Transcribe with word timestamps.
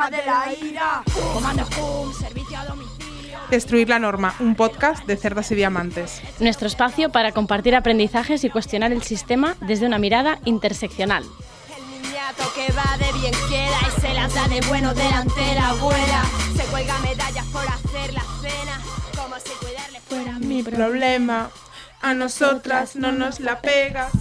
Hija 0.00 0.10
de 0.10 0.24
la 0.24 0.46
ira, 0.66 1.02
comando 1.34 1.62
home, 1.78 2.14
servicio 2.14 2.58
a 2.58 2.64
domicilio. 2.64 3.38
Destruir 3.50 3.90
la 3.90 3.98
norma, 3.98 4.34
un 4.40 4.54
podcast 4.54 5.04
de 5.04 5.14
cerdas 5.18 5.50
y 5.50 5.56
diamantes. 5.56 6.22
Nuestro 6.38 6.68
espacio 6.68 7.12
para 7.12 7.32
compartir 7.32 7.74
aprendizajes 7.74 8.42
y 8.44 8.48
cuestionar 8.48 8.92
el 8.92 9.02
sistema 9.02 9.56
desde 9.60 9.84
una 9.84 9.98
mirada 9.98 10.38
interseccional. 10.46 11.22
El 11.76 12.02
niñato 12.02 12.50
que 12.54 12.72
va 12.72 12.96
de 12.96 13.12
bien 13.18 13.34
queda 13.50 13.78
y 13.88 14.00
se 14.00 14.14
las 14.14 14.32
da 14.32 14.48
de 14.48 14.62
bueno 14.68 14.94
delante 14.94 15.54
la 15.54 15.68
abuela. 15.68 16.22
Se 16.56 16.62
cuelga 16.70 16.98
medallas 17.00 17.46
por 17.48 17.68
hacer 17.68 18.14
la 18.14 18.22
cena, 18.40 18.80
como 19.14 19.36
si 19.38 19.50
cuidarle 19.62 20.00
fuera 20.00 20.38
Mi 20.38 20.62
problema, 20.62 21.50
a 22.00 22.14
nosotras 22.14 22.96
no 22.96 23.12
nos 23.12 23.38
la 23.38 23.60
pegas. 23.60 24.12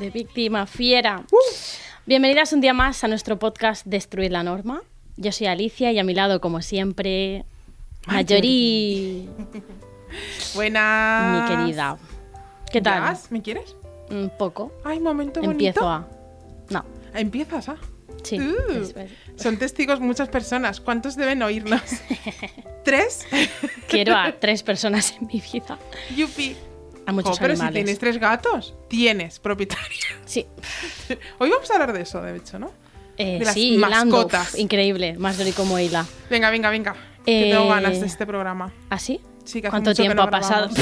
De 0.00 0.10
víctima 0.10 0.66
fiera. 0.66 1.22
Bienvenidas 2.06 2.52
un 2.52 2.60
día 2.60 2.72
más 2.72 3.02
a 3.02 3.08
nuestro 3.08 3.36
podcast 3.36 3.84
Destruir 3.84 4.30
la 4.30 4.44
Norma. 4.44 4.80
Yo 5.16 5.32
soy 5.32 5.48
Alicia 5.48 5.90
y 5.90 5.98
a 5.98 6.04
mi 6.04 6.14
lado, 6.14 6.40
como 6.40 6.62
siempre, 6.62 7.44
Mayori, 8.06 9.28
Buenas. 10.54 11.50
mi 11.50 11.56
querida. 11.56 11.98
¿Qué 12.70 12.80
tal? 12.80 13.18
¿Me 13.30 13.42
quieres? 13.42 13.74
Un 14.08 14.30
poco. 14.38 14.70
Ay, 14.84 15.00
momento 15.00 15.40
bonito. 15.40 15.50
Empiezo 15.50 15.88
a. 15.88 16.06
No, 16.70 16.84
Empiezas, 17.12 17.70
ah. 17.70 17.76
sí. 18.22 18.38
Uh, 18.38 18.88
son 19.34 19.56
testigos 19.56 19.98
muchas 19.98 20.28
personas. 20.28 20.80
¿Cuántos 20.80 21.16
deben 21.16 21.42
oírnos? 21.42 21.82
¿Tres? 22.84 23.26
Quiero 23.88 24.14
a 24.14 24.30
tres 24.40 24.62
personas 24.62 25.12
en 25.20 25.26
mi 25.26 25.42
vida. 25.52 25.76
Yupi. 26.16 26.54
A 27.06 27.12
muchos 27.12 27.32
Jo, 27.32 27.38
pero 27.40 27.56
si 27.56 27.66
tienes 27.68 27.98
tres 27.98 28.18
gatos, 28.18 28.74
tienes 28.88 29.38
propietaria. 29.38 29.86
Sí, 30.24 30.46
Hoy 31.38 31.50
vamos 31.50 31.70
a 31.70 31.74
hablar 31.74 31.92
de 31.92 32.02
eso, 32.02 32.20
de 32.20 32.36
hecho, 32.36 32.58
¿no? 32.58 32.72
eh, 33.16 33.38
De 33.38 33.44
las 33.44 33.54
sí, 33.54 33.76
mascotas. 33.78 34.54
Uf, 34.54 34.60
increíble. 34.60 35.14
Más 35.18 35.38
Dori 35.38 35.52
como 35.52 35.78
hila. 35.78 36.04
Venga, 36.28 36.50
venga, 36.50 36.68
venga. 36.70 36.94
Que 37.24 37.48
Eh, 37.48 37.52
tengo 37.52 37.68
ganas 37.68 38.00
de 38.00 38.06
este 38.06 38.26
programa. 38.26 38.72
¿Así? 38.90 39.20
Sí, 39.44 39.60
que 39.60 39.68
hace 39.68 39.70
¿Cuánto 39.72 39.90
mucho 39.90 40.02
que 40.02 40.08
tiempo 40.08 40.22
no 40.22 40.28
ha 40.28 40.30
pasado? 40.30 40.68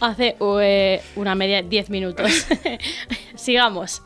Hace 0.00 0.36
eh, 0.40 1.02
una 1.16 1.34
media, 1.34 1.62
10 1.62 1.90
minutos. 1.90 2.46
Sigamos. 3.34 4.02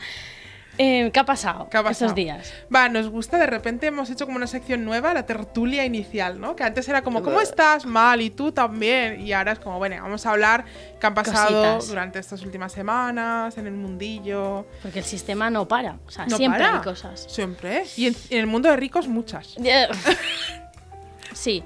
Eh, 0.79 1.11
¿Qué 1.13 1.21
ha 1.21 1.25
pasado 1.27 1.69
¿Qué 1.69 1.77
ha 1.77 1.83
pasado? 1.83 2.07
estos 2.07 2.15
días? 2.15 2.51
Va, 2.75 2.89
nos 2.89 3.09
gusta, 3.11 3.37
de 3.39 3.47
repente 3.47 3.89
hemos 3.89 4.09
hecho 4.09 4.25
como 4.25 4.39
una 4.39 4.47
sección 4.47 4.85
nueva, 4.87 5.13
la 5.13 5.27
tertulia 5.27 5.85
inicial, 5.85 6.41
¿no? 6.41 6.57
Que 6.57 6.65
antes 6.65 6.89
era 6.89 7.03
como, 7.03 7.23
¿cómo 7.23 7.41
estás? 7.43 7.85
Mal, 7.85 8.23
y 8.23 8.31
tú 8.31 8.53
también. 8.53 9.21
Y 9.21 9.33
ahora 9.35 9.53
es 9.53 9.59
como, 9.59 9.77
bueno, 9.79 9.97
vamos 10.03 10.25
a 10.25 10.31
hablar 10.31 10.65
qué 10.99 11.07
han 11.07 11.13
pasado 11.15 11.63
Cositas. 11.75 11.89
durante 11.89 12.19
estas 12.19 12.41
últimas 12.43 12.73
semanas, 12.73 13.59
en 13.59 13.67
el 13.67 13.75
mundillo. 13.75 14.67
Porque 14.81 15.01
el 15.01 15.05
sistema 15.05 15.51
no 15.51 15.69
para. 15.69 15.99
O 16.07 16.11
sea, 16.11 16.25
No 16.27 16.39
siempre 16.39 16.63
para. 16.63 16.77
hay 16.79 16.83
cosas. 16.83 17.27
Siempre, 17.29 17.79
¿eh? 17.83 17.87
Y 17.97 18.07
en, 18.07 18.17
en 18.31 18.39
el 18.39 18.47
mundo 18.47 18.71
de 18.71 18.77
ricos, 18.77 19.09
muchas. 19.09 19.55
sí. 21.35 21.63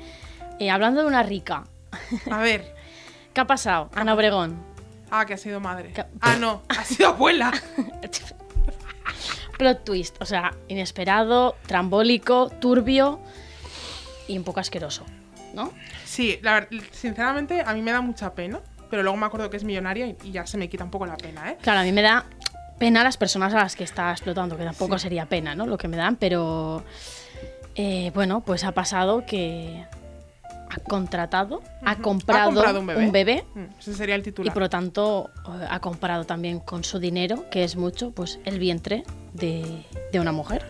Eh, 0.58 0.70
hablando 0.70 1.02
de 1.02 1.06
una 1.06 1.22
rica. 1.22 1.64
A 2.30 2.38
ver. 2.38 2.74
¿Qué 3.32 3.40
ha 3.40 3.46
pasado? 3.46 3.90
Ana 3.94 4.14
Obregón. 4.14 4.56
Ah, 5.10 5.24
que 5.26 5.34
ha 5.34 5.38
sido 5.38 5.60
madre. 5.60 5.92
Ah, 6.20 6.36
no, 6.40 6.62
ha 6.68 6.82
sido 6.84 7.10
abuela. 7.10 7.52
Plot 9.58 9.84
twist. 9.84 10.16
O 10.20 10.26
sea, 10.26 10.52
inesperado, 10.68 11.56
trambólico, 11.66 12.50
turbio 12.60 13.20
y 14.28 14.36
un 14.36 14.44
poco 14.44 14.60
asqueroso. 14.60 15.04
¿No? 15.54 15.72
Sí, 16.04 16.38
la 16.42 16.66
sinceramente, 16.90 17.62
a 17.64 17.72
mí 17.72 17.82
me 17.82 17.92
da 17.92 18.00
mucha 18.00 18.34
pena. 18.34 18.60
Pero 18.90 19.02
luego 19.02 19.16
me 19.16 19.26
acuerdo 19.26 19.50
que 19.50 19.56
es 19.56 19.64
millonaria 19.64 20.06
y, 20.06 20.16
y 20.22 20.30
ya 20.30 20.46
se 20.46 20.58
me 20.58 20.68
quita 20.68 20.84
un 20.84 20.90
poco 20.90 21.06
la 21.06 21.16
pena, 21.16 21.50
¿eh? 21.50 21.58
Claro, 21.60 21.80
a 21.80 21.82
mí 21.82 21.90
me 21.90 22.02
da 22.02 22.24
pena 22.78 23.02
las 23.02 23.16
personas 23.16 23.52
a 23.54 23.58
las 23.58 23.74
que 23.74 23.84
está 23.84 24.12
explotando, 24.12 24.56
que 24.56 24.64
tampoco 24.64 24.98
sería 24.98 25.26
pena, 25.26 25.54
¿no? 25.54 25.66
Lo 25.66 25.78
que 25.78 25.88
me 25.88 25.96
dan, 25.96 26.16
pero 26.16 26.84
eh, 27.74 28.10
bueno, 28.14 28.40
pues 28.40 28.64
ha 28.64 28.72
pasado 28.72 29.24
que 29.26 29.84
ha 30.76 30.80
contratado, 30.88 31.62
ha 31.84 31.96
comprado, 31.96 32.42
Ha 32.60 32.72
comprado 32.74 32.80
un 32.80 33.12
bebé. 33.12 33.44
Mm, 33.54 33.64
ese 33.78 33.94
sería 33.94 34.14
el 34.14 34.20
y 34.20 34.24
titular. 34.24 34.52
por 34.52 34.62
lo 34.62 34.70
tanto 34.70 35.30
eh, 35.46 35.66
ha 35.68 35.80
comprado 35.80 36.24
también 36.24 36.60
con 36.60 36.84
su 36.84 36.98
dinero, 36.98 37.44
que 37.50 37.64
es 37.64 37.76
mucho, 37.76 38.10
pues 38.12 38.38
el 38.44 38.58
vientre 38.58 39.04
de, 39.32 39.84
de 40.12 40.20
una 40.20 40.32
mujer 40.32 40.64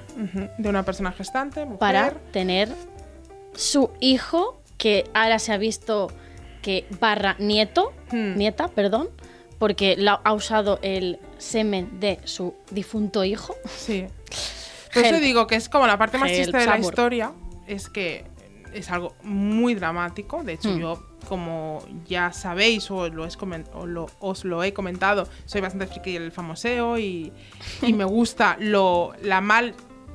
De 0.59 0.69
una 0.69 0.83
persona 0.85 1.13
gestante, 1.13 1.65
mujer. 1.65 1.79
para 1.79 2.11
tener 2.33 2.69
su 3.55 3.91
hijo, 4.01 4.61
que 4.79 5.05
ahora 5.15 5.39
se 5.39 5.53
ha 5.53 5.57
visto 5.59 6.09
que 6.63 6.87
barra 7.01 7.37
nieto, 7.39 7.93
Hmm. 8.13 8.37
nieta, 8.37 8.69
perdón, 8.69 9.09
porque 9.59 9.97
la- 9.97 10.21
ha 10.25 10.33
usado 10.33 10.79
el 10.83 11.19
semen 11.39 11.99
de 12.01 12.21
su 12.25 12.55
difunto 12.71 13.25
hijo. 13.25 13.55
Sí. 13.77 14.07
Por 14.95 15.05
eso 15.05 15.19
digo 15.21 15.47
que 15.47 15.57
es 15.57 15.69
como 15.69 15.87
la 15.87 15.99
parte 15.99 16.19
más 16.19 16.31
Help, 16.31 16.43
triste 16.43 16.59
de 16.59 16.67
la 16.67 16.79
historia. 16.79 17.33
Es 17.67 17.89
que 17.89 18.25
es 18.73 18.91
algo 18.91 19.15
muy 19.23 19.75
dramático. 19.75 20.43
De 20.43 20.55
hecho, 20.55 20.71
Hmm. 20.71 20.79
yo, 20.79 21.03
como 21.29 21.83
ya 22.07 22.33
sabéis 22.33 22.91
o, 22.91 23.09
lo 23.09 23.25
es 23.27 23.37
o 23.75 23.87
lo- 23.87 24.11
os 24.21 24.45
lo 24.45 24.63
he 24.63 24.73
comentado, 24.73 25.29
soy 25.45 25.61
bastante 25.61 25.87
friki 25.87 26.13
del 26.15 26.33
famoseo 26.33 26.99
y, 26.99 27.33
y 27.83 27.93
me 27.93 28.05
gusta 28.05 28.57
lo, 28.61 29.13
la 29.23 29.41
mal 29.41 29.75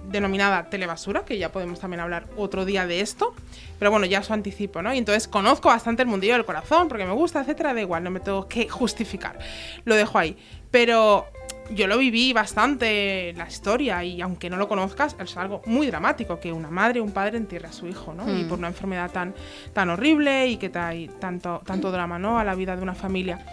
denominada 0.10 0.70
telebasura, 0.70 1.26
que 1.26 1.38
ya 1.38 1.52
podemos 1.52 1.80
también 1.80 2.00
hablar 2.00 2.28
otro 2.36 2.66
día 2.66 2.88
de 2.88 3.02
esto. 3.02 3.34
Pero 3.78 3.92
bueno, 3.92 4.06
ya 4.06 4.20
os 4.20 4.30
anticipo, 4.32 4.82
¿no? 4.82 4.94
Y 4.94 4.98
entonces 5.00 5.28
conozco 5.28 5.70
bastante 5.70 6.04
el 6.04 6.08
mundillo 6.08 6.34
del 6.34 6.46
corazón, 6.46 6.88
porque 6.88 7.06
me 7.06 7.14
gusta, 7.14 7.42
etcétera, 7.42 7.74
da 7.74 7.82
igual, 7.82 8.04
no 8.04 8.12
me 8.12 8.20
tengo 8.20 8.48
que 8.48 8.68
justificar. 8.70 9.40
Lo 9.86 9.96
dejo 9.96 10.18
ahí. 10.20 10.38
Pero 10.70 11.26
yo 11.74 11.88
lo 11.88 11.98
viví 11.98 12.34
bastante 12.34 13.34
la 13.36 13.48
historia 13.48 14.04
y 14.04 14.22
aunque 14.22 14.50
no 14.50 14.58
lo 14.58 14.68
conozcas, 14.68 15.16
es 15.20 15.38
algo 15.38 15.62
muy 15.66 15.88
dramático 15.88 16.40
que 16.40 16.52
una 16.52 16.70
madre 16.70 17.00
o 17.00 17.04
un 17.04 17.12
padre 17.12 17.38
entierre 17.38 17.68
a 17.68 17.72
su 17.72 17.88
hijo, 17.88 18.14
¿no? 18.14 18.30
Y 18.30 18.44
Mm. 18.44 18.48
por 18.48 18.60
una 18.60 18.68
enfermedad 18.68 19.12
tan, 19.12 19.34
tan 19.74 19.90
horrible 19.90 20.48
y 20.48 20.58
que 20.58 20.70
trae 20.70 21.08
tanto, 21.20 21.62
tanto 21.66 21.92
drama, 21.92 22.20
¿no? 22.20 22.38
A 22.40 22.44
la 22.44 22.56
vida 22.56 22.76
de 22.76 22.84
una 22.84 22.96
familia. 22.96 23.46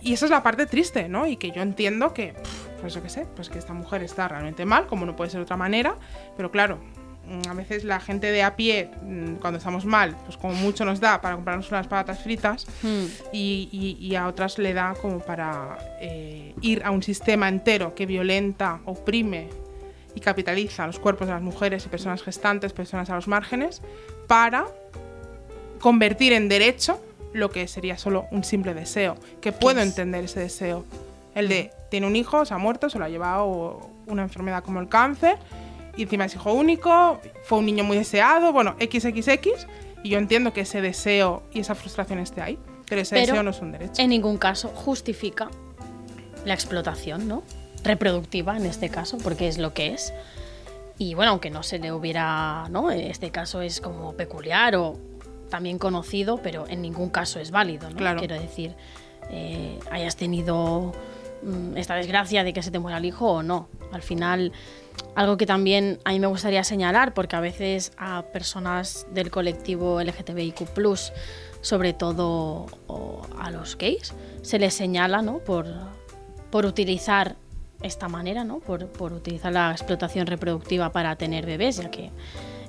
Y 0.00 0.12
esa 0.12 0.26
es 0.26 0.30
la 0.30 0.42
parte 0.42 0.66
triste, 0.66 1.08
¿no? 1.08 1.26
Y 1.26 1.36
que 1.36 1.50
yo 1.50 1.60
entiendo 1.62 2.14
que, 2.14 2.34
pues 2.80 2.94
yo 2.94 3.02
qué 3.02 3.08
sé, 3.08 3.26
pues 3.34 3.48
que 3.48 3.58
esta 3.58 3.72
mujer 3.74 4.02
está 4.02 4.28
realmente 4.28 4.64
mal, 4.64 4.86
como 4.86 5.04
no 5.06 5.16
puede 5.16 5.30
ser 5.30 5.38
de 5.40 5.44
otra 5.44 5.56
manera, 5.56 5.96
pero 6.36 6.50
claro, 6.52 6.78
a 7.48 7.54
veces 7.54 7.84
la 7.84 8.00
gente 8.00 8.30
de 8.32 8.42
a 8.42 8.56
pie, 8.56 8.90
mm, 9.02 9.34
cuando 9.36 9.58
estamos 9.58 9.84
mal, 9.84 10.16
pues 10.24 10.36
como 10.36 10.54
mucho 10.54 10.84
nos 10.84 11.00
da 11.00 11.20
para 11.20 11.34
comprarnos 11.34 11.70
unas 11.70 11.86
patatas 11.86 12.22
fritas 12.22 12.66
Hmm. 12.82 13.04
y, 13.32 13.68
y- 14.00 14.06
y 14.06 14.14
a 14.16 14.26
otras 14.26 14.58
le 14.58 14.72
da 14.74 14.94
como 15.00 15.18
para 15.20 15.78
eh, 16.00 16.54
ir 16.60 16.82
a 16.84 16.90
un 16.90 17.02
sistema 17.02 17.48
entero 17.48 17.94
que 17.94 18.06
violenta, 18.06 18.80
oprime 18.84 19.48
y 20.14 20.20
capitaliza 20.20 20.86
los 20.86 20.98
cuerpos 20.98 21.28
de 21.28 21.34
las 21.34 21.42
mujeres 21.42 21.84
y 21.86 21.88
personas 21.88 22.22
gestantes, 22.22 22.72
personas 22.72 23.10
a 23.10 23.14
los 23.14 23.28
márgenes, 23.28 23.82
para 24.26 24.66
convertir 25.80 26.32
en 26.32 26.48
derecho 26.48 27.00
lo 27.32 27.50
que 27.50 27.68
sería 27.68 27.98
solo 27.98 28.26
un 28.30 28.42
simple 28.42 28.74
deseo, 28.74 29.16
que 29.40 29.52
puedo 29.52 29.80
es? 29.80 29.86
entender 29.86 30.24
ese 30.24 30.40
deseo. 30.40 30.84
El 31.34 31.48
de, 31.48 31.70
tiene 31.90 32.06
un 32.06 32.16
hijo, 32.16 32.44
se 32.44 32.54
ha 32.54 32.58
muerto, 32.58 32.90
se 32.90 32.98
lo 32.98 33.04
ha 33.04 33.08
llevado 33.08 33.90
una 34.06 34.22
enfermedad 34.22 34.64
como 34.64 34.80
el 34.80 34.88
cáncer, 34.88 35.36
y 35.98 36.04
encima 36.04 36.26
es 36.26 36.34
hijo 36.36 36.52
único, 36.52 37.20
fue 37.42 37.58
un 37.58 37.66
niño 37.66 37.82
muy 37.82 37.98
deseado, 37.98 38.52
bueno, 38.52 38.76
XXX, 38.80 39.66
y 40.04 40.10
yo 40.10 40.18
entiendo 40.18 40.52
que 40.52 40.60
ese 40.60 40.80
deseo 40.80 41.42
y 41.52 41.58
esa 41.58 41.74
frustración 41.74 42.20
esté 42.20 42.40
ahí, 42.40 42.56
pero 42.88 43.00
ese 43.00 43.16
Pero 43.16 43.26
deseo 43.26 43.42
no 43.42 43.50
es 43.50 43.60
un 43.60 43.72
derecho. 43.72 44.00
En 44.00 44.10
ningún 44.10 44.38
caso 44.38 44.68
justifica 44.68 45.50
la 46.44 46.54
explotación, 46.54 47.26
¿no? 47.26 47.42
Reproductiva 47.82 48.56
en 48.56 48.66
este 48.66 48.90
caso, 48.90 49.18
porque 49.18 49.48
es 49.48 49.58
lo 49.58 49.74
que 49.74 49.88
es. 49.88 50.14
Y 50.98 51.14
bueno, 51.14 51.32
aunque 51.32 51.50
no 51.50 51.64
se 51.64 51.80
le 51.80 51.90
hubiera, 51.90 52.68
¿no? 52.70 52.92
Este 52.92 53.32
caso 53.32 53.60
es 53.60 53.80
como 53.80 54.12
peculiar 54.12 54.76
o 54.76 54.96
también 55.50 55.78
conocido, 55.78 56.38
pero 56.38 56.68
en 56.68 56.80
ningún 56.80 57.10
caso 57.10 57.40
es 57.40 57.50
válido, 57.50 57.90
¿no? 57.90 57.96
Claro. 57.96 58.20
Quiero 58.20 58.38
decir, 58.38 58.76
eh, 59.30 59.80
hayas 59.90 60.14
tenido 60.14 60.92
mm, 61.42 61.76
esta 61.76 61.96
desgracia 61.96 62.44
de 62.44 62.52
que 62.52 62.62
se 62.62 62.70
te 62.70 62.78
muera 62.78 62.98
el 62.98 63.04
hijo 63.04 63.32
o 63.32 63.42
no. 63.42 63.68
Al 63.90 64.02
final, 64.02 64.52
algo 65.14 65.36
que 65.36 65.46
también 65.46 65.98
a 66.04 66.10
mí 66.12 66.20
me 66.20 66.26
gustaría 66.28 66.62
señalar, 66.64 67.14
porque 67.14 67.36
a 67.36 67.40
veces 67.40 67.92
a 67.96 68.22
personas 68.32 69.06
del 69.12 69.30
colectivo 69.30 70.00
LGTBIQ 70.00 70.68
sobre 71.60 71.92
todo 71.92 72.66
a 73.38 73.50
los 73.50 73.76
gays, 73.76 74.14
se 74.42 74.58
les 74.60 74.74
señala 74.74 75.22
¿no? 75.22 75.38
por, 75.38 75.66
por 76.50 76.66
utilizar 76.66 77.34
esta 77.82 78.08
manera, 78.08 78.44
¿no? 78.44 78.58
por, 78.60 78.86
por 78.86 79.12
utilizar 79.12 79.52
la 79.52 79.72
explotación 79.72 80.26
reproductiva 80.26 80.92
para 80.92 81.16
tener 81.16 81.46
bebés, 81.46 81.76
ya 81.78 81.90
que 81.90 82.10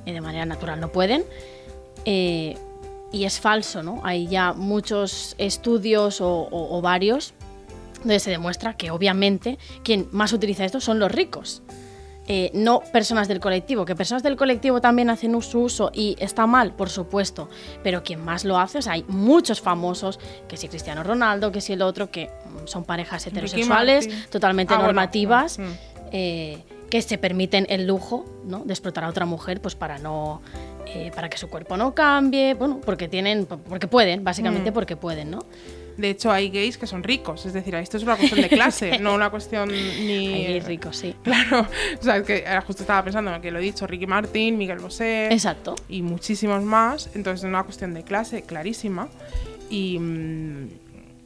eh, 0.05 0.13
de 0.13 0.21
manera 0.21 0.45
natural 0.45 0.79
no 0.79 0.91
pueden. 0.91 1.23
Eh, 2.05 2.57
y 3.11 3.25
es 3.25 3.39
falso, 3.39 3.81
¿no? 3.83 4.01
Hay 4.03 4.27
ya 4.27 4.53
muchos 4.53 5.33
estudios 5.39 6.21
o, 6.21 6.29
o- 6.29 6.77
o 6.77 6.81
varios 6.81 7.33
donde 7.99 8.19
se 8.19 8.29
demuestra 8.29 8.77
que 8.77 8.91
obviamente 8.91 9.57
quien 9.83 10.07
más 10.11 10.31
utiliza 10.31 10.63
esto 10.63 10.79
son 10.79 10.99
los 10.99 11.11
ricos. 11.11 11.63
Eh, 12.31 12.51
no 12.53 12.81
personas 12.81 13.27
del 13.27 13.39
colectivo, 13.39 13.85
que 13.85 13.95
personas 13.95 14.21
del 14.21 14.35
colectivo 14.37 14.79
también 14.79 15.09
hacen 15.09 15.41
su 15.41 15.61
uso 15.61 15.89
y 15.91 16.15
está 16.19 16.45
mal, 16.45 16.75
por 16.75 16.91
supuesto, 16.91 17.49
pero 17.81 18.03
quien 18.03 18.23
más 18.23 18.45
lo 18.45 18.59
hace, 18.59 18.77
o 18.77 18.81
sea, 18.83 18.93
hay 18.93 19.03
muchos 19.07 19.61
famosos, 19.61 20.19
que 20.47 20.55
si 20.55 20.67
Cristiano 20.67 21.01
Ronaldo, 21.01 21.51
que 21.51 21.59
si 21.59 21.73
el 21.73 21.81
otro, 21.81 22.11
que 22.11 22.27
mm, 22.27 22.67
son 22.67 22.83
parejas 22.83 23.25
heterosexuales, 23.25 24.29
totalmente 24.29 24.75
Ah, 24.75 24.77
normativas, 24.77 25.57
mm. 25.57 25.63
eh, 26.11 26.63
que 26.91 27.01
se 27.01 27.17
permiten 27.17 27.65
el 27.67 27.87
lujo 27.87 28.25
¿no? 28.45 28.59
de 28.63 28.73
explotar 28.73 29.05
a 29.05 29.09
otra 29.09 29.25
mujer 29.25 29.59
pues 29.59 29.73
para 29.73 29.97
no 29.97 30.41
eh, 30.85 31.11
para 31.15 31.29
que 31.29 31.37
su 31.37 31.49
cuerpo 31.49 31.77
no 31.77 31.95
cambie, 31.95 32.53
bueno, 32.53 32.79
porque 32.83 33.07
tienen, 33.07 33.45
porque 33.45 33.87
pueden, 33.87 34.21
Mm. 34.21 34.23
básicamente 34.23 34.71
porque 34.71 34.95
pueden, 34.95 35.31
¿no? 35.31 35.39
De 36.00 36.12
hecho, 36.12 36.31
hay 36.31 36.50
gays 36.50 36.78
que 36.78 36.88
son 36.88 37.04
ricos. 37.04 37.46
Es 37.46 37.51
decir, 37.51 37.75
esto 37.75 37.98
es 37.98 38.04
una 38.04 38.16
cuestión 38.16 38.42
de 38.42 38.48
clase, 38.48 39.00
no 39.01 39.13
una 39.13 39.30
cuestión 39.30 39.68
ni. 39.69 40.46
Hay 40.46 40.60
ricos, 40.62 40.96
sí. 40.96 41.13
Claro. 41.24 41.68
O 42.00 42.04
sea, 42.04 42.18
es 42.18 42.24
que 42.25 42.46
ahora 42.48 42.62
justo 42.62 42.84
estaba 42.84 43.04
pensando 43.04 43.30
en 43.31 43.36
lo 43.36 43.42
que 43.42 43.51
lo 43.51 43.60
he 43.60 43.62
dicho: 43.62 43.86
Ricky 43.86 44.07
Martin, 44.07 44.57
Miguel 44.57 44.80
Bosé. 44.80 45.28
Exacto. 45.31 45.75
y 45.90 46.01
muchísimos 46.01 46.63
más. 46.63 47.10
Entonces, 47.16 47.44
es 47.44 47.50
una 47.50 47.63
cuestión 47.63 47.94
de 47.94 48.04
clase 48.04 48.44
clarísima. 48.44 49.10
Y, 49.69 50.00
mm, 50.00 50.69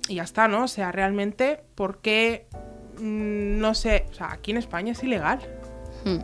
y 0.10 0.16
ya 0.16 0.24
está, 0.24 0.48
¿no? 0.48 0.64
O 0.64 0.68
sea, 0.68 0.92
realmente, 0.92 1.60
¿por 1.76 2.00
qué? 2.00 2.48
mm, 2.98 3.60
No 3.60 3.76
sé, 3.76 4.06
o 4.12 4.14
sea, 4.16 4.32
aquí 4.32 4.52
en 4.52 4.58
España 4.58 4.94
es 4.94 5.04
ilegal. 5.04 5.40
Hmm. 6.04 6.18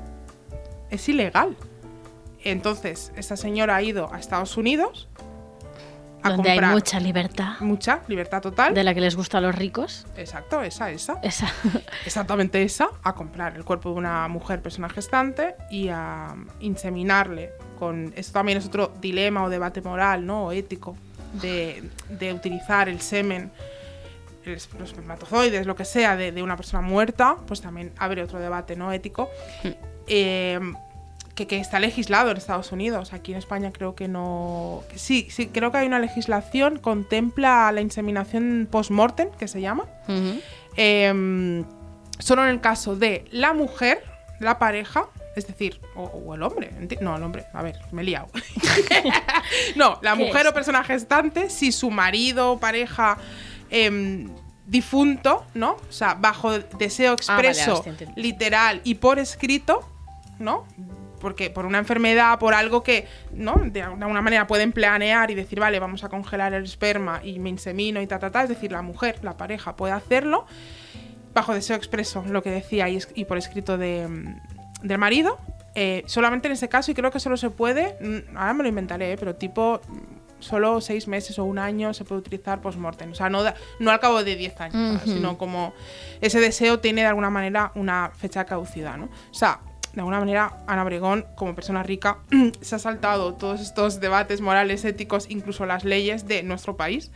Es 0.90 1.07
ilegal. 1.07 1.56
Entonces, 2.44 3.12
esta 3.16 3.38
señora 3.38 3.75
ha 3.75 3.81
ido 3.84 4.12
a 4.13 4.19
Estados 4.19 4.57
Unidos 4.57 5.07
a 6.24 6.31
Donde 6.31 6.51
hay 6.51 6.62
mucha 6.62 7.00
libertad, 7.00 7.54
mucha 7.60 8.01
libertad 8.07 8.42
total. 8.42 8.74
de 8.74 8.83
la 8.83 8.94
que 8.94 9.01
les 9.01 9.16
gusta 9.16 9.38
a 9.38 9.42
los 9.42 9.56
ricos. 9.56 10.06
Exacto, 10.18 10.62
esa, 10.62 10.92
esa. 10.92 11.19
Esa. 11.21 11.51
Exactamente 12.06 12.62
esa, 12.62 12.89
a 13.04 13.13
comprar 13.13 13.56
el 13.56 13.63
cuerpo 13.63 13.89
de 13.92 13.95
una 13.95 14.27
mujer 14.27 14.62
persona 14.62 14.89
gestante 14.89 15.56
y 15.69 15.89
a 15.89 16.36
inseminarle 16.60 17.51
con... 17.77 18.13
Esto 18.16 18.33
también 18.33 18.57
es 18.57 18.66
otro 18.66 18.94
dilema 19.00 19.44
o 19.44 19.50
debate 19.50 19.81
moral, 19.81 20.25
¿no? 20.25 20.48
O 20.48 20.51
ético, 20.51 20.98
de, 21.33 21.83
de 22.10 22.33
utilizar 22.33 22.89
el 22.89 23.01
semen, 23.01 23.51
el 24.45 24.51
los 24.54 24.89
espermatozoides, 24.89 25.65
lo 25.65 25.75
que 25.75 25.86
sea, 25.86 26.15
de, 26.15 26.31
de 26.31 26.44
una 26.44 26.57
persona 26.57 26.81
muerta, 26.81 27.38
pues 27.48 27.62
también 27.62 27.92
abre 27.98 28.24
otro 28.24 28.39
debate, 28.39 28.75
¿no? 28.75 28.92
Ético. 28.92 29.30
Eh, 30.07 30.60
que, 31.39 31.47
que 31.47 31.59
está 31.59 31.80
legislado 31.80 32.31
en 32.31 32.38
Estados 32.38 32.71
Unidos. 32.74 33.13
Aquí 33.13 33.31
en 33.31 33.38
España 33.38 33.71
creo 33.71 33.95
que 33.95 34.07
no... 34.09 34.83
sí, 34.95 35.27
sí, 35.30 35.47
creo 35.47 35.71
que 35.71 35.77
hay 35.77 35.88
una 35.88 36.00
legislación, 36.00 36.80
contempla 36.80 37.71
la 37.71 37.80
inseminación 37.80 38.68
post-mortem, 38.69 39.30
que 39.31 39.47
se 39.47 39.62
llama. 39.62 39.86
Em, 40.75 41.63
solo 42.19 42.44
en 42.44 42.50
el 42.50 42.59
caso 42.59 42.97
de 42.97 43.25
la 43.31 43.53
mujer, 43.53 44.03
la 44.41 44.59
pareja, 44.59 45.06
es 45.38 45.47
decir, 45.47 45.80
o, 45.95 46.03
o 46.03 46.36
el 46.36 46.44
hombre, 46.44 46.71
no, 47.00 47.15
el 47.15 47.24
hombre, 47.24 47.45
a 47.53 47.62
ver, 47.63 47.80
me 47.91 48.01
he 48.01 48.06
liado. 48.06 48.27
no, 49.77 49.97
la 50.01 50.18
¿Qué 50.18 50.25
mujer 50.25 50.41
es? 50.41 50.51
o 50.51 50.53
persona 50.53 50.83
gestante, 50.83 51.50
si 51.50 51.71
su 51.71 51.89
marido 51.89 52.51
o 52.51 52.59
pareja 52.59 53.18
em, 53.69 54.30
difunto, 54.68 55.45
¿no? 55.53 55.77
O 55.89 55.91
sea, 55.91 56.15
bajo 56.15 56.59
deseo 56.59 57.15
Ah, 57.27 57.36
vale, 57.38 57.50
expreso, 57.50 57.86
literal 58.18 58.81
y 58.83 58.95
por 58.95 59.19
escrito, 59.19 59.88
¿no? 60.38 60.65
Porque 61.19 61.50
por 61.50 61.66
una 61.66 61.77
enfermedad, 61.77 62.39
por 62.39 62.54
algo 62.54 62.81
que, 62.83 63.07
¿no? 63.33 63.56
De 63.56 63.81
alguna 63.81 64.21
manera 64.21 64.48
pueden 64.48 64.71
planear 64.71 65.30
y 65.31 65.36
decir, 65.36 65.60
vale, 65.60 65.80
vamos 65.80 66.04
a 66.04 66.10
congelar 66.10 66.54
el 66.54 66.63
esperma 66.63 67.21
y 67.24 67.39
me 67.39 67.50
insemino 67.50 68.01
y 68.01 68.07
ta, 68.07 68.19
ta, 68.19 68.31
ta. 68.31 68.44
Es 68.44 68.50
decir, 68.50 68.71
la 68.71 68.81
mujer, 68.81 69.19
la 69.24 69.38
pareja 69.38 69.75
puede 69.75 69.94
hacerlo 69.94 70.45
bajo 71.33 71.54
deseo 71.54 71.75
expreso, 71.75 72.24
lo 72.27 72.42
que 72.42 72.50
decía, 72.50 72.89
y, 72.89 73.00
y 73.16 73.25
por 73.25 73.38
escrito 73.38 73.77
de, 73.77 74.07
del 74.81 74.98
marido. 74.98 75.38
Eh, 75.75 76.04
solamente 76.07 76.48
en 76.48 76.54
ese 76.54 76.68
caso, 76.68 76.92
y 76.92 76.95
creo 76.95 77.12
que 77.12 77.19
solo 77.19 77.38
se 77.38 77.50
puede, 77.51 77.95
mm, 78.01 78.36
ahora 78.38 78.54
me 78.54 78.63
lo 78.63 78.69
inventaré, 78.69 79.12
¿eh? 79.13 79.18
pero 79.18 79.36
tipo 79.36 79.80
mm, 79.88 80.42
solo 80.42 80.81
seis 80.81 81.07
meses 81.07 81.38
o 81.38 81.44
un 81.44 81.60
año 81.60 81.94
se 81.94 82.04
puede 82.04 82.19
utilizar 82.22 82.60
post-mortem. 82.62 83.12
O 83.12 83.15
sea, 83.15 83.30
no, 83.30 83.44
da- 83.44 83.54
no 83.80 83.92
al 83.92 84.00
cabo 84.00 84.24
de 84.24 84.36
10 84.36 84.60
años, 84.62 85.01
Ujú. 85.04 85.12
sino 85.13 85.38
como 85.38 85.74
ese 86.22 86.39
deseo 86.39 86.80
tiene 86.80 87.01
de 87.01 87.07
alguna 87.07 87.30
manera 87.30 87.72
una 87.75 88.12
fecha 88.18 88.39
de 88.44 88.45
caducidad, 88.50 88.98
¿no? 88.98 89.06
O 89.06 89.33
sea, 89.33 89.60
de 89.94 90.01
alguna 90.01 90.19
manera, 90.19 90.57
Ana 90.68 90.83
Obregón, 90.83 91.25
como 91.36 91.56
persona 91.56 91.83
rica, 91.83 92.19
se 92.62 92.75
ha 92.75 92.80
saltado 92.80 93.33
todos 93.33 93.59
estos 93.62 94.00
debates 94.00 94.41
morales, 94.41 94.86
éticos, 94.86 95.25
incluso 95.30 95.65
las 95.65 95.83
leyes 95.83 96.27
de 96.27 96.44
nuestro 96.44 96.77
país, 96.77 97.12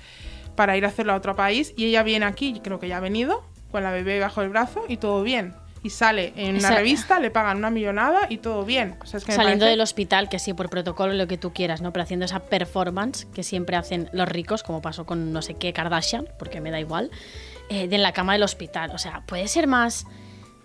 para 0.56 0.75
ir 0.78 0.86
a 0.86 0.90
hacerlo 0.90 1.14
a 1.14 1.16
otro 1.16 1.36
país. 1.36 1.74
Y 1.78 1.86
ella 1.86 2.04
viene 2.04 2.25
aquí, 2.25 2.60
creo 2.64 2.80
que 2.80 2.88
ya 2.88 2.98
ha 2.98 3.02
venido, 3.02 3.44
con 3.72 3.84
la 3.84 3.92
bebé 3.92 4.20
bajo 4.20 4.42
el 4.42 4.50
brazo 4.50 4.84
y 4.88 4.98
todo 4.98 5.24
bien. 5.24 5.56
Y 5.86 5.90
sale 5.90 6.31
en 6.38 6.56
una 6.56 6.70
revista, 6.72 7.20
le 7.20 7.30
pagan 7.30 7.58
una 7.58 7.70
millonada 7.70 8.22
y 8.30 8.38
todo 8.38 8.64
bien. 8.64 8.96
O 9.02 9.06
sea, 9.06 9.18
es 9.18 9.25
que 9.25 9.34
me 9.34 9.36
Saliendo 9.36 9.66
parece- 9.66 9.72
del 9.72 9.81
hospital, 9.81 10.30
que 10.30 10.40
sí, 10.40 10.54
por 10.54 10.70
protocolo, 10.70 11.12
lo 11.14 11.28
que 11.28 11.38
tú 11.38 11.52
quieras, 11.52 11.81
¿no? 11.81 11.92
Pero 11.92 12.04
haciendo 12.04 12.25
esa 12.25 12.40
performance 12.40 13.25
que 13.34 13.44
siempre 13.44 13.75
hacen 13.75 14.10
los 14.14 14.30
ricos, 14.30 14.64
como 14.64 14.81
pasó 14.81 15.06
con 15.06 15.34
no 15.34 15.42
sé 15.42 15.56
qué 15.56 15.74
Kardashian, 15.74 16.28
porque 16.40 16.62
me 16.62 16.72
da 16.72 16.80
igual, 16.80 17.12
eh, 17.70 17.90
de 17.90 17.96
en 17.98 18.02
la 18.02 18.14
cama 18.14 18.31
del 18.34 18.44
hospital. 18.44 18.92
O 18.92 18.98
sea, 18.98 19.24
puede 19.25 19.48
ser 19.50 19.68
más. 19.68 20.06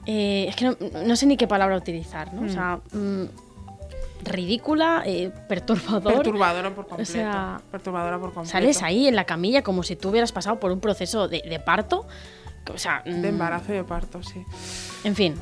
Eh, 0.06 0.46
es 0.48 0.56
que 0.56 0.64
no, 0.64 0.76
no 1.04 1.16
sé 1.16 1.26
ni 1.26 1.36
qué 1.36 1.46
palabra 1.46 1.76
utilizar, 1.76 2.32
¿no? 2.34 2.46
O 2.46 2.48
sea, 2.48 2.80
mm, 2.92 3.24
ridícula, 4.24 5.02
eh, 5.06 5.30
perturbador. 5.48 6.14
Perturbadora 6.14 6.74
por 6.74 6.86
completo. 6.86 7.12
sea, 7.12 7.60
perturbadora 7.70 8.18
por 8.18 8.32
completo. 8.32 8.50
Sales 8.50 8.82
ahí 8.82 9.06
en 9.08 9.16
la 9.16 9.24
camilla 9.24 9.62
como 9.62 9.82
si 9.82 9.96
tú 9.96 10.08
hubieras 10.10 10.32
pasado 10.32 10.58
por 10.60 10.72
un 10.72 10.80
proceso 10.80 11.28
de, 11.28 11.42
de 11.42 11.60
parto. 11.60 12.06
O 12.72 12.78
sea, 12.78 13.02
mm, 13.06 13.20
De 13.22 13.28
embarazo 13.28 13.72
y 13.72 13.76
de 13.76 13.84
parto, 13.84 14.22
sí. 14.22 14.44
En 15.04 15.14
fin. 15.14 15.34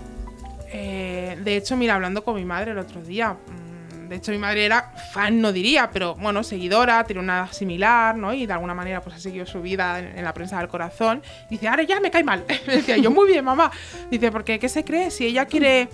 Eh, 0.73 1.39
de 1.43 1.57
hecho, 1.57 1.77
mira, 1.77 1.95
hablando 1.95 2.23
con 2.23 2.35
mi 2.35 2.45
madre 2.45 2.73
el 2.73 2.79
otro 2.79 3.01
día, 3.03 3.33
mm, 3.35 3.66
de 4.09 4.17
hecho 4.17 4.33
mi 4.33 4.39
madre 4.39 4.65
era 4.65 4.93
fan, 5.13 5.41
no 5.41 5.53
diría, 5.53 5.91
pero 5.91 6.15
bueno, 6.15 6.43
seguidora, 6.43 7.05
tiene 7.05 7.21
una 7.21 7.53
similar, 7.53 8.17
¿no? 8.17 8.33
Y 8.33 8.47
de 8.47 8.53
alguna 8.53 8.75
manera 8.75 9.01
pues 9.01 9.17
ha 9.17 9.19
seguido 9.19 9.47
su 9.47 9.63
vida 9.63 9.99
en, 9.99 10.19
en 10.19 10.25
la 10.25 10.33
prensa 10.33 10.59
del 10.59 10.69
corazón. 10.69 11.23
Dice, 11.51 11.69
ahora 11.69 11.83
ya 11.83 12.01
me 12.01 12.11
cae 12.11 12.25
mal. 12.25 12.45
Me 12.67 12.77
decía 12.77 12.97
yo, 12.97 13.11
muy 13.11 13.29
bien, 13.29 13.45
mamá. 13.45 13.71
Dice, 14.11 14.31
porque 14.33 14.59
¿qué 14.59 14.69
se 14.69 14.85
cree? 14.85 15.11
Si 15.11 15.27
ella 15.27 15.47
quiere, 15.47 15.89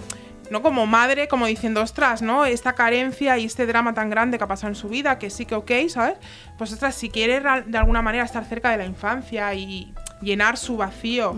no 0.50 0.62
como 0.62 0.86
madre, 0.86 1.28
como 1.28 1.46
diciendo, 1.46 1.82
ostras, 1.82 2.22
¿no? 2.22 2.44
Esta 2.44 2.74
carencia 2.74 3.38
y 3.38 3.44
este 3.44 3.66
drama 3.66 3.94
tan 3.94 4.10
grande 4.10 4.38
que 4.38 4.44
ha 4.44 4.48
pasado 4.48 4.68
en 4.68 4.76
su 4.76 4.88
vida, 4.88 5.18
que 5.18 5.30
sí 5.30 5.46
que 5.46 5.54
ok, 5.54 5.70
¿sabes? 5.88 6.18
Pues 6.58 6.72
ostras, 6.72 6.94
si 6.94 7.10
quiere 7.10 7.40
de 7.40 7.78
alguna 7.78 8.02
manera 8.02 8.24
estar 8.24 8.44
cerca 8.44 8.70
de 8.70 8.76
la 8.76 8.84
infancia 8.84 9.54
y 9.54 9.92
llenar 10.20 10.56
su 10.56 10.76
vacío, 10.76 11.36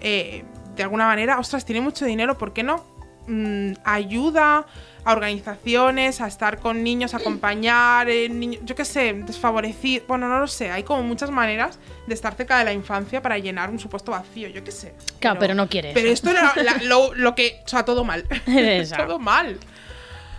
eh, 0.00 0.44
de 0.74 0.82
alguna 0.82 1.06
manera, 1.06 1.38
ostras, 1.38 1.64
tiene 1.64 1.80
mucho 1.80 2.04
dinero, 2.04 2.36
¿por 2.36 2.52
qué 2.52 2.62
no? 2.62 2.94
mm, 3.26 3.72
ayuda 3.84 4.66
a 5.04 5.12
organizaciones 5.12 6.20
a 6.20 6.26
estar 6.26 6.58
con 6.60 6.82
niños, 6.82 7.12
a 7.14 7.18
acompañar, 7.18 8.08
eh, 8.08 8.30
yo 8.64 8.74
qué 8.74 8.84
sé, 8.84 9.12
desfavorecer, 9.12 10.04
bueno, 10.08 10.28
no 10.28 10.38
lo 10.38 10.46
sé, 10.46 10.70
hay 10.70 10.82
como 10.82 11.02
muchas 11.02 11.30
maneras 11.30 11.78
de 12.06 12.14
estar 12.14 12.34
cerca 12.34 12.58
de 12.58 12.64
la 12.64 12.72
infancia 12.72 13.20
para 13.20 13.36
llenar 13.38 13.68
un 13.70 13.78
supuesto 13.78 14.12
vacío, 14.12 14.48
yo 14.48 14.64
qué 14.64 14.72
sé. 14.72 14.94
Claro, 15.20 15.38
pero 15.38 15.54
no 15.54 15.68
quiere 15.68 15.92
Pero 15.92 16.08
esto 16.08 16.30
era 16.30 16.54
la- 16.56 16.82
lo, 16.84 17.14
lo 17.14 17.34
que, 17.34 17.60
o 17.64 17.68
sea, 17.68 17.84
todo 17.84 18.04
mal. 18.04 18.24
Todo 18.96 19.18
mal. 19.18 19.58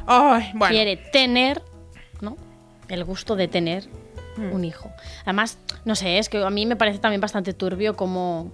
Ay, 0.07 0.51
bueno. 0.53 0.73
quiere 0.73 0.97
tener, 0.97 1.61
¿no? 2.21 2.37
El 2.87 3.03
gusto 3.03 3.35
de 3.35 3.47
tener 3.47 3.87
Hmm. 4.37 4.51
un 4.51 4.65
hijo. 4.65 4.91
Además, 5.23 5.57
no 5.85 5.95
sé, 5.95 6.17
es 6.19 6.27
que 6.27 6.43
a 6.43 6.49
mí 6.49 6.65
me 6.65 6.75
parece 6.75 6.99
también 6.99 7.21
bastante 7.21 7.53
turbio 7.53 7.95
cómo, 7.95 8.51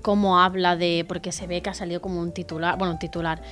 cómo 0.00 0.38
habla 0.40 0.76
de. 0.76 1.04
Porque 1.08 1.32
se 1.32 1.48
ve 1.48 1.60
que 1.60 1.70
ha 1.70 1.74
salido 1.74 2.00
como 2.00 2.20
un 2.20 2.30
titular, 2.30 2.78
bueno, 2.78 2.92
un 2.92 2.98
titular, 3.00 3.42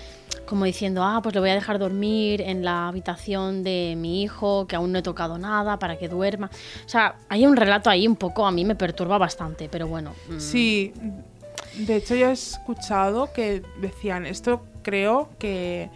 como 0.47 0.65
diciendo, 0.65 1.03
ah, 1.03 1.21
pues 1.23 1.35
le 1.35 1.41
voy 1.41 1.51
a 1.51 1.55
dejar 1.55 1.79
dormir 1.79 2.41
en 2.41 2.65
la 2.65 2.89
habitación 2.89 3.63
de 3.63 3.95
mi 3.97 4.23
hijo, 4.23 4.67
que 4.67 4.77
aún 4.77 4.93
no 4.93 4.99
he 4.99 5.03
tocado 5.03 5.39
nada, 5.39 5.79
para 5.79 5.97
que 5.99 6.09
duerma. 6.09 6.51
O 6.85 6.89
sea, 6.89 7.17
hay 7.29 7.47
un 7.47 7.57
relato 7.57 7.91
ahí 7.91 8.07
un 8.07 8.17
poco, 8.17 8.47
a 8.47 8.51
mí 8.51 8.65
me 8.65 8.75
perturba 8.75 9.19
bastante, 9.19 9.69
pero 9.71 9.87
bueno. 9.87 10.13
mm, 10.29 10.41
Sí, 10.41 10.93
de 11.79 11.97
hecho 11.97 12.15
yo 12.15 12.29
he 12.29 12.33
escuchado 12.33 13.33
que 13.33 13.63
decían, 13.81 14.27
esto 14.27 14.63
creo 14.83 15.31
que, 15.39 15.89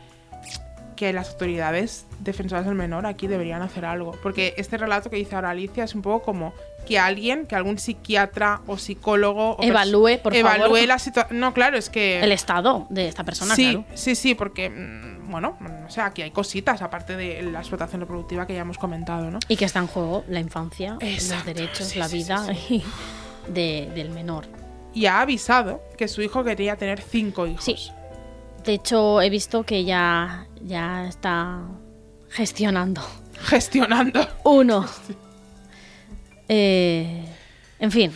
que 0.97 1.13
las 1.13 1.31
autoridades 1.31 2.07
defensoras 2.21 2.65
del 2.67 2.75
menor 2.75 3.07
aquí 3.07 3.27
deberían 3.27 3.63
hacer 3.63 3.85
algo. 3.85 4.13
Porque 4.23 4.55
este 4.57 4.77
relato 4.79 5.11
que 5.11 5.17
dice 5.17 5.35
ahora 5.37 5.51
Alicia 5.51 5.85
es 5.85 5.95
un 5.95 6.03
poco 6.03 6.23
como 6.23 6.55
que 6.87 6.99
alguien, 6.99 7.47
que 7.47 7.57
algún 7.57 7.79
psiquiatra 7.79 8.61
o 8.67 8.79
psicólogo... 8.79 9.57
o 9.57 9.63
Evalúe, 9.63 10.19
por 10.23 10.35
evalúe 10.35 10.63
favor. 10.63 10.87
la 10.87 10.99
situación... 10.99 11.41
No, 11.41 11.53
claro, 11.53 11.77
es 11.77 11.91
que... 11.91 12.21
El 12.21 12.31
estado 12.33 12.87
de 12.91 13.09
esta 13.09 13.25
persona, 13.25 13.57
sí, 13.57 13.73
claro. 13.73 13.85
sí, 13.95 14.15
sí, 14.15 14.35
porque 14.37 14.71
mm, 14.71 15.29
bueno, 15.31 15.57
no 15.61 15.91
sé, 15.91 16.01
aquí 16.01 16.23
hay 16.23 16.31
cositas, 16.31 16.83
aparte 16.83 17.17
de 17.17 17.43
la 17.43 17.59
explotación 17.59 18.01
reproductiva 18.03 18.47
que 18.47 18.55
ya 18.55 18.61
hemos 18.61 18.79
comentado, 18.79 19.31
¿no? 19.33 19.41
Y 19.49 19.57
que 19.57 19.65
está 19.65 19.81
en 19.81 19.89
juego 19.89 20.25
la 20.29 20.39
infancia, 20.39 20.97
los 21.01 21.45
derechos, 21.45 21.89
sí, 21.89 21.99
la 21.99 22.07
vida 22.07 22.47
sí, 22.55 22.85
de- 23.49 23.91
del 23.95 24.11
menor. 24.11 24.47
Y 24.95 25.07
ha 25.07 25.21
avisado 25.21 25.83
que 25.99 26.07
su 26.09 26.23
hijo 26.23 26.45
quería 26.45 26.77
tener 26.77 27.01
cinco 27.03 27.47
hijos. 27.49 27.65
Sí. 27.65 27.77
De 28.67 28.75
hecho, 28.75 29.23
he 29.23 29.31
visto 29.31 29.63
que 29.65 29.85
ya, 29.85 30.47
ya 30.61 31.07
está 31.07 31.61
gestionando 32.29 33.01
Gestionando. 33.41 34.27
uno. 34.45 34.85
Eh, 36.49 37.25
en 37.81 37.91
fin, 37.91 38.13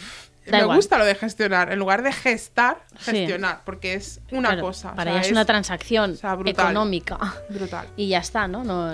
da 0.47 0.52
Me 0.59 0.59
igual. 0.62 0.76
gusta 0.76 0.99
lo 0.99 1.04
de 1.04 1.16
gestionar. 1.16 1.73
En 1.73 1.80
lugar 1.80 2.02
de 2.04 2.12
gestar, 2.12 2.85
Sí. 2.99 3.11
gestionar. 3.11 3.62
Porque 3.64 3.95
es 3.95 4.21
una 4.30 4.50
Claro, 4.50 4.62
cosa. 4.62 4.92
o 4.92 4.95
Para 4.95 5.11
sea, 5.11 5.19
ella 5.19 5.26
es 5.26 5.33
una 5.33 5.45
transacción 5.45 6.12
o 6.12 6.14
sea, 6.14 6.37
brutal. 6.37 6.66
económica. 6.66 7.19
Brutal. 7.49 7.88
Y 7.97 8.07
ya 8.09 8.19
está, 8.19 8.47
¿no? 8.47 8.62
no 8.62 8.87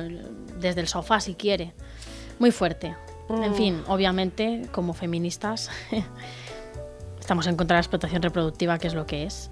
desde 0.58 0.80
el 0.80 0.88
sofá 0.88 1.20
si 1.20 1.34
quiere. 1.34 1.74
Muy 2.38 2.50
fuerte. 2.50 2.94
En 3.28 3.54
fin, 3.54 3.82
obviamente, 3.88 4.62
como 4.72 4.94
feministas, 4.94 5.68
estamos 7.20 7.46
en 7.46 7.56
contra 7.56 7.74
de 7.74 7.78
la 7.78 7.82
explotación 7.82 8.22
reproductiva, 8.22 8.78
que 8.78 8.86
es 8.86 8.94
lo 8.94 9.04
que 9.04 9.24
es. 9.24 9.50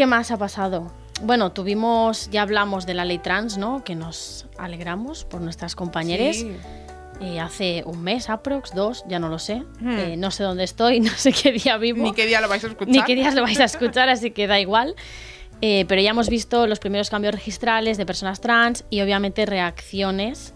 ¿Qué 0.00 0.06
más 0.06 0.30
ha 0.30 0.38
pasado? 0.38 0.90
Bueno, 1.20 1.52
tuvimos, 1.52 2.30
ya 2.30 2.40
hablamos 2.40 2.86
de 2.86 2.94
la 2.94 3.04
ley 3.04 3.18
trans, 3.18 3.58
¿no? 3.58 3.84
Que 3.84 3.94
nos 3.94 4.46
alegramos 4.56 5.26
por 5.26 5.42
nuestras 5.42 5.76
compañeras. 5.76 6.36
Sí. 6.36 6.56
Eh, 7.20 7.38
hace 7.38 7.82
un 7.84 8.02
mes, 8.02 8.30
aprox, 8.30 8.74
dos, 8.74 9.04
ya 9.08 9.18
no 9.18 9.28
lo 9.28 9.38
sé. 9.38 9.56
Hmm. 9.78 9.98
Eh, 9.98 10.16
no 10.16 10.30
sé 10.30 10.42
dónde 10.42 10.64
estoy, 10.64 11.00
no 11.00 11.10
sé 11.10 11.32
qué 11.34 11.52
día 11.52 11.76
vivo. 11.76 12.02
Ni 12.02 12.14
qué 12.14 12.24
día 12.24 12.40
lo 12.40 12.48
vais 12.48 12.64
a 12.64 12.68
escuchar. 12.68 12.94
Ni 12.94 13.02
qué 13.02 13.14
días 13.14 13.34
lo 13.34 13.42
vais 13.42 13.60
a 13.60 13.64
escuchar, 13.64 14.08
así 14.08 14.30
que 14.30 14.46
da 14.46 14.58
igual. 14.58 14.94
Eh, 15.60 15.84
pero 15.86 16.00
ya 16.00 16.12
hemos 16.12 16.30
visto 16.30 16.66
los 16.66 16.78
primeros 16.78 17.10
cambios 17.10 17.34
registrales 17.34 17.98
de 17.98 18.06
personas 18.06 18.40
trans 18.40 18.86
y 18.88 19.02
obviamente 19.02 19.44
reacciones 19.44 20.54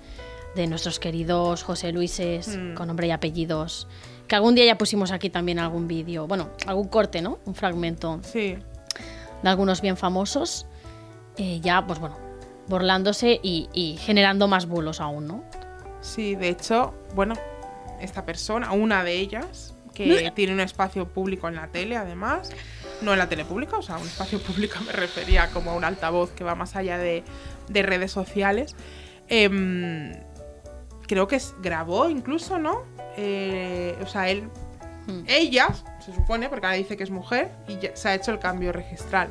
de 0.57 0.67
nuestros 0.69 0.99
queridos 0.99 1.65
José 1.65 1.93
Luises 1.93 2.49
Mm. 2.57 2.73
con 2.77 2.87
nombre 2.89 3.09
y 3.09 3.11
apellidos. 3.11 3.89
Que 4.27 4.37
algún 4.37 4.55
día 4.55 4.65
ya 4.65 4.79
pusimos 4.79 5.11
aquí 5.13 5.29
también 5.29 5.59
algún 5.59 5.87
vídeo, 5.87 6.27
bueno, 6.27 6.49
algún 6.67 6.89
corte, 6.89 7.21
¿no? 7.21 7.41
Un 7.45 7.55
fragmento 7.55 8.21
Sí. 8.23 8.57
De 9.45 9.51
algunos 9.51 9.81
bien 9.81 9.97
famosos. 9.97 10.67
eh, 11.37 11.61
ya, 11.61 11.87
pues 11.87 11.99
bueno, 11.99 12.17
burlándose 12.69 13.39
y, 13.43 13.69
y 13.73 13.97
generando 13.99 14.49
más 14.49 14.67
bulos 14.67 15.01
aún, 15.01 15.27
¿no? 15.27 15.45
Sí, 16.01 16.35
de 16.35 16.49
hecho, 16.49 16.95
bueno, 17.15 17.35
esta 18.01 18.25
persona, 18.25 18.73
una 18.73 19.03
de 19.05 19.15
ellas, 19.15 19.75
que 19.95 20.33
tiene 20.35 20.53
un 20.55 20.61
espacio 20.61 21.09
público 21.09 21.49
en 21.49 21.57
la 21.57 21.69
tele, 21.69 21.97
además, 21.97 22.51
no 23.03 23.13
en 23.13 23.19
la 23.19 23.29
tele 23.29 23.45
pública, 23.45 23.77
o 23.77 23.83
sea, 23.83 23.97
un 23.99 24.07
espacio 24.07 24.39
público 24.41 24.77
me 24.87 24.93
refería 24.93 25.49
como 25.51 25.73
a 25.73 25.75
un 25.75 25.85
altavoz 25.85 26.31
que 26.33 26.45
va 26.45 26.55
más 26.55 26.75
allá 26.77 26.99
de, 26.99 27.23
de 27.69 27.83
redes 27.83 28.13
sociales. 28.13 28.75
em, 29.29 30.13
creo 31.09 31.27
que 31.27 31.37
es- 31.37 31.55
grabó 31.63 32.09
incluso, 32.11 32.59
¿no? 32.59 32.83
Eh, 33.17 33.97
o 34.03 34.07
sea, 34.07 34.29
él, 34.29 34.49
Hmm. 35.07 35.23
ella, 35.27 35.69
se 36.05 36.15
supone, 36.15 36.49
porque 36.49 36.67
ahora 36.67 36.77
dice 36.79 36.97
que 36.97 37.05
es 37.05 37.11
mujer, 37.11 37.51
y 37.69 37.79
ya 37.79 37.97
se 37.97 38.09
ha 38.09 38.15
hecho 38.15 38.31
el 38.31 38.39
cambio 38.39 38.73
registral. 38.73 39.29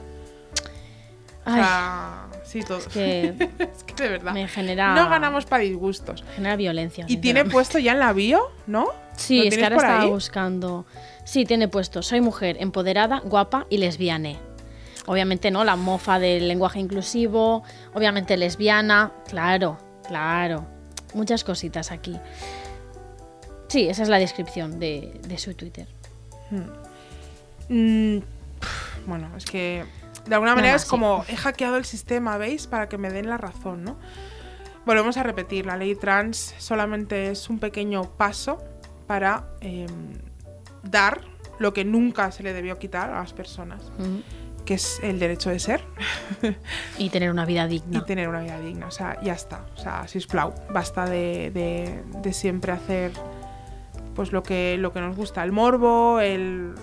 O 1.45 1.49
Ay, 1.49 1.55
sea, 1.55 2.27
sí, 2.45 2.61
todo. 2.63 2.79
que 2.93 3.33
es 3.59 3.83
que 3.83 4.03
de 4.03 4.09
verdad. 4.09 4.31
me 4.33 4.47
genera, 4.47 4.95
No 4.95 5.09
ganamos 5.09 5.45
para 5.45 5.63
disgustos. 5.63 6.23
genera 6.35 6.55
violencia. 6.55 7.05
Y 7.09 7.17
tiene 7.17 7.43
puesto 7.45 7.79
ya 7.79 7.91
en 7.91 7.99
la 7.99 8.13
bio, 8.13 8.49
¿no? 8.65 8.87
Sí, 9.17 9.39
¿Lo 9.39 9.43
es 9.49 9.57
que 9.57 9.63
ahora 9.63 9.75
estaba 9.75 10.01
ahí? 10.03 10.09
buscando. 10.09 10.85
Sí, 11.25 11.45
tiene 11.45 11.67
puesto. 11.67 12.01
Soy 12.01 12.21
mujer, 12.21 12.57
empoderada, 12.59 13.19
guapa 13.19 13.67
y 13.69 13.77
lesbiana. 13.77 14.31
Obviamente, 15.05 15.51
¿no? 15.51 15.65
La 15.65 15.75
mofa 15.75 16.17
del 16.17 16.47
lenguaje 16.47 16.79
inclusivo. 16.79 17.63
Obviamente, 17.93 18.37
lesbiana. 18.37 19.11
Claro, 19.27 19.77
claro. 20.07 20.65
Muchas 21.13 21.43
cositas 21.43 21.91
aquí. 21.91 22.17
Sí, 23.67 23.89
esa 23.89 24.03
es 24.03 24.09
la 24.09 24.17
descripción 24.17 24.79
de, 24.79 25.19
de 25.27 25.37
su 25.37 25.53
Twitter. 25.55 25.87
Mm, 27.69 28.17
pf, 28.59 29.01
bueno, 29.07 29.29
es 29.37 29.45
que 29.45 29.85
de 30.25 30.35
alguna 30.35 30.55
manera 30.55 30.75
es 30.75 30.83
sí. 30.83 30.89
como 30.89 31.23
he 31.27 31.35
hackeado 31.35 31.77
el 31.77 31.85
sistema, 31.85 32.37
¿veis? 32.37 32.67
Para 32.67 32.87
que 32.89 32.97
me 32.97 33.09
den 33.09 33.29
la 33.29 33.37
razón, 33.37 33.83
¿no? 33.83 33.97
Volvemos 34.85 35.15
a 35.17 35.23
repetir, 35.23 35.65
la 35.65 35.77
ley 35.77 35.95
trans 35.95 36.53
solamente 36.57 37.29
es 37.31 37.49
un 37.49 37.59
pequeño 37.59 38.03
paso 38.17 38.61
para 39.07 39.47
em, 39.61 39.87
dar 40.83 41.21
lo 41.59 41.73
que 41.73 41.85
nunca 41.85 42.31
se 42.31 42.43
le 42.43 42.51
debió 42.53 42.79
quitar 42.79 43.09
a 43.11 43.19
las 43.19 43.31
personas, 43.33 43.81
Mm. 43.97 44.63
que 44.65 44.73
es 44.75 44.99
el 45.03 45.19
derecho 45.19 45.49
de 45.49 45.59
ser 45.59 45.83
Y 46.97 47.09
tener 47.09 47.29
una 47.31 47.45
vida 47.45 47.65
y 47.65 47.69
digna. 47.69 48.05
tener 48.05 48.27
una 48.27 48.41
vida 48.41 48.59
digna. 48.59 48.87
O 48.87 48.91
sea, 48.91 49.21
ya 49.21 49.33
está. 49.33 49.65
O 49.75 49.77
sea, 49.77 50.07
sisplau, 50.07 50.53
basta 50.71 51.05
de, 51.05 51.51
de, 51.51 52.03
de 52.21 52.33
siempre 52.33 52.71
hacer 52.73 53.11
pues 54.15 54.31
lo 54.31 54.43
que, 54.43 54.77
lo 54.79 54.91
que 54.93 55.01
nos 55.01 55.15
gusta, 55.15 55.43
el 55.43 55.51
morbo, 55.51 56.19
el... 56.19 56.73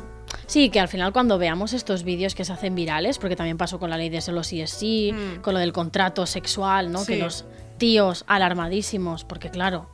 Sí, 0.46 0.70
que 0.70 0.80
al 0.80 0.88
final 0.88 1.12
cuando 1.12 1.38
veamos 1.38 1.72
estos 1.72 2.02
vídeos 2.04 2.34
que 2.34 2.44
se 2.44 2.52
hacen 2.52 2.74
virales, 2.74 3.18
porque 3.18 3.36
también 3.36 3.56
pasó 3.56 3.78
con 3.78 3.90
la 3.90 3.96
ley 3.96 4.08
de 4.10 4.20
solo 4.20 4.42
sí 4.42 4.60
es 4.60 4.70
sí, 4.70 5.12
Mm. 5.12 5.40
con 5.42 5.54
lo 5.54 5.60
del 5.60 5.72
contrato 5.72 6.26
sexual, 6.26 6.90
¿no? 6.92 7.04
Que 7.04 7.14
Sí. 7.14 7.20
los 7.20 7.44
tíos 7.78 8.24
alarmadísimos, 8.26 9.24
porque 9.24 9.48
claro, 9.50 9.88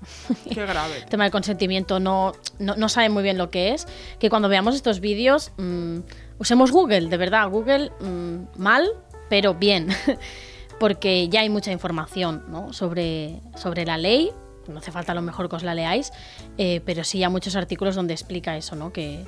Qué 0.52 0.64
grave. 0.66 0.96
el 0.98 1.04
tema 1.06 1.24
del 1.24 1.30
consentimiento 1.30 2.00
no, 2.00 2.32
no, 2.58 2.74
no 2.74 2.88
sabe 2.88 3.08
muy 3.10 3.22
bien 3.22 3.38
lo 3.38 3.48
que 3.50 3.72
es, 3.74 3.86
que 4.18 4.28
cuando 4.28 4.48
veamos 4.48 4.74
estos 4.74 5.00
vídeos 5.00 5.52
mm, 5.56 5.98
usemos 6.38 6.72
Google, 6.72 7.08
de 7.08 7.16
verdad, 7.16 7.48
Google 7.48 7.92
mm, 8.00 8.60
mal, 8.60 8.88
pero 9.30 9.54
bien, 9.54 9.88
porque 10.80 11.28
ya 11.28 11.40
hay 11.40 11.48
mucha 11.48 11.70
información 11.72 12.44
¿no? 12.48 12.72
sobre, 12.72 13.40
sobre 13.56 13.84
la 13.86 13.98
ley, 13.98 14.30
no 14.68 14.78
hace 14.78 14.92
falta 14.92 15.12
a 15.12 15.14
lo 15.14 15.22
mejor 15.22 15.48
que 15.48 15.56
os 15.56 15.62
la 15.62 15.74
leáis, 15.74 16.12
eh, 16.58 16.80
pero 16.84 17.04
sí 17.04 17.22
hay 17.22 17.30
muchos 17.30 17.56
artículos 17.56 17.94
donde 17.94 18.14
explica 18.14 18.56
eso, 18.56 18.76
¿no? 18.76 18.92
que, 18.92 19.24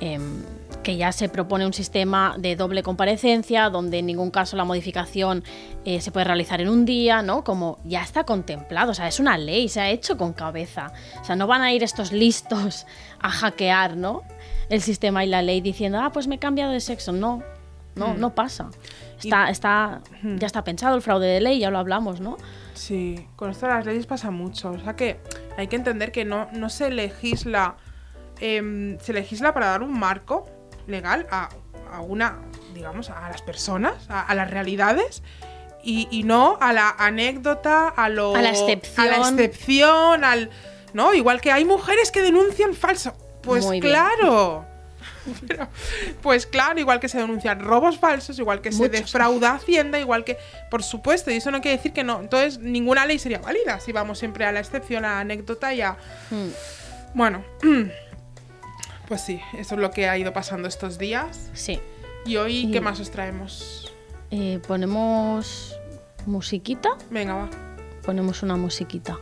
em, 0.00 0.42
que 0.82 0.96
ya 0.96 1.12
se 1.12 1.28
propone 1.28 1.64
un 1.64 1.72
sistema 1.72 2.34
de 2.38 2.56
doble 2.56 2.82
comparecencia, 2.82 3.70
donde 3.70 3.98
en 3.98 4.06
ningún 4.06 4.30
caso 4.30 4.56
la 4.56 4.64
modificación 4.64 5.44
eh, 5.84 6.00
se 6.00 6.10
puede 6.10 6.24
realizar 6.24 6.60
en 6.60 6.68
un 6.68 6.84
día, 6.84 7.22
¿no? 7.22 7.44
Como 7.44 7.78
ya 7.84 8.02
está 8.02 8.24
contemplado, 8.24 8.90
o 8.90 8.94
sea, 8.94 9.06
es 9.06 9.20
una 9.20 9.38
ley, 9.38 9.68
se 9.68 9.80
ha 9.80 9.90
hecho 9.90 10.16
con 10.16 10.32
cabeza. 10.32 10.92
O 11.20 11.24
sea, 11.24 11.36
no 11.36 11.46
van 11.46 11.62
a 11.62 11.72
ir 11.72 11.84
estos 11.84 12.10
listos 12.10 12.86
a 13.20 13.30
hackear, 13.30 13.96
¿no? 13.96 14.22
El 14.68 14.80
sistema 14.82 15.24
y 15.24 15.28
la 15.28 15.42
ley 15.42 15.60
diciendo, 15.60 16.00
ah, 16.00 16.10
pues 16.10 16.26
me 16.26 16.34
he 16.36 16.38
cambiado 16.38 16.72
de 16.72 16.80
sexo. 16.80 17.12
No, 17.12 17.42
no, 17.94 18.14
no 18.14 18.34
pasa. 18.34 18.70
Está, 19.22 19.50
está, 19.50 20.00
ya 20.22 20.46
está 20.46 20.64
pensado 20.64 20.96
el 20.96 21.02
fraude 21.02 21.26
de 21.26 21.40
ley, 21.40 21.60
ya 21.60 21.70
lo 21.70 21.78
hablamos, 21.78 22.20
¿no? 22.20 22.36
Sí, 22.74 23.26
con 23.36 23.50
esto 23.50 23.66
de 23.66 23.72
las 23.74 23.86
leyes 23.86 24.06
pasa 24.06 24.30
mucho. 24.30 24.70
O 24.70 24.78
sea 24.78 24.94
que 24.96 25.20
hay 25.56 25.68
que 25.68 25.76
entender 25.76 26.12
que 26.12 26.24
no, 26.24 26.48
no 26.52 26.68
se 26.70 26.90
legisla. 26.90 27.76
em, 28.40 28.98
se 28.98 29.12
legisla 29.12 29.52
para 29.54 29.66
dar 29.66 29.82
un 29.82 29.98
marco 29.98 30.46
legal 30.86 31.26
a, 31.30 31.48
a 31.92 32.00
una, 32.00 32.38
digamos, 32.74 33.10
a 33.10 33.28
las 33.30 33.42
personas, 33.42 34.08
a, 34.10 34.22
a 34.22 34.34
las 34.34 34.50
realidades. 34.50 35.22
Y, 35.84 36.06
y 36.10 36.22
no 36.22 36.58
a 36.60 36.72
la 36.72 36.90
anécdota, 36.90 37.88
a 37.88 38.08
lo. 38.08 38.34
A 38.36 38.42
la 38.42 38.50
excepción. 38.50 39.06
A 39.06 39.10
la 39.10 39.28
excepción, 39.28 40.24
al. 40.24 40.50
¿No? 40.92 41.12
Igual 41.14 41.40
que 41.40 41.50
hay 41.50 41.64
mujeres 41.64 42.10
que 42.12 42.22
denuncian 42.22 42.74
falso. 42.74 43.14
Pues 43.42 43.66
claro. 43.80 44.64
Pero, 45.46 45.68
pues 46.22 46.46
claro, 46.46 46.80
igual 46.80 46.98
que 47.00 47.08
se 47.08 47.18
denuncian 47.18 47.60
robos 47.60 47.98
falsos, 47.98 48.38
igual 48.38 48.60
que 48.60 48.72
se 48.72 48.88
defrauda 48.88 49.54
Hacienda, 49.54 49.98
igual 49.98 50.24
que, 50.24 50.36
por 50.70 50.82
supuesto, 50.82 51.30
y 51.30 51.34
eso 51.36 51.50
no 51.50 51.60
quiere 51.60 51.76
decir 51.76 51.92
que 51.92 52.04
no. 52.04 52.20
Entonces, 52.20 52.58
ninguna 52.58 53.06
ley 53.06 53.18
sería 53.18 53.38
válida 53.38 53.78
si 53.80 53.92
vamos 53.92 54.18
siempre 54.18 54.44
a 54.46 54.52
la 54.52 54.60
excepción, 54.60 55.04
a 55.04 55.10
la 55.14 55.20
anécdota 55.20 55.72
y 55.74 55.80
a. 55.82 55.96
Hmm. 56.30 56.48
Bueno, 57.14 57.44
pues 59.08 59.20
sí, 59.20 59.40
eso 59.58 59.74
es 59.74 59.80
lo 59.80 59.90
que 59.90 60.08
ha 60.08 60.16
ido 60.18 60.32
pasando 60.32 60.66
estos 60.68 60.98
días. 60.98 61.50
Sí. 61.52 61.80
Y 62.24 62.36
hoy, 62.36 62.66
Y- 62.68 62.70
¿qué 62.72 62.80
más 62.80 62.98
os 63.00 63.10
traemos? 63.10 63.92
Eh, 64.30 64.60
ponemos 64.66 65.76
musiquita. 66.26 66.90
Venga, 67.10 67.34
va. 67.34 67.50
Ponemos 68.04 68.42
una 68.42 68.56
musiquita. 68.56 69.18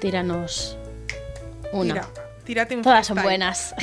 Tíranos 0.00 0.76
una. 1.72 1.94
Tira, 1.94 2.08
tírate 2.44 2.76
un 2.76 2.82
Todas 2.82 3.06
son 3.06 3.16
freestyle. 3.16 3.24
buenas. 3.40 3.74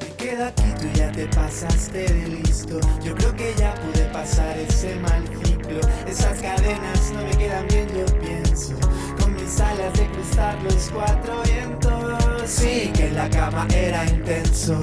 Me 0.00 0.16
quedo 0.16 0.44
aquí, 0.46 0.62
tú 0.80 0.86
ya 0.94 1.10
te 1.12 1.26
pasaste 1.26 1.98
de 2.12 2.28
listo. 2.28 2.78
Yo 3.02 3.14
creo 3.14 3.34
que 3.34 3.54
ya 3.56 3.74
pude 3.74 4.04
pasar 4.06 4.56
ese 4.58 4.94
mal 4.96 5.24
ciclo. 5.44 5.80
Esas 6.06 6.40
cadenas 6.40 7.10
no 7.12 7.22
me 7.24 7.30
quedan 7.36 7.66
bien, 7.68 7.88
yo 7.88 8.06
pienso. 8.20 8.74
Con 9.20 9.34
mis 9.34 9.60
alas 9.60 9.92
de 9.94 10.06
cruzar 10.08 10.62
los 10.62 10.90
cuatro 10.92 11.42
vientos. 11.42 12.22
Sí, 12.50 12.90
que 12.94 13.06
en 13.08 13.16
la 13.16 13.28
cama 13.30 13.66
era 13.74 14.04
intenso. 14.06 14.78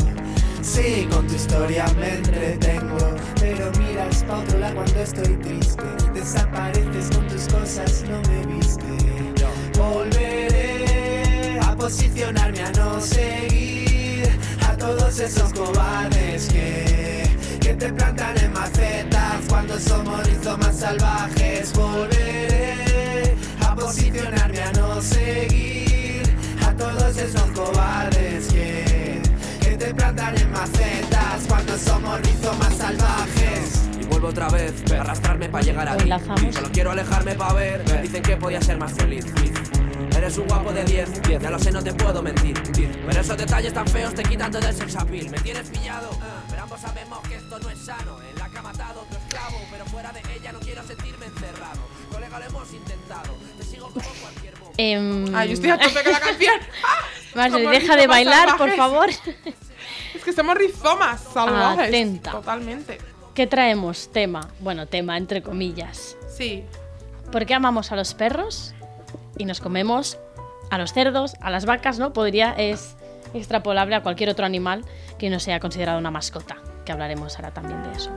Sí, 0.61 1.07
con 1.09 1.25
tu 1.27 1.35
historia 1.35 1.85
me 1.99 2.15
entretengo. 2.15 2.97
Pero 3.39 3.71
miras 3.79 4.23
pa' 4.23 4.39
otro 4.39 4.59
lado 4.59 4.75
cuando 4.75 4.99
estoy 5.01 5.35
triste. 5.37 5.83
Desapareces 6.13 7.09
con 7.15 7.27
tus 7.27 7.47
cosas, 7.47 8.03
no 8.09 8.21
me 8.29 8.45
viste. 8.55 8.83
Posicionarme 11.89 12.61
a 12.61 12.71
no 12.73 13.01
seguir 13.01 14.29
a 14.61 14.77
todos 14.77 15.19
esos 15.19 15.51
cobardes 15.51 16.47
que, 16.47 17.25
que 17.59 17.73
te 17.73 17.91
plantan 17.91 18.37
en 18.37 18.53
macetas 18.53 19.41
cuando 19.47 19.79
somos 19.79 20.23
rizomas 20.27 20.75
salvajes. 20.77 21.73
Volveré 21.73 23.35
a 23.67 23.73
posicionarme 23.73 24.61
a 24.61 24.71
no 24.73 25.01
seguir 25.01 26.21
a 26.63 26.73
todos 26.73 27.17
esos 27.17 27.49
cobardes 27.57 28.49
que, 28.49 29.21
que 29.59 29.75
te 29.75 29.91
plantan 29.91 30.37
en 30.37 30.51
macetas 30.51 31.41
cuando 31.47 31.75
somos 31.75 32.21
rizomas 32.21 32.75
salvajes. 32.75 33.89
Y 33.99 34.05
vuelvo 34.05 34.27
otra 34.27 34.47
vez 34.49 34.75
a 34.91 35.01
arrastrarme 35.01 35.49
para 35.49 35.63
llegar 35.63 35.89
aquí. 35.89 36.03
Enlazamos. 36.03 36.53
Solo 36.53 36.69
quiero 36.71 36.91
alejarme 36.91 37.33
para 37.33 37.53
ver. 37.53 38.01
Dicen 38.03 38.21
que 38.21 38.37
podía 38.37 38.61
ser 38.61 38.77
más 38.77 38.91
feliz. 38.93 39.25
Eres 40.19 40.37
un 40.37 40.47
guapo 40.47 40.73
de 40.73 40.83
10, 40.83 41.21
ya 41.41 41.49
lo 41.49 41.57
sé, 41.57 41.71
no 41.71 41.81
te 41.81 41.93
puedo 41.93 42.21
mentir. 42.21 42.53
Pero 43.07 43.21
esos 43.21 43.37
detalles 43.37 43.73
tan 43.73 43.87
feos 43.87 44.13
te 44.13 44.23
quitan 44.23 44.51
todo 44.51 44.67
el 44.67 44.75
sex 44.75 44.95
appeal. 44.97 45.29
Me 45.29 45.39
tienes 45.39 45.69
pillado, 45.69 46.09
pero 46.49 46.63
ambos 46.63 46.81
sabemos 46.81 47.19
que 47.27 47.35
esto 47.35 47.57
no 47.57 47.69
es 47.69 47.79
sano. 47.79 48.17
En 48.29 48.37
la 48.37 48.49
cama 48.49 48.71
atado, 48.71 49.01
otro 49.01 49.17
esclavo, 49.17 49.57
pero 49.71 49.85
fuera 49.85 50.11
de 50.11 50.21
ella 50.35 50.51
no 50.51 50.59
quiero 50.59 50.83
sentirme 50.83 51.25
encerrado. 51.27 51.79
Colega, 52.11 52.37
lo 52.39 52.45
hemos 52.45 52.73
intentado. 52.73 53.33
Te 53.57 53.63
sigo 53.63 53.87
como 53.87 54.05
cualquier 54.21 54.55
bobo. 54.59 54.73
Em, 54.77 55.33
Ah, 55.33 55.45
yo 55.45 55.53
estoy 55.53 55.69
a 55.69 55.77
tope 55.79 56.03
con 56.03 56.11
la 56.11 56.19
canción. 56.19 56.55
Marjorie, 57.35 57.65
Somos 57.65 57.71
deja 57.81 57.95
de 57.95 58.07
bailar, 58.07 58.47
por 58.57 58.69
salvajes. 58.69 58.75
favor. 58.77 59.09
Es 60.15 60.23
que 60.25 60.33
somos 60.33 60.55
rizomas 60.57 61.21
salvajes. 61.33 61.87
Atenta. 61.87 62.31
Totalmente. 62.31 62.97
¿Qué 63.33 63.47
traemos? 63.47 64.11
Tema. 64.11 64.49
Bueno, 64.59 64.85
tema 64.85 65.17
entre 65.17 65.41
comillas. 65.41 66.17
Sí. 66.35 66.65
¿Por 67.31 67.45
qué 67.45 67.53
amamos 67.53 67.91
a 67.93 67.95
los 67.95 68.13
perros 68.15 68.73
y 69.39 69.45
nos 69.45 69.59
comemos 69.61 70.19
a 70.69 70.77
los 70.77 70.93
cerdos, 70.93 71.33
a 71.41 71.49
las 71.49 71.65
vacas, 71.65 71.97
¿no? 71.97 72.13
Podría, 72.13 72.51
es 72.53 72.95
extrapolable 73.33 73.95
a 73.95 74.03
cualquier 74.03 74.29
otro 74.29 74.45
animal 74.45 74.85
que 75.17 75.31
no 75.31 75.39
sea 75.39 75.59
considerado 75.59 75.97
una 75.97 76.11
mascota, 76.11 76.57
que 76.85 76.91
hablaremos 76.91 77.35
ahora 77.37 77.51
también 77.51 77.81
de 77.83 77.91
eso. 77.93 78.11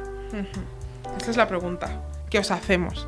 Esta 1.16 1.30
es 1.30 1.36
la 1.38 1.48
pregunta. 1.48 2.02
¿Qué 2.28 2.38
os 2.38 2.50
hacemos? 2.50 3.06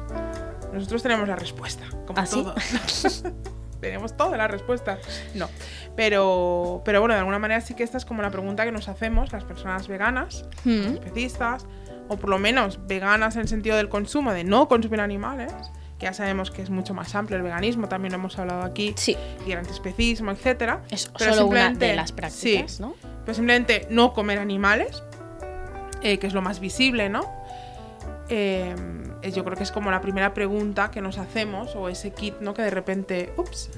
Nosotros 0.72 1.02
tenemos 1.02 1.28
la 1.28 1.36
respuesta, 1.36 1.84
como 2.06 2.18
¿Ah, 2.20 2.26
sí? 2.26 2.42
todos. 2.42 3.24
tenemos 3.80 4.16
todas 4.16 4.38
las 4.38 4.50
respuestas. 4.50 4.98
No. 5.34 5.48
Pero, 5.96 6.82
pero 6.84 7.00
bueno, 7.00 7.14
de 7.14 7.20
alguna 7.20 7.38
manera 7.38 7.60
sí 7.60 7.74
que 7.74 7.82
esta 7.82 7.96
es 7.98 8.04
como 8.04 8.22
la 8.22 8.30
pregunta 8.30 8.64
que 8.64 8.72
nos 8.72 8.88
hacemos 8.88 9.32
las 9.32 9.44
personas 9.44 9.86
veganas, 9.88 10.44
Mm. 10.64 10.94
especistas, 10.94 11.66
o 12.08 12.16
por 12.16 12.28
lo 12.30 12.38
menos 12.38 12.86
veganas 12.86 13.36
en 13.36 13.42
el 13.42 13.48
sentido 13.48 13.76
del 13.76 13.88
consumo, 13.88 14.32
de 14.32 14.44
no 14.44 14.68
consumir 14.68 15.00
animales, 15.00 15.52
que 15.98 16.06
ya 16.06 16.12
sabemos 16.12 16.50
que 16.50 16.62
es 16.62 16.70
mucho 16.70 16.92
más 16.94 17.14
amplio 17.14 17.36
el 17.36 17.42
veganismo, 17.42 17.88
también 17.88 18.12
lo 18.12 18.18
hemos 18.18 18.38
hablado 18.38 18.62
aquí, 18.62 18.94
Sí, 18.96 19.16
y 19.46 19.52
el 19.52 19.58
antiespecismo, 19.58 20.30
etcétera. 20.32 20.82
es 20.90 21.10
Pero 21.18 21.34
solo 21.34 21.46
una 21.46 21.60
de 21.60 21.66
simplemente- 21.68 21.96
las 21.96 22.12
prácticas, 22.12 22.72
sí, 22.72 22.82
¿no? 22.82 22.94
simplemente 23.32 23.86
no 23.90 24.12
comer 24.12 24.38
animales, 24.38 25.02
eh, 26.02 26.18
que 26.18 26.26
es 26.26 26.34
lo 26.34 26.42
más 26.42 26.60
visible, 26.60 27.08
¿no? 27.08 27.22
Eh, 28.28 28.74
yo 29.34 29.44
creo 29.44 29.56
que 29.56 29.62
es 29.62 29.72
como 29.72 29.90
la 29.90 30.00
primera 30.00 30.34
pregunta 30.34 30.90
que 30.90 31.00
nos 31.00 31.18
hacemos, 31.18 31.74
o 31.76 31.88
ese 31.88 32.10
kit, 32.12 32.34
¿no? 32.40 32.52
Que 32.54 32.62
de 32.62 32.70
repente, 32.70 33.32
ups. 33.36 33.70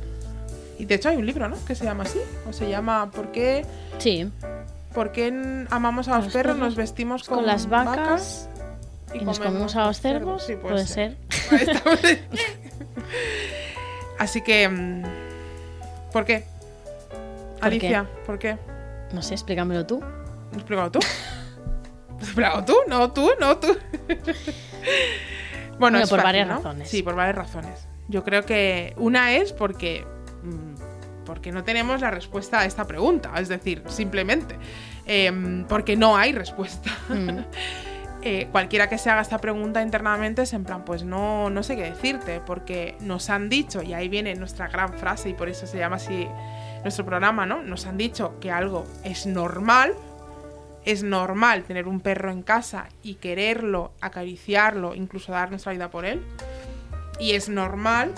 Y 0.78 0.84
de 0.84 0.96
hecho 0.96 1.08
hay 1.08 1.16
un 1.16 1.26
libro, 1.26 1.48
¿no? 1.48 1.56
Que 1.64 1.74
se 1.74 1.84
llama 1.84 2.02
así, 2.04 2.18
o 2.48 2.52
se 2.52 2.68
llama 2.68 3.10
¿Por 3.10 3.30
qué, 3.32 3.64
Sí, 3.98 4.30
por 4.92 5.12
qué 5.12 5.66
amamos 5.70 6.08
a 6.08 6.16
los, 6.16 6.24
Los 6.26 6.32
perros, 6.32 6.54
perros, 6.54 6.68
nos 6.68 6.76
vestimos 6.76 7.24
con, 7.28 7.46
las 7.46 7.68
vacas 7.68 8.48
y, 9.20 9.24
nos 9.24 9.38
comemos 9.38 9.76
a 9.76 9.86
los 9.86 10.00
cerdos, 10.00 10.44
Sí, 10.44 10.56
puede, 10.56 10.86
ser. 10.86 11.16
Así 14.18 14.42
que, 14.42 14.68
mm, 14.68 15.02
¿por 16.12 16.24
qué? 16.24 16.44
¿Por 17.56 17.64
Alicia, 17.64 18.08
¿por 18.24 18.38
qué? 18.38 18.58
No 19.12 19.22
sé, 19.22 19.34
explícamelo 19.34 19.86
tú. 19.86 20.00
¿Me 20.00 20.06
has 20.52 20.56
explicado 20.56 20.90
tú? 20.90 20.98
¿Me 21.00 22.16
has 22.16 22.22
explicado 22.22 22.64
tú? 22.64 22.74
No, 22.88 23.12
tú, 23.12 23.30
no, 23.40 23.58
tú. 23.58 23.68
bueno, 24.08 25.76
Bueno, 25.78 25.98
es 25.98 26.10
por 26.10 26.20
fácil, 26.20 26.24
varias 26.24 26.48
¿no? 26.48 26.54
razones. 26.56 26.88
Sí, 26.88 27.02
por 27.02 27.14
varias 27.14 27.36
razones. 27.36 27.88
Yo 28.08 28.24
creo 28.24 28.44
que 28.44 28.94
una 28.96 29.34
es 29.34 29.52
porque, 29.52 30.06
mm, 30.42 31.24
porque 31.24 31.52
no 31.52 31.64
tenemos 31.64 32.00
la 32.00 32.10
respuesta 32.10 32.60
a 32.60 32.64
esta 32.64 32.86
pregunta. 32.86 33.32
Es 33.38 33.48
decir, 33.48 33.82
simplemente 33.88 34.56
em, 35.06 35.64
porque 35.66 35.96
no 35.96 36.16
hay 36.16 36.32
respuesta. 36.32 36.90
Mm. 37.08 37.40
Cualquiera 38.50 38.88
que 38.88 38.98
se 38.98 39.10
haga 39.10 39.20
esta 39.20 39.38
pregunta 39.38 39.82
internamente 39.82 40.42
es 40.42 40.52
en 40.52 40.64
plan, 40.64 40.84
pues 40.84 41.04
no, 41.04 41.50
no 41.50 41.62
sé 41.62 41.76
qué 41.76 41.82
decirte, 41.82 42.40
porque 42.44 42.96
nos 43.00 43.30
han 43.30 43.48
dicho, 43.48 43.82
y 43.82 43.94
ahí 43.94 44.08
viene 44.08 44.34
nuestra 44.34 44.68
gran 44.68 44.94
frase, 44.94 45.28
y 45.28 45.34
por 45.34 45.48
eso 45.48 45.66
se 45.66 45.78
llama 45.78 45.96
así 45.96 46.26
nuestro 46.82 47.04
programa, 47.04 47.46
¿no? 47.46 47.62
Nos 47.62 47.86
han 47.86 47.96
dicho 47.96 48.38
que 48.40 48.50
algo 48.50 48.84
es 49.04 49.26
normal, 49.26 49.92
es 50.84 51.02
normal 51.02 51.64
tener 51.64 51.86
un 51.86 52.00
perro 52.00 52.30
en 52.30 52.42
casa 52.42 52.88
y 53.02 53.14
quererlo, 53.14 53.92
acariciarlo, 54.00 54.94
incluso 54.94 55.32
dar 55.32 55.50
nuestra 55.50 55.72
vida 55.72 55.90
por 55.90 56.04
él. 56.04 56.22
Y 57.18 57.32
es 57.32 57.48
normal 57.48 58.12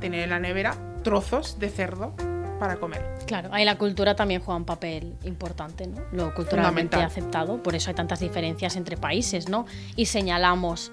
tener 0.00 0.24
en 0.24 0.30
la 0.30 0.40
nevera 0.40 0.74
trozos 1.02 1.58
de 1.58 1.68
cerdo 1.68 2.14
para 2.58 2.76
comer. 2.76 3.02
Claro, 3.26 3.50
ahí 3.52 3.64
la 3.64 3.76
cultura 3.78 4.14
también 4.16 4.40
juega 4.42 4.56
un 4.56 4.64
papel 4.64 5.14
importante, 5.24 5.86
¿no? 5.86 6.02
Lo 6.12 6.34
culturalmente 6.34 6.96
aceptado, 6.96 7.62
por 7.62 7.74
eso 7.74 7.90
hay 7.90 7.94
tantas 7.94 8.20
diferencias 8.20 8.76
entre 8.76 8.96
países, 8.96 9.48
¿no? 9.48 9.66
Y 9.96 10.06
señalamos 10.06 10.90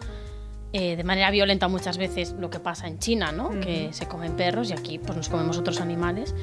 eh, 0.74 0.96
de 0.98 1.04
manera 1.06 1.32
violenta 1.32 1.68
muchas 1.70 1.98
veces 1.98 2.34
lo 2.38 2.50
que 2.50 2.60
pasa 2.60 2.88
en 2.88 3.00
China, 3.00 3.32
¿no? 3.32 3.50
Que 3.62 3.90
se 3.94 4.08
comen 4.08 4.36
perros 4.36 4.70
y 4.70 4.74
aquí 4.74 5.00
pues 5.00 5.16
nos 5.16 5.30
comemos 5.30 5.58
otros 5.58 5.80
animales. 5.80 6.36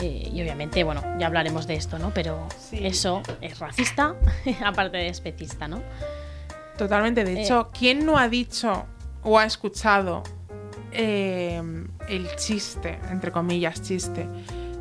Eh, 0.00 0.30
y 0.32 0.40
obviamente, 0.42 0.84
bueno, 0.84 1.02
ya 1.18 1.26
hablaremos 1.26 1.66
de 1.66 1.74
esto, 1.74 1.98
¿no? 1.98 2.12
Pero 2.14 2.46
Sí. 2.58 2.86
eso 2.86 3.22
es 3.40 3.58
racista, 3.58 4.14
aparte 4.64 4.98
de 4.98 5.08
especista, 5.08 5.66
¿no? 5.66 5.82
Totalmente. 6.76 7.24
De 7.24 7.32
Eh. 7.32 7.42
hecho, 7.42 7.70
¿quién 7.76 8.06
no 8.06 8.18
ha 8.18 8.28
dicho 8.28 8.84
o 9.24 9.38
ha 9.38 9.44
escuchado 9.46 10.22
eh, 10.92 11.60
el 12.08 12.28
chiste, 12.36 12.98
entre 13.10 13.30
comillas, 13.32 13.80
chiste, 13.82 14.26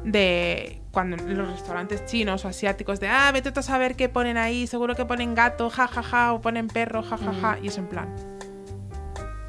de 0.04 0.82
cuando 0.92 1.18
en 1.18 1.38
los 1.38 1.50
restaurantes 1.52 2.06
chinos 2.06 2.44
o 2.46 2.48
asiáticos 2.48 3.00
de, 3.00 3.08
ah, 3.08 3.30
vete 3.32 3.52
a 3.54 3.62
saber 3.62 3.96
qué 3.96 4.10
ponen 4.10 4.38
ahí, 4.38 4.66
seguro 4.68 4.96
que 4.96 5.06
ponen 5.06 5.36
gato, 5.36 5.70
ja, 5.70 5.88
ja, 5.88 6.02
ja, 6.02 6.34
o 6.34 6.42
ponen 6.42 6.68
perro, 6.68 7.04
ja, 7.04 7.18
ja, 7.18 7.34
ja, 7.34 7.58
y 7.62 7.68
es 7.68 7.78
en 7.78 7.88
plan. 7.88 8.14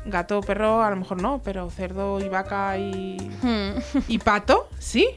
Gato, 0.05 0.41
perro, 0.41 0.83
a 0.83 0.91
lo 0.91 0.97
mejor 0.97 1.21
no, 1.23 1.41
pero 1.43 1.71
cerdo 1.71 2.19
y 2.21 2.29
vaca 2.29 2.77
y, 2.79 3.17
Hmm, 3.43 3.79
y 4.09 4.19
pato, 4.19 4.69
sí. 4.79 5.09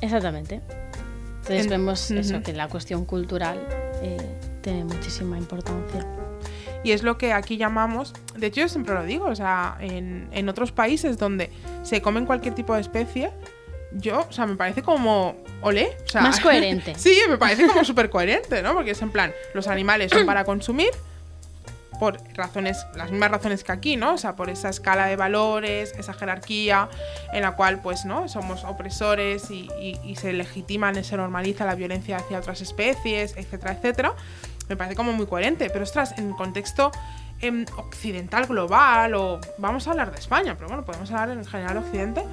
Exactamente. 0.00 0.60
Entonces 1.40 1.64
En- 1.64 1.70
vemos 1.70 2.10
eso, 2.10 2.42
que 2.42 2.52
la 2.52 2.68
cuestión 2.68 3.04
cultural 3.04 3.66
eh, 4.02 4.16
tiene 4.62 4.84
muchísima 4.84 5.38
importancia. 5.38 6.06
Y 6.84 6.92
es 6.92 7.02
lo 7.02 7.16
que 7.18 7.32
aquí 7.32 7.56
llamamos, 7.56 8.12
de 8.36 8.48
hecho 8.48 8.60
yo 8.62 8.68
siempre 8.68 8.94
lo 8.94 9.04
digo, 9.04 9.26
o 9.26 9.34
sea, 9.36 9.76
en, 9.80 10.28
en 10.32 10.48
otros 10.48 10.72
países 10.72 11.16
donde 11.18 11.50
se 11.82 12.02
comen 12.02 12.26
cualquier 12.26 12.54
tipo 12.54 12.74
de 12.74 12.80
especie, 12.80 13.30
yo, 13.92 14.26
o 14.28 14.32
sea, 14.32 14.46
me 14.46 14.56
parece 14.56 14.82
como, 14.82 15.36
olé, 15.60 15.96
o 16.06 16.08
sea, 16.08 16.22
Más 16.22 16.40
coherente. 16.40 16.94
sí, 16.98 17.16
me 17.28 17.36
parece 17.38 17.66
como 17.66 17.84
súper 17.84 18.10
coherente, 18.10 18.62
¿no? 18.62 18.72
Porque 18.74 18.92
es 18.92 19.02
en 19.02 19.10
plan, 19.10 19.32
los 19.54 19.68
animales 19.68 20.10
son 20.10 20.24
para 20.26 20.44
consumir 20.44 20.88
por 22.00 22.18
razones, 22.34 22.84
las 22.96 23.10
mismas 23.12 23.30
razones 23.30 23.62
que 23.62 23.70
aquí, 23.70 23.96
¿no? 23.96 24.14
O 24.14 24.18
sea, 24.18 24.34
por 24.34 24.50
esa 24.50 24.70
escala 24.70 25.06
de 25.06 25.14
valores, 25.14 25.92
esa 25.96 26.12
jerarquía 26.14 26.88
en 27.32 27.42
la 27.42 27.52
cual, 27.52 27.80
pues, 27.80 28.04
¿no? 28.04 28.28
Somos 28.28 28.64
opresores 28.64 29.50
y, 29.52 29.68
y- 29.80 30.00
y 30.02 30.16
se 30.16 30.32
legitiman, 30.32 30.98
y 30.98 31.04
se 31.04 31.16
normaliza 31.16 31.64
la 31.64 31.76
violencia 31.76 32.16
hacia 32.16 32.38
otras 32.38 32.60
especies, 32.60 33.34
etcétera, 33.36 33.74
etcétera. 33.74 34.14
Me 34.72 34.76
parece 34.78 34.96
como 34.96 35.12
muy 35.12 35.26
coherente. 35.26 35.68
Pero, 35.68 35.84
ostras, 35.84 36.14
en 36.16 36.32
contexto 36.32 36.92
em, 37.42 37.66
occidental, 37.76 38.46
global, 38.46 39.14
o 39.14 39.38
vamos 39.58 39.86
a 39.86 39.90
hablar 39.90 40.10
de 40.12 40.18
España, 40.18 40.54
pero 40.56 40.68
bueno, 40.68 40.82
podemos 40.82 41.10
hablar 41.10 41.36
en 41.36 41.44
general 41.44 41.76
occidente, 41.76 42.24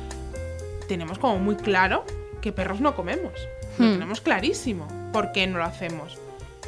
tenemos 0.88 1.20
como 1.20 1.38
muy 1.38 1.58
claro 1.58 2.06
que 2.42 2.54
perros 2.54 2.80
no 2.80 2.96
comemos. 2.96 3.34
Lo 3.78 3.88
Hmm. 3.88 3.92
tenemos 3.94 4.22
clarísimo. 4.22 4.88
¿Por 5.12 5.34
qué 5.34 5.48
no 5.48 5.58
lo 5.58 5.66
hacemos? 5.66 6.18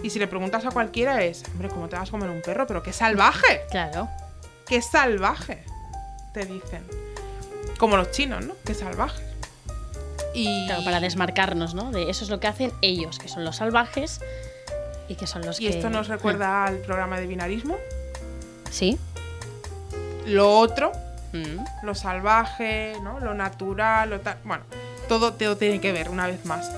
Y 0.04 0.10
si 0.10 0.20
le 0.20 0.28
preguntas 0.28 0.66
a 0.66 0.72
cualquiera 0.72 1.24
es, 1.24 1.44
hombre, 1.54 1.70
¿cómo 1.70 1.88
te 1.88 1.96
vas 1.96 2.10
a 2.10 2.12
comer 2.12 2.30
un 2.30 2.42
perro? 2.42 2.68
Pero 2.68 2.84
qué 2.84 2.92
salvaje, 2.92 3.62
Claro. 3.72 4.10
qué 4.68 4.82
salvaje, 4.82 5.64
te 6.34 6.46
dicen. 6.46 6.84
Como 7.80 7.96
los 7.96 8.12
chinos, 8.12 8.46
¿no? 8.46 8.56
Qué 8.66 8.74
salvajes. 8.74 9.24
Y, 10.34 10.66
Claro, 10.68 10.84
para 10.84 11.00
desmarcarnos, 11.00 11.74
¿no? 11.76 11.92
De 11.92 12.10
eso 12.10 12.26
es 12.26 12.30
lo 12.30 12.42
que 12.42 12.48
hacen 12.48 12.74
ellos, 12.82 13.20
que 13.20 13.30
son 13.30 13.46
los 13.46 13.56
salvajes 13.56 14.20
y 15.12 15.16
que 15.16 15.28
son 15.28 15.46
los 15.46 15.60
y 15.60 15.68
que. 15.68 15.78
esto 15.78 15.90
nos 15.90 16.08
recuerda 16.08 16.66
al 16.66 16.78
programa 16.78 17.20
de 17.20 17.28
binarismo. 17.28 17.76
Sí. 18.70 18.98
Lo 20.26 20.58
otro, 20.60 20.92
Mm. 21.34 21.64
lo 21.84 21.96
salvaje, 21.96 22.94
¿no? 23.04 23.20
Lo 23.20 23.34
natural, 23.34 24.10
lo 24.10 24.20
tal. 24.20 24.38
Bueno, 24.44 24.64
todo, 25.08 25.34
todo 25.34 25.56
tiene 25.58 25.80
que 25.80 25.92
ver, 25.94 26.10
una 26.10 26.28
vez 26.28 26.46
más. 26.46 26.72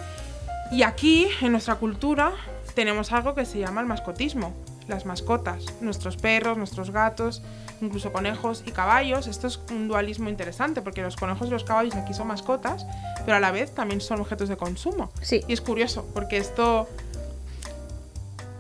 Y 0.72 0.84
aquí, 0.84 1.28
en 1.42 1.52
nuestra 1.52 1.76
cultura, 1.76 2.32
tenemos 2.76 3.12
algo 3.12 3.34
que 3.36 3.46
se 3.46 3.60
llama 3.60 3.82
el 3.82 3.88
mascotismo. 3.88 4.54
Las 4.88 5.06
mascotas, 5.06 5.64
nuestros 5.82 6.18
perros, 6.18 6.58
nuestros 6.58 6.92
gatos, 6.92 7.42
incluso 7.82 8.12
conejos 8.12 8.64
y 8.66 8.72
caballos. 8.72 9.28
Esto 9.28 9.48
es 9.48 9.60
un 9.72 9.88
dualismo 9.88 10.30
interesante 10.30 10.82
porque 10.82 11.02
los 11.02 11.16
conejos 11.16 11.48
y 11.48 11.52
los 11.52 11.64
caballos 11.64 11.96
aquí 11.96 12.14
son 12.14 12.28
mascotas, 12.28 12.86
pero 13.26 13.38
a 13.38 13.40
la 13.40 13.52
vez 13.52 13.74
también 13.74 14.02
son 14.02 14.20
objetos 14.20 14.50
de 14.50 14.58
consumo. 14.58 15.10
Sí. 15.22 15.42
Y 15.48 15.54
es 15.54 15.62
curioso 15.62 16.06
porque 16.14 16.38
esto 16.38 16.88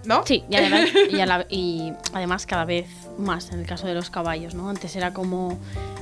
¿no? 0.06 0.26
Sí, 0.26 0.44
y 0.50 0.56
además, 0.56 0.90
y, 1.12 1.20
a 1.20 1.26
la- 1.26 1.46
y 1.50 1.94
además 2.14 2.46
cada 2.46 2.66
vez 2.66 2.88
más 3.18 3.52
en 3.52 3.60
el 3.60 3.66
caso 3.66 3.88
de 3.88 3.94
los 3.94 4.10
caballos, 4.10 4.54
¿no? 4.56 4.70
Antes 4.70 4.96
era 4.96 5.14
como 5.14 5.58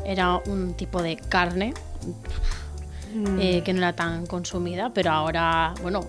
era 0.05 0.37
un 0.47 0.73
tipo 0.73 1.01
de 1.01 1.17
carne 1.17 1.73
Mm. 3.13 3.39
eh, 3.41 3.61
que 3.65 3.73
no 3.73 3.79
era 3.79 3.93
tan 3.93 4.25
consumida, 4.25 4.91
pero 4.93 5.11
ahora, 5.11 5.73
bueno, 5.81 5.99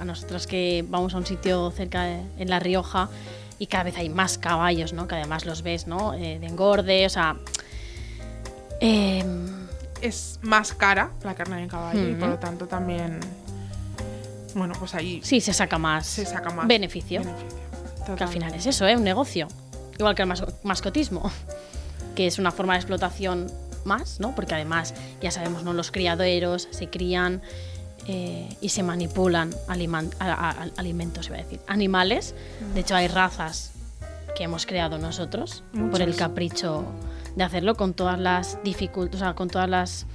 a 0.00 0.04
nosotros 0.06 0.46
que 0.46 0.84
vamos 0.88 1.12
a 1.14 1.18
un 1.18 1.26
sitio 1.26 1.70
cerca 1.70 2.02
de, 2.04 2.22
en 2.38 2.48
La 2.48 2.58
Rioja 2.60 3.10
y 3.58 3.66
cada 3.66 3.84
vez 3.84 3.96
hay 3.98 4.08
más 4.08 4.38
caballos, 4.38 4.92
¿no? 4.94 5.06
Que 5.06 5.16
además 5.16 5.44
los 5.44 5.62
ves, 5.62 5.86
¿no? 5.86 6.14
Eh, 6.14 6.38
de 6.40 6.46
engorde, 6.46 7.04
o 7.06 7.10
sea... 7.10 7.36
em, 8.80 9.66
Es 10.02 10.38
más 10.42 10.72
cara 10.74 11.10
la 11.24 11.34
carne 11.34 11.60
de 11.62 11.66
caballo 11.68 12.08
y 12.08 12.14
por 12.14 12.28
lo 12.28 12.38
tanto 12.38 12.66
también. 12.66 13.18
Bueno, 14.56 14.74
pues 14.78 14.94
ahí 14.94 15.20
sí, 15.22 15.40
se 15.40 15.52
saca 15.52 15.78
más, 15.78 16.06
se 16.06 16.24
saca 16.24 16.50
más 16.50 16.66
beneficio. 16.66 17.20
beneficio. 17.20 18.16
Que 18.16 18.24
al 18.24 18.30
final 18.30 18.54
es 18.54 18.66
eso, 18.66 18.86
¿eh? 18.86 18.96
Un 18.96 19.04
negocio. 19.04 19.48
Igual 19.98 20.14
que 20.14 20.22
el 20.22 20.28
mas- 20.28 20.44
mascotismo, 20.62 21.30
que 22.14 22.26
es 22.26 22.38
una 22.38 22.50
forma 22.50 22.72
de 22.72 22.78
explotación 22.78 23.50
más, 23.84 24.18
¿no? 24.18 24.34
Porque 24.34 24.54
además, 24.54 24.94
ya 25.20 25.30
sabemos, 25.30 25.62
¿no? 25.62 25.72
Los 25.72 25.90
criaderos 25.90 26.68
se 26.70 26.88
crían 26.88 27.42
eh, 28.06 28.48
y 28.60 28.70
se 28.70 28.82
manipulan 28.82 29.50
alimentos, 29.68 31.26
iba 31.26 31.36
a 31.36 31.42
decir, 31.42 31.60
animales. 31.66 32.34
De 32.74 32.80
hecho, 32.80 32.94
hay 32.96 33.08
razas 33.08 33.72
que 34.36 34.44
hemos 34.44 34.66
creado 34.66 34.98
nosotros 34.98 35.64
por 35.90 36.00
el 36.02 36.14
capricho 36.16 36.84
de 37.36 37.44
hacerlo 37.44 37.74
con 37.74 37.94
todas 37.94 38.18
las 38.18 38.58
dificultades, 38.64 39.20
o 39.20 39.24
sea, 39.24 39.34
con 39.34 39.48
todas 39.48 39.68
las... 39.68 40.06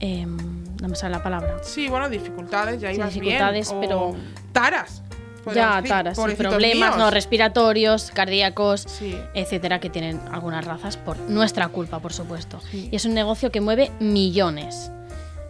em, 0.00 0.36
no 0.80 0.88
me 0.88 0.96
sale 0.96 1.12
la 1.16 1.22
palabra. 1.22 1.58
Sí, 1.62 1.88
bueno, 1.88 2.08
dificultades, 2.08 2.80
ya 2.80 2.90
Sí, 2.90 2.96
ibas 2.96 3.12
dificultades, 3.14 3.68
bien. 3.68 3.80
pero- 3.80 4.00
O 4.08 4.16
taras. 4.52 5.02
Ya, 5.54 5.76
decir, 5.76 5.88
taras, 5.88 6.18
sí, 6.18 6.34
problemas 6.36 6.90
míos. 6.90 6.98
no 6.98 7.10
respiratorios, 7.10 8.10
cardíacos, 8.10 8.82
Sí. 8.82 9.16
etcétera, 9.34 9.80
que 9.80 9.88
tienen 9.88 10.20
algunas 10.30 10.64
razas 10.66 10.96
por 10.98 11.18
nuestra 11.18 11.68
culpa, 11.68 11.98
por 11.98 12.12
supuesto. 12.12 12.60
Sí. 12.70 12.88
Y 12.92 12.96
es 12.96 13.04
un 13.06 13.14
negocio 13.14 13.50
que 13.50 13.60
mueve 13.62 13.90
millones. 14.00 14.90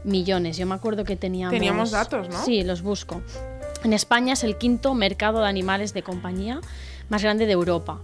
Millones. 0.05 0.57
Yo 0.57 0.65
me 0.67 0.75
acuerdo 0.77 1.05
que 1.05 1.17
teníamos. 1.17 1.53
Teníamos 1.53 1.91
datos, 1.91 2.29
¿no? 2.29 2.45
Sí, 2.45 2.63
los 2.63 2.83
busco. 2.83 3.21
En 3.83 3.93
España 3.93 4.35
es 4.35 4.45
el 4.45 4.57
quinto 4.57 4.95
mercado 4.95 5.41
de 5.41 5.49
animales 5.49 5.93
de 5.93 6.03
compañía 6.03 6.61
más 7.09 7.23
grande 7.23 7.47
de 7.47 7.53
Europa. 7.53 8.01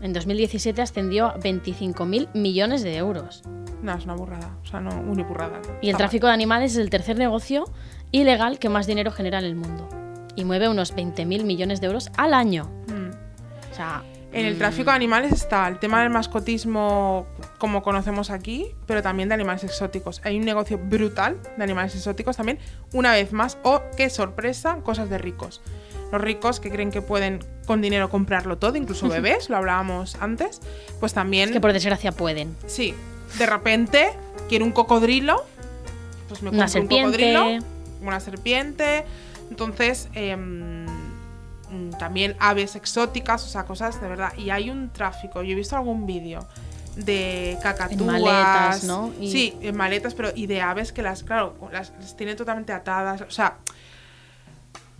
En 0.00 0.12
2017 0.14 0.80
ascendió 0.80 1.26
a 1.26 1.36
25.000 1.38 2.28
millones 2.32 2.82
de 2.82 2.96
euros. 2.96 3.42
No, 3.82 3.94
es 3.94 4.04
una 4.04 4.14
burrada. 4.14 4.56
O 4.62 4.66
sea, 4.66 4.80
no, 4.80 4.90
una 5.00 5.24
burrada. 5.24 5.60
Y 5.80 5.90
el 5.90 5.96
tráfico 5.96 6.26
de 6.26 6.32
animales 6.32 6.72
es 6.72 6.78
el 6.78 6.90
tercer 6.90 7.18
negocio 7.18 7.64
ilegal 8.12 8.58
que 8.58 8.68
más 8.68 8.86
dinero 8.86 9.10
genera 9.10 9.38
en 9.38 9.44
el 9.44 9.56
mundo. 9.56 9.88
Y 10.36 10.44
mueve 10.44 10.68
unos 10.68 10.94
20.000 10.94 11.44
millones 11.44 11.80
de 11.80 11.86
euros 11.86 12.10
al 12.16 12.34
año. 12.34 12.64
Mm. 12.88 13.10
O 13.70 13.74
sea, 13.74 14.02
En 14.32 14.46
el 14.46 14.58
tráfico 14.58 14.90
de 14.90 14.96
animales 14.96 15.32
está 15.32 15.66
el 15.66 15.78
tema 15.78 16.02
del 16.02 16.10
mascotismo 16.10 17.26
como 17.58 17.82
conocemos 17.82 18.30
aquí, 18.30 18.74
pero 18.86 19.02
también 19.02 19.28
de 19.28 19.34
animales 19.34 19.64
exóticos. 19.64 20.20
Hay 20.24 20.38
un 20.38 20.44
negocio 20.44 20.78
brutal 20.78 21.38
de 21.56 21.62
animales 21.62 21.94
exóticos 21.96 22.36
también, 22.36 22.58
una 22.92 23.12
vez 23.12 23.32
más. 23.32 23.58
¡Oh, 23.64 23.82
qué 23.96 24.08
sorpresa! 24.08 24.76
Cosas 24.82 25.10
de 25.10 25.18
ricos. 25.18 25.62
Los 26.12 26.20
ricos 26.20 26.60
que 26.60 26.70
creen 26.70 26.90
que 26.90 27.02
pueden 27.02 27.40
con 27.66 27.80
dinero 27.80 28.08
comprarlo 28.08 28.58
todo, 28.58 28.76
incluso 28.76 29.08
bebés, 29.16 29.48
lo 29.48 29.56
hablábamos 29.56 30.16
antes, 30.20 30.60
pues 31.00 31.12
también... 31.12 31.48
es 31.48 31.52
que 31.52 31.60
por 31.60 31.72
desgracia 31.72 32.12
pueden. 32.12 32.56
Sí, 32.66 32.94
de 33.38 33.46
repente 33.46 34.12
quiero 34.48 34.64
un 34.64 34.72
cocodrilo, 34.72 35.44
pues 36.28 36.42
me 36.42 36.50
Una 36.50 36.64
compro 36.64 36.64
un 36.64 36.88
serpiente. 36.88 37.04
cocodrilo, 37.34 37.66
una 38.02 38.20
serpiente. 38.20 39.04
Entonces, 39.50 40.08
em, 40.14 40.86
también 41.98 42.36
aves 42.40 42.74
exóticas, 42.76 43.44
o 43.44 43.48
sea, 43.48 43.64
cosas 43.64 44.00
de 44.00 44.08
verdad. 44.08 44.32
Y 44.36 44.50
hay 44.50 44.70
un 44.70 44.90
tráfico. 44.90 45.42
Yo 45.42 45.52
he 45.52 45.54
visto 45.54 45.76
algún 45.76 46.06
vídeo 46.06 46.46
de 46.96 47.56
cacatúas. 47.62 48.00
maletas, 48.20 48.84
¿no? 48.84 49.12
Y- 49.20 49.30
Sí, 49.30 49.56
en 49.60 49.76
maletas, 49.76 50.14
pero 50.14 50.30
y 50.34 50.46
de 50.46 50.60
aves 50.60 50.92
que 50.92 51.02
las, 51.02 51.22
claro, 51.22 51.54
las, 51.72 51.92
las 52.00 52.16
tienen 52.16 52.36
totalmente 52.36 52.72
atadas. 52.72 53.20
O 53.22 53.30
sea, 53.30 53.58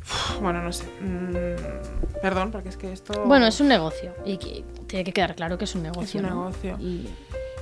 uf, 0.03 0.41
bueno, 0.41 0.63
no 0.63 0.73
sé. 0.73 0.85
mm, 1.01 2.21
perdón, 2.23 2.51
porque 2.53 2.69
es 2.69 2.77
que 2.77 2.93
esto. 2.93 3.25
Bueno, 3.27 3.47
es 3.47 3.61
un 3.61 3.69
negocio. 3.69 4.15
Y 4.25 4.37
que- 4.39 4.65
tiene 4.87 5.05
que 5.05 5.13
quedar 5.13 5.35
claro 5.35 5.59
que 5.59 5.65
es 5.65 5.75
un 5.75 5.83
negocio. 5.83 6.21
un 6.21 6.27
¿no? 6.29 6.35
negocio. 6.35 6.77
Y, 6.81 7.09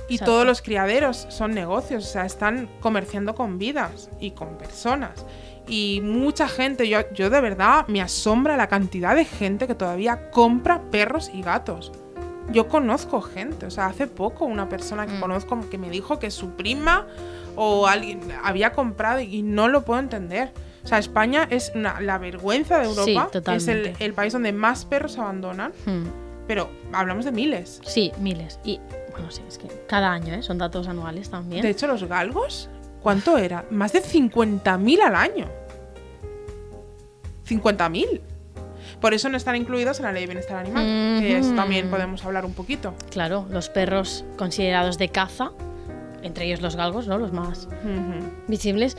Y 0.09 0.15
Exacto. 0.15 0.31
todos 0.31 0.45
los 0.45 0.61
criaderos 0.61 1.27
son 1.29 1.51
negocios, 1.53 2.03
o 2.05 2.07
sea, 2.07 2.25
están 2.25 2.67
comerciando 2.81 3.35
con 3.35 3.57
vidas 3.59 4.09
y 4.19 4.31
con 4.31 4.57
personas. 4.57 5.25
Y 5.67 6.01
mucha 6.03 6.47
gente, 6.47 6.89
yo, 6.89 6.99
yo 7.13 7.29
de 7.29 7.39
verdad 7.41 7.87
me 7.87 8.01
asombra 8.01 8.57
la 8.57 8.67
cantidad 8.67 9.15
de 9.15 9.23
gente 9.25 9.67
que 9.67 9.75
todavía 9.75 10.31
compra 10.31 10.81
perros 10.89 11.29
y 11.33 11.43
gatos. 11.43 11.91
Yo 12.51 12.67
conozco 12.67 13.21
gente, 13.21 13.67
o 13.67 13.69
sea, 13.71 13.85
hace 13.85 14.07
poco 14.07 14.45
una 14.45 14.67
persona 14.67 15.05
que 15.05 15.13
Mm. 15.13 15.19
conozco 15.21 15.69
que 15.69 15.77
me 15.77 15.91
dijo 15.91 16.17
que 16.17 16.31
su 16.31 16.51
prima 16.55 17.05
o 17.55 17.85
alguien 17.85 18.21
había 18.43 18.71
comprado 18.73 19.19
y 19.19 19.43
no 19.43 19.67
lo 19.67 19.85
puedo 19.85 19.99
entender. 19.99 20.51
O 20.83 20.87
sea, 20.87 20.97
España 20.97 21.45
es 21.51 21.71
una- 21.75 22.01
la 22.01 22.17
vergüenza 22.17 22.79
de 22.79 22.85
Sí, 22.91 23.13
Europa. 23.15 23.53
es 23.53 23.67
el, 23.67 24.13
país 24.15 24.33
donde 24.33 24.51
más 24.53 24.85
perros 24.85 25.19
abandonan, 25.19 25.71
hmm, 25.85 26.03
pero 26.49 26.67
hablamos 26.93 27.25
de 27.25 27.31
miles. 27.31 27.79
Sí, 27.85 28.11
miles. 28.17 28.59
Y 28.63 28.79
bueno, 29.11 29.29
sí, 29.29 29.43
es 29.47 29.59
que 29.59 29.67
cada 29.87 30.11
año, 30.11 30.33
¿eh? 30.33 30.41
Son 30.41 30.57
datos 30.57 30.87
anuales 30.87 31.29
también. 31.29 31.61
De 31.61 31.69
hecho, 31.69 31.85
los 31.85 32.03
galgos, 32.05 32.71
¿cuánto 33.03 33.37
era? 33.37 33.65
Más 33.69 33.93
de 33.93 34.01
50.000 34.01 34.99
al 35.03 35.15
año. 35.15 35.45
50.000. 37.47 38.21
Por 38.99 39.13
eso 39.13 39.29
no 39.29 39.37
están 39.37 39.57
incluidos 39.57 39.99
en 39.99 40.05
la 40.05 40.11
ley 40.11 40.21
de 40.23 40.27
bienestar 40.27 40.57
animal. 40.57 41.19
Que 41.21 41.37
eso 41.37 41.49
Ujú. 41.49 41.55
también 41.55 41.91
podemos 41.91 42.25
hablar 42.25 42.45
un 42.45 42.53
poquito. 42.53 42.95
Claro, 43.11 43.45
los 43.51 43.69
perros 43.69 44.25
considerados 44.35 44.97
de 44.97 45.09
caza, 45.09 45.51
entre 46.23 46.45
ellos 46.45 46.61
los 46.61 46.75
galgos, 46.75 47.05
¿no? 47.05 47.19
Los 47.19 47.31
más 47.31 47.67
visibles, 48.47 48.97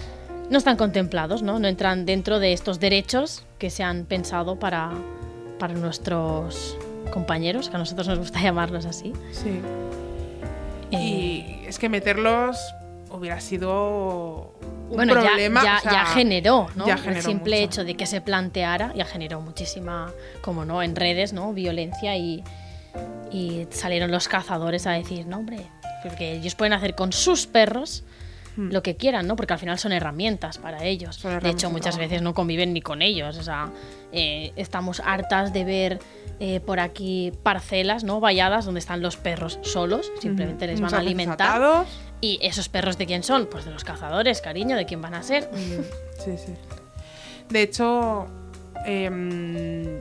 no 0.50 0.58
están 0.58 0.76
contemplados, 0.76 1.42
¿no? 1.42 1.58
No 1.58 1.66
entran 1.66 2.06
dentro 2.06 2.38
de 2.38 2.52
estos 2.52 2.78
derechos 2.78 3.44
que 3.58 3.70
se 3.70 3.82
han 3.82 4.04
pensado 4.04 4.56
para, 4.56 4.92
para 5.58 5.74
nuestros 5.74 6.78
compañeros, 7.10 7.68
que 7.68 7.76
a 7.76 7.78
nosotros 7.78 8.08
nos 8.08 8.18
gusta 8.18 8.40
llamarlos 8.42 8.86
así. 8.86 9.12
Sí. 9.32 9.60
Y 10.90 11.62
es 11.66 11.78
que 11.78 11.88
meterlos 11.88 12.58
hubiera 13.10 13.40
sido 13.40 14.54
un 14.88 14.96
bueno, 14.96 15.14
ya- 15.14 15.20
problema. 15.28 15.62
ya, 15.62 15.76
o 15.78 15.80
sea, 15.80 15.92
ya 15.92 16.06
generó, 16.06 16.68
¿no? 16.74 16.86
ya 16.86 16.94
el 16.94 17.00
generó 17.00 17.22
simple 17.22 17.56
mucho. 17.60 17.64
hecho 17.64 17.84
de 17.84 17.94
que 17.96 18.06
se 18.06 18.20
planteara 18.20 18.92
ya 18.94 19.04
generó 19.04 19.40
muchísima, 19.40 20.12
como 20.40 20.64
no, 20.64 20.82
en 20.82 20.96
redes, 20.96 21.32
¿no? 21.32 21.52
Violencia 21.52 22.16
y, 22.16 22.42
y 23.30 23.66
salieron 23.70 24.10
los 24.10 24.26
cazadores 24.28 24.86
a 24.86 24.92
decir, 24.92 25.26
no, 25.26 25.38
hombre, 25.38 25.58
porque 26.02 26.32
ellos 26.32 26.54
pueden 26.56 26.72
hacer 26.72 26.94
con 26.94 27.12
sus 27.12 27.46
perros 27.46 28.04
Hmm. 28.56 28.72
lo 28.72 28.82
que 28.82 28.96
quieran, 28.96 29.28
¿no? 29.28 29.36
Porque 29.36 29.52
al 29.52 29.60
final 29.60 29.78
son 29.78 29.92
herramientas 29.92 30.58
para 30.58 30.82
ellos. 30.82 31.14
Son 31.14 31.30
de 31.30 31.36
herramientas 31.36 31.62
hecho, 31.62 31.70
muchas 31.70 31.96
veces 31.96 32.20
no 32.20 32.34
conviven 32.34 32.72
ni 32.72 32.80
con 32.82 33.00
ellos. 33.00 33.38
O 33.38 33.44
sea, 33.44 33.70
eh, 34.10 34.52
estamos 34.56 34.98
hartas 35.06 35.52
de 35.52 35.62
ver 35.64 35.98
eh, 36.42 36.58
por 36.60 36.80
aquí 36.80 37.32
parcelas, 37.42 38.02
¿no? 38.02 38.18
Valladas 38.18 38.64
donde 38.64 38.80
están 38.80 39.02
los 39.02 39.18
perros 39.18 39.58
solos, 39.62 40.10
simplemente 40.20 40.66
les 40.66 40.80
van 40.80 40.94
a 40.94 40.98
alimentar. 40.98 41.84
¿Y 42.22 42.38
esos 42.42 42.70
perros 42.70 42.96
de 42.96 43.04
quién 43.04 43.22
son? 43.22 43.46
Pues 43.46 43.66
de 43.66 43.70
los 43.70 43.84
cazadores, 43.84 44.40
cariño, 44.40 44.74
¿de 44.76 44.86
quién 44.86 45.02
van 45.02 45.14
a 45.14 45.22
ser? 45.22 45.50
Sí, 46.18 46.36
sí. 46.38 46.54
De 47.50 47.62
hecho, 47.62 48.26
em, 48.86 50.00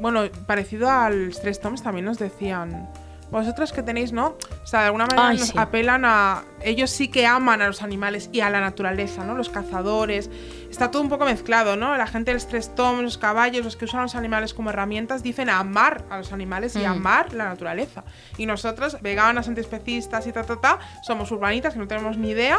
bueno, 0.00 0.24
parecido 0.46 0.90
al 0.90 1.32
Stress 1.32 1.60
Toms 1.60 1.82
también 1.82 2.04
nos 2.04 2.18
decían. 2.18 2.88
Vosotros 3.30 3.72
que 3.72 3.82
tenéis, 3.82 4.12
¿no? 4.12 4.36
O 4.62 4.66
sea, 4.66 4.80
de 4.80 4.86
alguna 4.86 5.06
manera 5.06 5.28
Ay, 5.28 5.38
nos 5.38 5.48
sí. 5.48 5.58
apelan 5.58 6.04
a. 6.04 6.44
Ellos 6.62 6.90
sí 6.90 7.08
que 7.08 7.26
aman 7.26 7.60
a 7.60 7.66
los 7.66 7.82
animales 7.82 8.30
y 8.32 8.40
a 8.40 8.50
la 8.50 8.60
naturaleza, 8.60 9.24
¿no? 9.24 9.34
Los 9.34 9.48
cazadores. 9.48 10.30
Está 10.70 10.90
todo 10.90 11.02
un 11.02 11.08
poco 11.08 11.24
mezclado, 11.24 11.76
¿no? 11.76 11.96
La 11.96 12.06
gente 12.06 12.30
del 12.32 12.40
Stress 12.40 12.74
Tom, 12.74 13.00
los 13.00 13.18
caballos, 13.18 13.64
los 13.64 13.76
que 13.76 13.84
usan 13.86 14.02
los 14.02 14.14
animales 14.14 14.54
como 14.54 14.70
herramientas, 14.70 15.22
dicen 15.22 15.48
amar 15.50 16.04
a 16.10 16.18
los 16.18 16.32
animales 16.32 16.76
y 16.76 16.80
Mm. 16.80 16.86
amar 16.86 17.32
la 17.34 17.44
naturaleza. 17.46 18.04
Y 18.36 18.46
nosotros, 18.46 18.96
veganas, 19.02 19.48
antiespecistas 19.48 20.26
y 20.26 20.32
ta, 20.32 20.44
ta, 20.44 20.60
ta, 20.60 20.78
somos 21.02 21.30
urbanitas 21.32 21.74
que 21.74 21.80
no 21.80 21.88
tenemos 21.88 22.16
ni 22.16 22.30
idea 22.30 22.58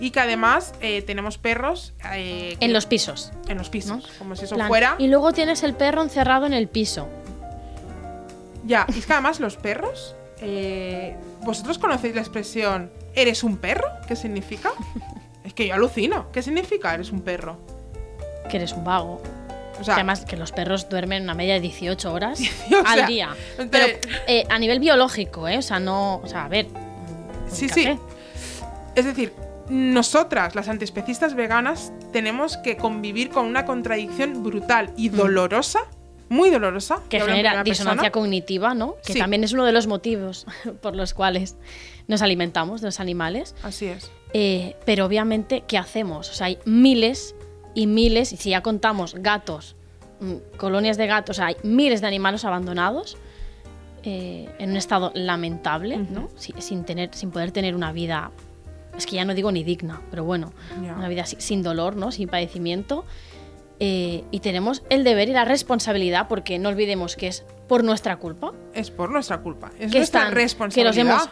y 0.00 0.10
que 0.10 0.20
además 0.20 0.74
eh, 0.80 1.02
tenemos 1.02 1.38
perros. 1.38 1.92
eh, 2.12 2.56
En 2.60 2.72
los 2.72 2.86
pisos. 2.86 3.32
en 3.48 3.58
los 3.58 3.68
pisos, 3.68 4.06
como 4.18 4.34
si 4.36 4.44
eso 4.44 4.54
plan, 4.54 4.68
fuera. 4.68 4.94
Y 4.98 5.08
luego 5.08 5.32
tienes 5.32 5.62
el 5.62 5.74
perro 5.74 6.02
encerrado 6.02 6.46
en 6.46 6.52
el 6.52 6.68
piso. 6.68 7.08
Ya, 8.66 8.86
y 8.94 8.98
es 8.98 9.06
que 9.06 9.12
además 9.12 9.40
los 9.40 9.56
perros. 9.56 10.14
eh, 10.40 11.16
¿Vosotros 11.42 11.78
conocéis 11.78 12.14
la 12.14 12.20
expresión 12.20 12.90
¿eres 13.14 13.42
un 13.44 13.56
perro? 13.56 13.86
¿Qué 14.08 14.16
significa? 14.16 14.70
es 15.44 15.54
que 15.54 15.66
yo 15.68 15.74
alucino. 15.74 16.30
¿Qué 16.32 16.42
significa 16.42 16.92
eres 16.94 17.10
un 17.12 17.20
perro? 17.22 17.58
Que 18.50 18.56
eres 18.58 18.72
un 18.72 18.84
vago. 18.84 19.22
O 19.80 19.84
sea, 19.84 19.94
Que 19.94 20.00
además 20.00 20.24
que 20.24 20.36
los 20.36 20.52
perros 20.52 20.88
duermen 20.88 21.22
una 21.24 21.34
media 21.34 21.54
de 21.54 21.60
18 21.60 22.12
horas 22.12 22.40
al 22.86 22.98
sea, 22.98 23.06
día. 23.06 23.28
Pero 23.70 23.86
eh, 24.26 24.44
a 24.48 24.58
nivel 24.58 24.80
biológico, 24.80 25.46
¿eh? 25.48 25.58
O 25.58 25.62
sea, 25.62 25.78
no. 25.80 26.16
O 26.16 26.26
sea, 26.26 26.44
a 26.46 26.48
ver. 26.48 26.66
Sí, 27.48 27.68
sí. 27.68 27.86
es 28.94 29.04
decir, 29.04 29.32
nosotras, 29.68 30.54
las 30.54 30.68
antiespecistas 30.68 31.34
veganas, 31.34 31.92
tenemos 32.12 32.56
que 32.56 32.76
convivir 32.76 33.28
con 33.30 33.46
una 33.46 33.64
contradicción 33.66 34.42
brutal 34.42 34.92
y 34.96 35.10
Mm. 35.10 35.16
dolorosa 35.16 35.80
muy 36.28 36.50
dolorosa. 36.50 37.02
que 37.08 37.20
genera 37.20 37.62
disonancia 37.62 37.94
persona. 38.02 38.10
cognitiva, 38.10 38.74
¿no? 38.74 38.96
Que 39.04 39.12
Sí. 39.14 39.18
también 39.18 39.44
es 39.44 39.52
uno 39.52 39.64
de 39.64 39.72
los 39.72 39.86
motivos 39.86 40.46
por 40.82 40.96
los 40.96 41.14
cuales 41.14 41.56
nos 42.08 42.22
alimentamos 42.22 42.80
de 42.80 42.88
los 42.88 43.00
animales. 43.00 43.54
Así 43.62 43.86
es. 43.86 44.10
Eh, 44.32 44.76
pero 44.84 45.06
obviamente, 45.06 45.64
¿qué 45.66 45.78
hacemos? 45.78 46.30
O 46.30 46.34
sea, 46.34 46.48
hay 46.48 46.58
miles 46.64 47.34
y 47.74 47.86
miles, 47.86 48.32
y 48.32 48.36
si 48.36 48.50
ya 48.50 48.62
contamos 48.62 49.14
gatos, 49.14 49.76
mm, 50.20 50.56
colonias 50.56 50.96
de 50.96 51.06
gatos, 51.06 51.36
o 51.36 51.38
sea, 51.38 51.46
hay 51.46 51.56
miles 51.62 52.00
de 52.00 52.06
animales 52.06 52.44
abandonados 52.44 53.16
eh, 54.02 54.48
en 54.58 54.70
un 54.70 54.76
estado 54.76 55.10
lamentable, 55.14 55.96
¿no? 55.98 56.28
Si- 56.36 56.54
sin, 56.58 56.84
tener, 56.84 57.10
sin 57.14 57.30
poder 57.32 57.50
tener 57.50 57.74
una 57.74 57.90
vida, 57.92 58.30
es 58.96 59.04
que 59.04 59.16
ya 59.16 59.24
no 59.24 59.34
digo 59.34 59.50
ni 59.50 59.64
digna, 59.64 60.00
pero 60.10 60.22
bueno, 60.24 60.52
Ya. 60.82 60.94
una 60.94 61.08
vida 61.08 61.26
si- 61.26 61.40
sin 61.40 61.62
dolor, 61.64 61.96
¿no? 61.96 62.12
Sin 62.12 62.28
padecimiento. 62.28 63.04
Eh, 63.78 64.24
y 64.30 64.40
tenemos 64.40 64.82
el 64.88 65.04
deber 65.04 65.28
y 65.28 65.32
la 65.32 65.44
responsabilidad, 65.44 66.28
porque 66.28 66.58
no 66.58 66.70
olvidemos 66.70 67.16
que 67.16 67.28
es 67.28 67.44
por 67.68 67.84
nuestra 67.84 68.16
culpa, 68.16 68.52
Es 68.72 68.90
por 68.90 69.10
nuestra 69.10 69.38
culpa. 69.38 69.70
Es 69.78 69.92
que 69.92 69.98
nuestra 69.98 70.20
están, 70.20 70.28
que 70.28 70.34
responsabilidad. 70.34 70.88
los 70.88 70.96
hemos 70.96 71.28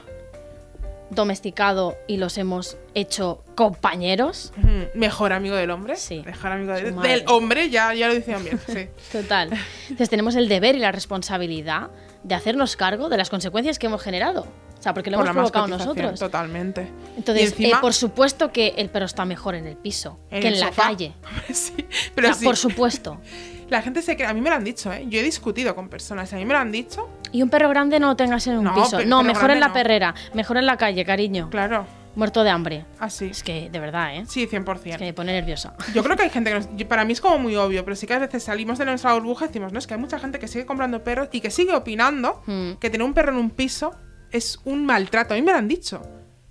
domesticado 1.10 1.96
y 2.06 2.16
los 2.16 2.38
hemos 2.38 2.76
hecho 2.94 3.42
compañeros. 3.54 4.52
Mejor 4.94 5.32
amigo 5.32 5.56
del 5.56 5.70
hombre. 5.70 5.96
Sí. 5.96 6.22
Mejor 6.24 6.52
amigo 6.52 6.72
del 6.72 7.24
hombre, 7.28 7.70
ya, 7.70 7.94
ya 7.94 8.08
lo 8.08 8.14
decían 8.14 8.42
bien. 8.44 8.58
Sí. 8.66 8.88
Total. 9.12 9.50
Entonces 9.82 10.10
tenemos 10.10 10.34
el 10.34 10.48
deber 10.48 10.76
y 10.76 10.80
la 10.80 10.92
responsabilidad 10.92 11.90
de 12.22 12.34
hacernos 12.34 12.76
cargo 12.76 13.08
de 13.08 13.16
las 13.16 13.30
consecuencias 13.30 13.78
que 13.78 13.86
hemos 13.86 14.02
generado. 14.02 14.46
Sea, 14.84 14.92
porque 14.92 15.10
lo 15.10 15.16
Por 15.16 15.24
hemos 15.26 15.34
provocado 15.50 15.66
nosotros. 15.66 16.20
Totalmente. 16.20 16.86
Entonces, 17.16 17.52
encima, 17.52 17.78
eh, 17.78 17.80
por 17.80 17.94
supuesto 17.94 18.52
que 18.52 18.74
el 18.76 18.90
perro 18.90 19.06
está 19.06 19.24
mejor 19.24 19.54
en 19.54 19.66
el 19.66 19.76
piso 19.76 20.18
en 20.30 20.42
que 20.42 20.48
el 20.48 20.54
en 20.54 20.60
la 20.60 20.70
calle. 20.72 21.14
sí, 21.52 21.72
O 21.78 21.84
pero 22.14 22.28
sea, 22.28 22.34
sí. 22.34 22.44
Por 22.44 22.56
supuesto. 22.56 23.18
La 23.70 23.80
gente 23.80 24.02
se 24.02 24.14
cree. 24.14 24.26
A 24.28 24.34
mí 24.34 24.42
me 24.42 24.50
lo 24.50 24.56
han 24.56 24.62
dicho, 24.64 24.92
¿eh? 24.92 25.06
Yo 25.08 25.18
he 25.20 25.22
discutido 25.22 25.74
con 25.74 25.88
personas. 25.88 26.30
y 26.30 26.34
A 26.34 26.38
mí 26.38 26.44
me 26.44 26.52
lo 26.52 26.60
han 26.60 26.70
dicho. 26.70 27.08
Y 27.32 27.42
un 27.42 27.48
perro 27.48 27.70
grande 27.70 27.98
no 27.98 28.08
lo 28.08 28.14
tengas 28.14 28.46
en 28.46 28.58
un 28.58 28.64
No, 28.64 28.74
piso. 28.74 29.02
No, 29.06 29.22
mejor 29.22 29.50
en 29.50 29.58
la 29.58 29.68
no. 29.68 29.72
perrera. 29.72 30.14
Mejor 30.34 30.58
en 30.58 30.66
la 30.66 30.76
calle, 30.76 31.02
cariño. 31.06 31.48
Claro. 31.48 31.86
Muerto 32.14 32.44
de 32.44 32.50
hambre. 32.50 32.84
Así. 33.00 33.24
Es 33.24 33.42
que, 33.42 33.70
de 33.70 33.78
verdad, 33.80 34.14
¿eh? 34.16 34.24
Sí, 34.28 34.46
100%. 34.46 34.90
Es 34.92 34.98
que 34.98 35.04
me 35.06 35.14
pone 35.14 35.32
nerviosa. 35.32 35.72
Yo 35.94 36.04
creo 36.04 36.14
que 36.14 36.24
hay 36.24 36.30
gente 36.36 36.50
que 36.50 36.56
nos- 36.58 36.84
para 36.86 37.06
mí 37.06 37.14
es 37.14 37.22
como 37.22 37.38
muy 37.38 37.56
obvio, 37.56 37.84
pero 37.84 37.96
sí 37.96 38.06
que 38.06 38.12
a 38.12 38.18
veces 38.18 38.42
salimos 38.44 38.78
de 38.78 38.84
nuestra 38.84 39.14
burbuja 39.14 39.46
y 39.46 39.48
decimos, 39.48 39.72
no, 39.72 39.78
es 39.78 39.86
que 39.86 39.94
hay 39.94 40.00
mucha 40.00 40.18
gente 40.18 40.38
que 40.38 40.46
sigue 40.46 40.66
comprando 40.66 41.02
perros 41.02 41.28
y 41.32 41.40
que 41.40 41.50
sigue 41.50 41.74
opinando 41.74 42.42
Mm. 42.46 42.72
que 42.74 42.90
tener 42.90 43.04
un 43.06 43.14
perro 43.14 43.32
en 43.32 43.38
un 43.38 43.48
piso 43.50 43.94
es 44.34 44.60
un 44.64 44.84
maltrato. 44.84 45.32
A 45.32 45.36
mí 45.36 45.42
me 45.42 45.52
lo 45.52 45.58
han 45.58 45.68
dicho. 45.68 46.02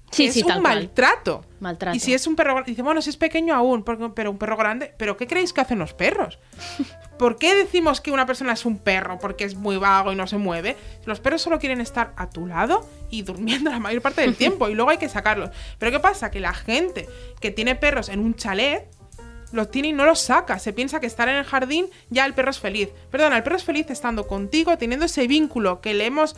Sí, 0.09 0.25
es 0.25 0.37
un 0.37 0.43
cual. 0.43 0.61
maltrato. 0.61 1.43
Maltrato. 1.59 1.97
Y 1.97 1.99
si 1.99 2.13
es 2.13 2.27
un 2.27 2.35
perro 2.35 2.53
grande, 2.53 2.71
dice, 2.71 2.81
bueno, 2.81 3.01
si 3.01 3.09
es 3.09 3.17
pequeño 3.17 3.55
aún, 3.55 3.83
pero 3.83 4.31
un 4.31 4.37
perro 4.37 4.55
grande, 4.55 4.93
¿pero 4.97 5.17
qué 5.17 5.27
creéis 5.27 5.53
que 5.53 5.61
hacen 5.61 5.79
los 5.79 5.93
perros? 5.93 6.39
¿Por 7.17 7.37
qué 7.37 7.55
decimos 7.55 7.99
que 7.99 8.11
una 8.11 8.25
persona 8.25 8.53
es 8.53 8.65
un 8.65 8.77
perro? 8.77 9.17
Porque 9.19 9.43
es 9.43 9.55
muy 9.55 9.77
vago 9.77 10.13
y 10.13 10.15
no 10.15 10.27
se 10.27 10.37
mueve. 10.37 10.77
Los 11.05 11.19
perros 11.19 11.41
solo 11.41 11.59
quieren 11.59 11.81
estar 11.81 12.13
a 12.15 12.29
tu 12.29 12.45
lado 12.45 12.87
y 13.09 13.23
durmiendo 13.23 13.69
la 13.69 13.79
mayor 13.79 14.01
parte 14.01 14.21
del 14.21 14.35
tiempo 14.37 14.69
y 14.69 14.75
luego 14.75 14.91
hay 14.91 14.97
que 14.97 15.09
sacarlos. 15.09 15.49
Pero 15.77 15.91
¿qué 15.91 15.99
pasa? 15.99 16.31
Que 16.31 16.39
la 16.39 16.53
gente 16.53 17.09
que 17.39 17.51
tiene 17.51 17.75
perros 17.75 18.09
en 18.09 18.19
un 18.19 18.35
chalet 18.35 18.87
los 19.53 19.69
tiene 19.71 19.89
y 19.89 19.93
no 19.93 20.05
los 20.05 20.19
saca. 20.19 20.59
Se 20.59 20.73
piensa 20.73 20.99
que 20.99 21.05
estar 21.05 21.29
en 21.29 21.35
el 21.35 21.45
jardín 21.45 21.87
ya 22.09 22.25
el 22.25 22.33
perro 22.33 22.49
es 22.49 22.59
feliz. 22.59 22.89
Perdona, 23.11 23.37
el 23.37 23.43
perro 23.43 23.55
es 23.55 23.63
feliz 23.63 23.89
estando 23.89 24.27
contigo, 24.27 24.77
teniendo 24.77 25.05
ese 25.05 25.27
vínculo 25.27 25.79
que 25.79 25.93
le 25.93 26.07
hemos, 26.07 26.35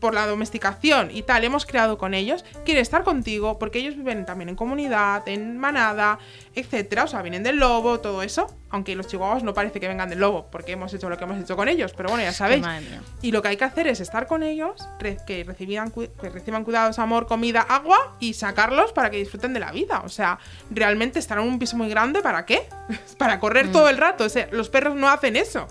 por 0.00 0.14
la 0.14 0.26
domesticación 0.26 1.10
y 1.10 1.22
tal, 1.22 1.44
hemos 1.44 1.66
creado 1.66 1.98
con 1.98 2.14
ellos. 2.14 2.44
Quiere 2.64 2.80
estar 2.80 3.04
contigo 3.04 3.58
porque 3.58 3.78
ellos 3.78 3.96
viven 3.96 4.24
también 4.24 4.48
en 4.48 4.56
comunidad, 4.56 5.28
en 5.28 5.58
manada, 5.58 6.18
etcétera. 6.54 7.04
O 7.04 7.08
sea, 7.08 7.22
vienen 7.22 7.42
del 7.42 7.56
lobo, 7.56 8.00
todo 8.00 8.22
eso. 8.22 8.46
Aunque 8.70 8.94
los 8.94 9.06
chihuahuas 9.06 9.42
no 9.42 9.54
parece 9.54 9.80
que 9.80 9.88
vengan 9.88 10.08
del 10.08 10.20
lobo 10.20 10.50
porque 10.50 10.72
hemos 10.72 10.92
hecho 10.92 11.08
lo 11.08 11.16
que 11.16 11.24
hemos 11.24 11.40
hecho 11.40 11.56
con 11.56 11.68
ellos. 11.68 11.92
Pero 11.96 12.10
bueno, 12.10 12.24
ya 12.24 12.32
sabéis. 12.32 12.62
Madre 12.62 12.82
mía. 12.82 13.02
Y 13.22 13.32
lo 13.32 13.42
que 13.42 13.48
hay 13.48 13.56
que 13.56 13.64
hacer 13.64 13.86
es 13.86 14.00
estar 14.00 14.26
con 14.26 14.42
ellos, 14.42 14.88
que 15.26 15.44
reciban, 15.44 15.90
que 15.90 16.28
reciban 16.30 16.64
cuidados, 16.64 16.98
amor, 16.98 17.26
comida, 17.26 17.60
agua 17.62 18.16
y 18.20 18.34
sacarlos 18.34 18.92
para 18.92 19.10
que 19.10 19.16
disfruten 19.18 19.52
de 19.52 19.60
la 19.60 19.72
vida. 19.72 20.02
O 20.04 20.08
sea, 20.08 20.38
realmente 20.70 21.18
estar 21.18 21.38
en 21.38 21.44
un 21.44 21.58
piso 21.58 21.76
muy 21.76 21.88
grande, 21.88 22.22
¿para 22.22 22.46
qué? 22.46 22.68
para 23.18 23.40
correr 23.40 23.72
todo 23.72 23.88
el 23.88 23.96
rato. 23.96 24.24
O 24.24 24.28
sea, 24.28 24.48
los 24.52 24.68
perros 24.68 24.94
no 24.94 25.08
hacen 25.08 25.36
eso. 25.36 25.66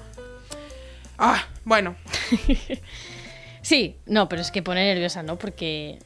Ah, 1.18 1.46
bueno. 1.64 1.96
Sí, 3.68 3.98
no, 4.06 4.30
pero 4.30 4.42
es 4.42 4.50
que 4.50 4.64
pone 4.64 4.86
nerviosa, 4.86 5.24
¿no? 5.24 5.38
Porque 5.38 6.00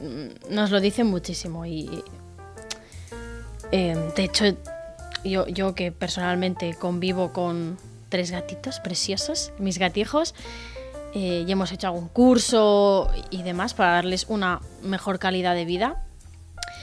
mm, 0.00 0.52
nos 0.52 0.72
lo 0.72 0.80
dicen 0.80 1.06
muchísimo 1.06 1.64
y... 1.64 2.02
eh, 3.70 3.94
de 4.16 4.24
hecho, 4.24 4.46
yo, 5.22 5.46
yo 5.46 5.76
que 5.76 5.92
personalmente 5.92 6.74
convivo 6.74 7.32
con 7.32 7.78
tres 8.08 8.32
gatitos 8.32 8.80
preciosos, 8.80 9.52
mis 9.60 9.78
gatijos, 9.78 10.34
eh, 11.14 11.44
y 11.46 11.52
hemos 11.52 11.70
hecho 11.70 11.86
algún 11.86 12.08
curso 12.08 13.08
y 13.30 13.44
demás 13.44 13.72
para 13.74 13.92
darles 13.92 14.26
una 14.28 14.60
mejor 14.82 15.20
calidad 15.20 15.54
de 15.54 15.64
vida. 15.64 16.02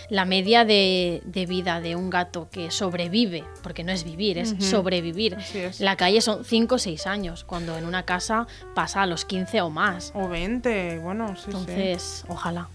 La 0.10 0.26
media 0.26 0.66
de, 0.66 1.22
de 1.26 1.46
vida 1.46 1.80
de 1.82 1.96
un 1.96 2.10
gato 2.10 2.50
que 2.52 2.72
sobrevive, 2.72 3.44
porque 3.62 3.84
no 3.84 3.92
es 3.92 4.04
vivir, 4.04 4.38
es 4.38 4.56
sobrevivir. 4.60 5.38
Es. 5.54 5.80
La 5.80 5.96
calle 5.96 6.22
son 6.22 6.44
5 6.46 6.76
o 6.76 6.78
6 6.78 7.08
años, 7.08 7.44
cuando 7.44 7.78
en 7.78 7.86
una 7.86 8.04
casa 8.04 8.48
pasa 8.76 9.02
a 9.04 9.06
los 9.06 9.26
15 9.26 9.62
o 9.62 9.70
más. 9.70 10.12
O 10.16 10.28
20, 10.28 11.00
bueno, 11.00 11.30
sí, 11.36 11.42
sí. 11.46 11.48
Entonces, 11.48 12.26
ojalá. 12.28 12.68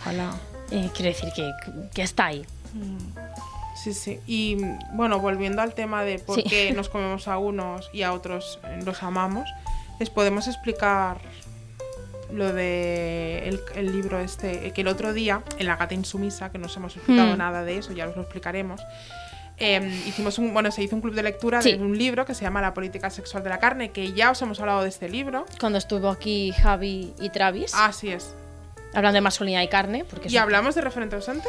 Ojalá. 0.00 0.30
Eh, 0.70 0.90
quiero 0.94 1.10
decir 1.10 1.30
que, 1.34 1.50
que 1.92 2.02
está 2.02 2.26
ahí. 2.26 2.44
Sí, 3.82 3.92
sí. 3.92 4.20
Y 4.26 4.56
bueno, 4.92 5.20
volviendo 5.20 5.62
al 5.62 5.74
tema 5.74 6.04
de 6.04 6.18
por 6.18 6.36
Sí. 6.36 6.44
qué 6.48 6.72
nos 6.72 6.88
comemos 6.88 7.28
a 7.28 7.38
unos 7.38 7.90
y 7.92 8.02
a 8.02 8.12
otros 8.12 8.58
eh, 8.64 8.80
los 8.84 9.02
amamos, 9.02 9.48
les 10.00 10.10
podemos 10.10 10.48
explicar 10.48 11.18
lo 12.32 12.52
de 12.52 13.48
el, 13.48 13.60
el 13.74 13.92
libro 13.92 14.18
este, 14.20 14.72
que 14.72 14.80
el 14.80 14.88
otro 14.88 15.12
día, 15.12 15.42
en 15.58 15.66
La 15.66 15.76
gata 15.76 15.94
insumisa, 15.94 16.50
que 16.50 16.58
no 16.58 16.66
os 16.66 16.76
hemos 16.76 16.96
explicado 16.96 17.34
Hmm. 17.34 17.38
nada 17.38 17.62
de 17.64 17.78
eso, 17.78 17.92
ya 17.92 18.08
os 18.08 18.16
lo 18.16 18.22
explicaremos. 18.22 18.80
eh, 19.56 20.02
hicimos 20.08 20.38
un, 20.38 20.52
bueno, 20.52 20.72
se 20.72 20.82
hizo 20.82 20.96
un 20.96 21.00
club 21.00 21.14
de 21.14 21.22
lectura 21.22 21.62
Sí. 21.62 21.76
de 21.76 21.78
un 21.82 21.96
libro 21.96 22.26
que 22.26 22.34
se 22.34 22.42
llama 22.42 22.60
La 22.60 22.74
política 22.74 23.08
sexual 23.08 23.44
de 23.44 23.50
la 23.50 23.60
carne, 23.60 23.90
que 23.92 24.12
ya 24.12 24.32
os 24.32 24.42
hemos 24.42 24.58
hablado 24.58 24.82
de 24.82 24.88
este 24.88 25.08
libro. 25.08 25.46
Cuando 25.60 25.78
estuvo 25.78 26.08
aquí 26.08 26.50
Javi 26.60 27.14
y 27.20 27.30
Travis, 27.30 27.72
Así 27.72 28.10
es. 28.10 28.34
hablando 28.94 29.14
de 29.18 29.20
masculinidad 29.20 29.62
y 29.62 29.68
carne, 29.68 30.04
porque 30.04 30.28
¿Y 30.28 30.36
hablamos 30.38 30.74
de 30.74 30.80
referente 30.80 31.14
ausente? 31.14 31.48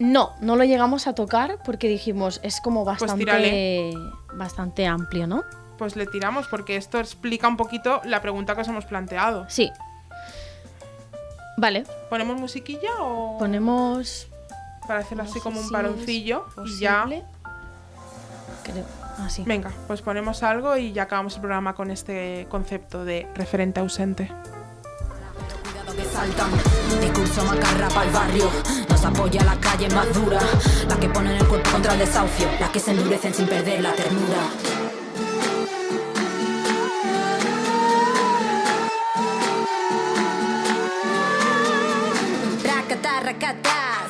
No, 0.00 0.32
no 0.40 0.56
lo 0.56 0.64
llegamos 0.64 1.06
a 1.06 1.14
tocar 1.14 1.58
porque 1.64 1.86
dijimos, 1.86 2.40
es 2.42 2.60
como 2.60 2.84
bastante, 2.84 3.18
tírale. 3.18 3.92
bastante 4.34 4.86
amplio, 4.88 5.28
¿no? 5.28 5.44
Pues 5.78 5.94
le 5.94 6.06
tiramos 6.06 6.48
porque 6.48 6.74
esto 6.76 6.98
explica 6.98 7.46
un 7.46 7.56
poquito 7.56 8.00
la 8.04 8.20
pregunta 8.22 8.56
que 8.56 8.62
os 8.62 8.68
hemos 8.68 8.86
planteado. 8.86 9.46
Sí. 9.48 9.70
Vale, 11.60 11.84
¿Ponemos 12.08 12.40
musiquilla 12.40 12.88
o...? 13.00 13.36
ponemos... 13.38 14.28
para 14.88 15.00
hacerlo 15.00 15.24
así 15.24 15.34
no 15.34 15.38
sé 15.38 15.40
como 15.42 15.60
un 15.60 15.66
si 15.66 15.72
paroncillo 15.72 16.46
es 16.64 16.70
y 16.72 16.78
ya. 16.80 17.04
Creo- 18.64 18.84
Así. 19.18 19.42
Venga, 19.46 19.70
pues 19.86 20.00
ponemos 20.00 20.42
algo 20.42 20.78
y 20.78 20.92
ya 20.94 21.02
acabamos 21.02 21.34
el 21.34 21.40
programa 21.42 21.74
con 21.74 21.90
este 21.90 22.46
concepto 22.48 23.04
de 23.04 23.28
referente 23.34 23.78
ausente. 23.80 24.28
Cuidado 24.28 25.94
que 25.94 26.04
saltan, 26.04 26.50
discurso 27.02 27.44
macarra 27.44 27.88
para 27.88 28.04
el 28.06 28.10
barrio. 28.10 28.50
Nos 28.88 29.04
apoya 29.04 29.44
la 29.44 29.56
calle 29.60 29.90
más 29.90 30.10
dura, 30.14 30.40
la 30.88 30.96
que 30.98 31.08
ponen 31.10 31.36
el 31.36 31.46
cuerpo 31.46 31.70
contra 31.70 31.92
el 31.92 31.98
desahucio, 31.98 32.48
las 32.58 32.70
que 32.70 32.80
se 32.80 32.92
endurecen 32.92 33.34
sin 33.34 33.46
perder 33.46 33.82
la 33.82 33.92
ternura. 33.92 34.38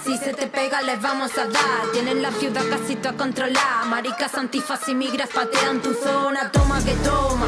Si 0.05 0.17
se 0.19 0.35
te 0.35 0.47
pega 0.47 0.83
les 0.83 1.01
vamos 1.01 1.31
a 1.39 1.47
dar. 1.47 1.93
Tienen 1.93 2.21
la 2.21 2.31
ciudad 2.33 2.63
casi 2.69 2.97
toda 2.97 3.17
controlada. 3.17 3.85
Maricas, 3.87 4.35
antifas 4.35 4.89
y 4.89 4.95
migras 4.95 5.31
patean 5.35 5.81
tu 5.81 5.95
zona. 5.95 6.51
Toma 6.51 6.83
que 6.85 6.93
toma, 6.97 7.47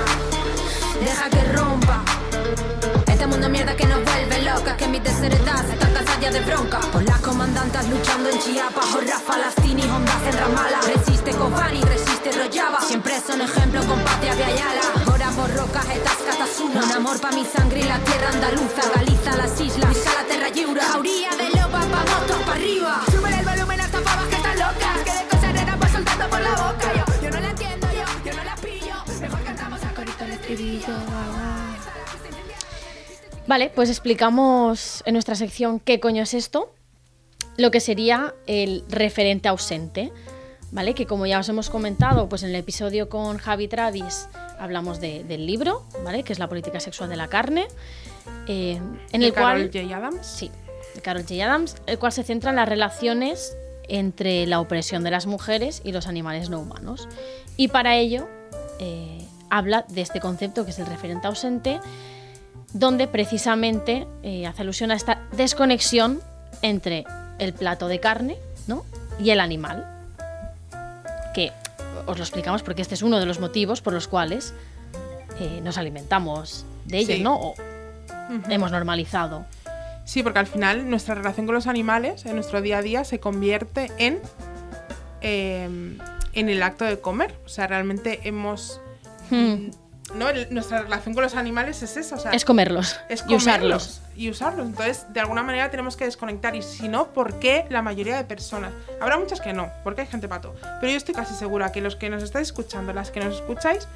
deja 1.04 1.28
que 1.28 1.52
rompa. 1.52 2.04
Este 3.06 3.26
mundo 3.26 3.48
mierda 3.48 3.76
que 3.76 3.86
nos 3.86 4.02
vuelve 4.04 4.42
locas 4.42 4.74
Que 4.76 4.88
mis 4.88 5.04
desheredadas 5.04 5.68
están 5.70 5.92
cansadas 5.92 6.20
ya 6.20 6.30
de 6.32 6.40
bronca 6.40 6.80
Por 6.80 7.04
las 7.04 7.20
comandantas 7.20 7.88
luchando 7.88 8.30
en 8.30 8.38
Chiapas 8.40 8.84
Jorra, 8.86 9.20
Falastini, 9.24 9.82
Hondas 9.82 10.22
en 10.26 10.38
Ramala 10.38 10.80
Resiste 10.80 11.30
Kobani, 11.30 11.80
resiste 11.82 12.32
Rojava 12.32 12.80
Siempre 12.80 13.20
son 13.24 13.40
ejemplo 13.42 13.80
con 13.86 14.00
patria 14.00 14.34
de 14.34 14.44
Rocas 15.32 15.88
estas 15.88 16.16
catasuna 16.16 16.84
Un 16.84 16.92
amor 16.92 17.18
pa' 17.18 17.32
mi 17.32 17.44
sangre 17.44 17.80
y 17.80 17.82
la 17.84 17.98
tierra 18.00 18.28
andaluza. 18.28 18.82
Galiza, 18.94 19.36
las 19.36 19.58
islas, 19.60 19.88
Vizca 19.88 20.12
la 20.14 20.28
terra 20.28 20.48
lliura 20.50 20.82
Jauría 20.84 21.30
de 21.30 21.48
lopa, 21.48 21.80
pa' 21.80 22.04
motos, 22.04 22.42
pa' 22.44 22.52
arriba. 22.52 23.02
Sube 23.10 23.30
el 23.38 23.44
volumen 23.44 23.80
hasta 23.80 24.00
pavas 24.00 24.26
que 24.28 24.36
están 24.36 24.58
locas 24.58 24.98
Que 25.04 25.12
de 25.12 25.28
cosas 25.30 25.52
raras 25.54 25.82
va 25.82 25.88
soltando 25.88 26.28
por 26.28 26.40
la 26.40 26.50
boca. 26.50 26.92
Yo, 26.94 27.22
yo 27.22 27.30
no 27.30 27.40
la 27.40 27.50
entiendo, 27.50 27.86
yo, 27.92 28.30
yo 28.30 28.36
no 28.36 28.44
la 28.44 28.56
pillo. 28.56 28.94
Mejor 29.20 29.42
cantamos 29.42 29.82
a 29.82 29.94
corito 29.94 30.24
el 30.24 30.32
estribillo. 30.32 30.94
Vale, 33.46 33.70
pues 33.74 33.88
explicamos 33.88 35.02
en 35.06 35.14
nuestra 35.14 35.34
sección 35.34 35.80
qué 35.80 35.98
coño 35.98 36.22
es 36.22 36.34
esto, 36.34 36.72
lo 37.56 37.70
que 37.70 37.80
sería 37.80 38.34
el 38.46 38.84
referente 38.88 39.48
ausente. 39.48 40.12
¿Vale? 40.72 40.94
Que 40.94 41.06
como 41.06 41.26
ya 41.26 41.38
os 41.38 41.48
hemos 41.48 41.70
comentado, 41.70 42.28
pues 42.28 42.42
en 42.42 42.48
el 42.48 42.56
episodio 42.56 43.08
con 43.08 43.38
Javi 43.38 43.68
Travis 43.68 44.28
hablamos 44.58 45.00
de- 45.00 45.22
del 45.24 45.46
libro, 45.46 45.84
¿vale? 46.04 46.24
Que 46.24 46.32
es 46.32 46.38
la 46.40 46.48
política 46.48 46.80
sexual 46.80 47.08
de 47.08 47.16
la 47.16 47.28
carne, 47.28 47.68
eh, 48.48 48.80
en 49.12 49.20
De 49.20 49.26
el 49.28 49.32
Carol 49.32 49.70
cual... 49.70 49.84
J. 49.84 49.96
Adams. 49.96 50.26
Sí, 50.26 50.50
de 50.94 51.00
Carol 51.00 51.22
J. 51.22 51.34
Adams, 51.44 51.76
el 51.86 51.98
cual 51.98 52.12
se 52.12 52.24
centra 52.24 52.50
en 52.50 52.56
las 52.56 52.68
relaciones 52.68 53.56
entre 53.88 54.46
la 54.46 54.60
opresión 54.60 55.04
de 55.04 55.10
las 55.10 55.26
mujeres 55.26 55.82
y 55.84 55.92
los 55.92 56.06
animales 56.06 56.48
no 56.50 56.60
humanos. 56.60 57.08
Y 57.56 57.68
para 57.68 57.96
ello 57.96 58.28
eh, 58.78 59.26
habla 59.50 59.84
de 59.88 60.00
este 60.00 60.20
concepto 60.20 60.64
que 60.64 60.70
es 60.70 60.78
el 60.78 60.86
referente 60.86 61.26
ausente, 61.26 61.80
donde 62.72 63.06
precisamente 63.08 64.06
eh, 64.22 64.46
hace 64.46 64.62
alusión 64.62 64.90
a 64.90 64.94
esta 64.94 65.22
desconexión 65.36 66.20
entre 66.62 67.04
el 67.38 67.52
plato 67.52 67.88
de 67.88 68.00
carne 68.00 68.38
¿no? 68.66 68.84
y 69.18 69.30
el 69.30 69.40
animal. 69.40 69.91
Que 71.34 71.52
os 72.06 72.16
lo 72.18 72.24
explicamos 72.24 72.62
porque 72.62 72.82
este 72.82 72.94
es 72.94 73.02
uno 73.02 73.18
de 73.20 73.26
los 73.26 73.40
motivos 73.40 73.80
por 73.80 73.92
los 73.92 74.08
cuales 74.08 74.54
eh, 75.40 75.60
nos 75.62 75.78
alimentamos 75.78 76.64
de 76.84 76.98
ellos, 76.98 77.16
Sí. 77.16 77.22
¿no? 77.22 77.36
O 77.36 77.54
hemos 78.48 78.70
normalizado. 78.70 79.44
Sí, 80.04 80.22
porque 80.22 80.40
al 80.40 80.46
final 80.46 80.90
nuestra 80.90 81.14
relación 81.14 81.46
con 81.46 81.54
los 81.54 81.66
animales 81.66 82.26
en 82.26 82.34
nuestro 82.34 82.60
día 82.60 82.78
a 82.78 82.82
día 82.82 83.04
se 83.04 83.20
convierte 83.20 83.90
en, 83.98 84.20
eh, 85.20 85.96
en 86.32 86.48
el 86.48 86.62
acto 86.62 86.84
de 86.84 86.98
comer. 87.00 87.34
O 87.46 87.48
sea, 87.48 87.66
realmente 87.66 88.20
hemos... 88.24 88.80
Hmm. 89.30 89.70
¿no? 90.16 90.28
El- 90.28 90.52
nuestra 90.52 90.82
relación 90.82 91.14
con 91.14 91.22
los 91.22 91.34
animales 91.36 91.82
es 91.82 91.96
esa. 91.96 92.16
O 92.16 92.18
sea, 92.18 92.32
Es 92.32 92.44
comerlos 92.44 92.96
es 93.08 93.24
y 93.28 93.34
usarlos. 93.34 94.01
Y 94.16 94.28
usarlos. 94.30 94.66
Entonces, 94.66 95.06
de 95.12 95.20
alguna 95.20 95.42
manera 95.42 95.70
tenemos 95.70 95.96
que 95.96 96.04
desconectar. 96.04 96.54
Y 96.54 96.62
si 96.62 96.88
no, 96.88 97.08
¿por 97.08 97.38
qué 97.38 97.66
la 97.70 97.82
mayoría 97.82 98.16
de 98.16 98.24
personas? 98.24 98.72
Habrá 99.00 99.18
muchas 99.18 99.40
que 99.40 99.52
no, 99.52 99.70
porque 99.84 100.02
hay 100.02 100.06
gente 100.06 100.28
pato. 100.28 100.54
Pero 100.80 100.90
yo 100.92 100.96
estoy 100.98 101.14
casi 101.14 101.34
segura 101.34 101.72
que 101.72 101.80
los 101.80 101.96
que 101.96 102.08
nos 102.10 102.22
estáis 102.22 102.48
escuchando, 102.48 102.92
las 102.92 103.10
que 103.10 103.20
nos 103.20 103.36
escucháis, 103.36 103.88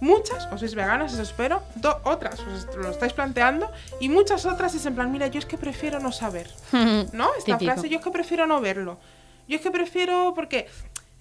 muchas 0.00 0.46
os 0.52 0.60
sois 0.60 0.74
veganas, 0.74 1.12
eso 1.14 1.22
espero. 1.22 1.62
do- 1.76 1.98
otras 2.04 2.38
os 2.40 2.76
lo 2.76 2.90
estáis 2.90 3.12
planteando. 3.12 3.70
Y 4.00 4.08
muchas 4.08 4.44
otras 4.46 4.74
es 4.74 4.84
en 4.86 4.94
plan, 4.94 5.10
mira, 5.10 5.26
yo 5.28 5.38
es 5.38 5.46
que 5.46 5.58
prefiero 5.58 5.98
no 6.00 6.12
saber. 6.12 6.48
¿No? 7.12 7.30
Esta 7.38 7.56
Típico. 7.58 7.72
frase, 7.72 7.88
yo 7.88 7.98
es 7.98 8.04
que 8.04 8.10
prefiero 8.10 8.46
no 8.46 8.60
verlo. 8.60 8.98
Yo 9.48 9.56
es 9.56 9.62
que 9.62 9.70
prefiero 9.70 10.32
porque... 10.34 10.68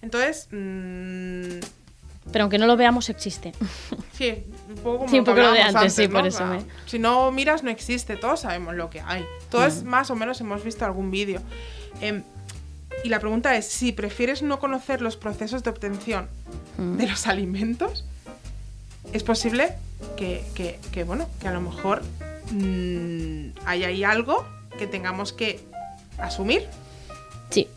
Entonces, 0.02 0.48
mm, 0.52 1.60
Pero 2.32 2.44
aunque 2.44 2.58
no 2.58 2.66
lo 2.68 2.76
veamos, 2.76 3.10
existe. 3.10 3.54
Sí, 4.14 4.44
un 4.70 4.76
poco 4.76 4.98
como 5.00 5.10
Sí, 5.10 5.20
un 5.20 5.26
lo 5.26 5.34
que 5.36 5.42
poco 5.42 5.48
lo 5.48 5.52
de 5.54 5.62
antes, 5.62 5.94
sí, 5.94 6.08
¿no? 6.08 6.14
por 6.20 6.28
eso 6.28 6.46
me- 6.46 6.64
Si 6.86 7.00
no 7.00 7.32
miras, 7.32 7.64
no 7.64 7.70
existe. 7.70 8.18
Todos 8.18 8.42
sabemos 8.42 8.74
lo 8.76 8.90
que 8.90 9.02
hay. 9.02 9.26
Todos 9.50 9.84
Mm. 9.84 9.88
más 9.88 10.10
o 10.10 10.16
menos 10.16 10.42
hemos 10.42 10.64
visto 10.64 10.86
algún 10.86 11.12
vídeo. 11.12 11.42
Em, 12.02 12.24
y 13.04 13.10
la 13.10 13.20
pregunta 13.20 13.56
es, 13.56 13.68
si 13.68 13.92
prefieres 13.92 14.42
no 14.42 14.60
conocer 14.60 15.02
los 15.02 15.18
procesos 15.18 15.64
de 15.64 15.70
obtención 15.70 16.28
Mm. 16.78 16.98
de 16.98 17.08
los 17.08 17.28
alimentos, 17.28 18.06
es 19.14 19.24
posible 19.24 19.74
que, 20.18 20.44
que- 20.56 20.80
que, 20.92 21.04
bueno, 21.04 21.30
que 21.40 21.48
a 21.48 21.52
lo 21.52 21.62
mejor 21.62 22.02
mm, 22.52 23.50
hay 23.66 23.84
ahí 23.86 24.04
algo 24.04 24.46
que 24.78 24.88
tengamos 24.88 25.32
que 25.34 25.60
asumir. 26.18 26.68
Sí. 27.50 27.68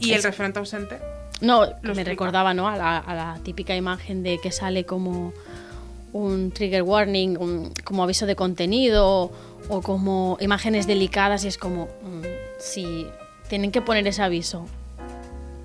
Y 0.00 0.12
el 0.14 0.22
referente 0.22 0.58
ausente 0.58 0.98
No, 1.42 1.60
me 1.60 1.66
explica. 1.72 2.04
recordaba, 2.04 2.54
¿no? 2.54 2.68
A 2.68 2.76
la, 2.76 2.96
a 2.98 3.14
la 3.14 3.38
típica 3.42 3.76
imagen 3.76 4.22
de 4.22 4.38
que 4.38 4.50
sale 4.52 4.84
como 4.86 5.32
un 6.14 6.50
trigger 6.52 6.82
warning, 6.82 7.36
un- 7.38 7.72
como 7.84 8.02
aviso 8.02 8.24
de 8.26 8.36
contenido 8.36 9.30
o 9.68 9.82
como 9.82 10.36
imágenes 10.40 10.86
delicadas 10.86 11.44
y 11.44 11.48
es 11.48 11.58
como 11.58 11.84
mm, 12.02 12.22
si 12.58 13.06
tienen 13.48 13.70
que 13.72 13.80
poner 13.82 14.06
ese 14.06 14.22
aviso 14.22 14.66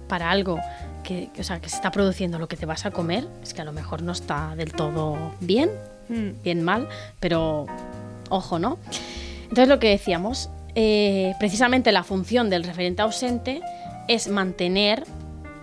para 0.08 0.32
algo 0.32 0.60
que, 1.04 1.30
que, 1.34 1.42
o 1.42 1.44
sea, 1.44 1.60
que 1.60 1.70
se 1.70 1.76
está 1.76 1.92
produciendo 1.92 2.40
lo 2.40 2.48
que 2.48 2.58
te 2.58 2.66
vas 2.66 2.86
a 2.86 2.92
comer, 2.92 3.28
es 3.44 3.54
que 3.54 3.62
a 3.62 3.66
lo 3.66 3.72
mejor 3.74 4.02
no 4.02 4.12
está 4.12 4.56
del 4.56 4.74
todo 4.74 5.34
bien, 5.40 5.70
Mm. 6.10 6.42
bien 6.42 6.63
mal, 6.63 6.88
pero 7.20 7.66
ojo, 8.30 8.60
¿no? 8.60 8.78
Entonces 9.44 9.68
lo 9.68 9.78
que 9.80 9.90
decíamos, 9.90 10.50
eh, 10.74 11.34
precisamente 11.38 11.92
la 11.92 12.04
función 12.04 12.50
del 12.50 12.63
referente 12.63 13.02
ausente 13.02 13.60
es 14.08 14.30
mantener 14.30 15.04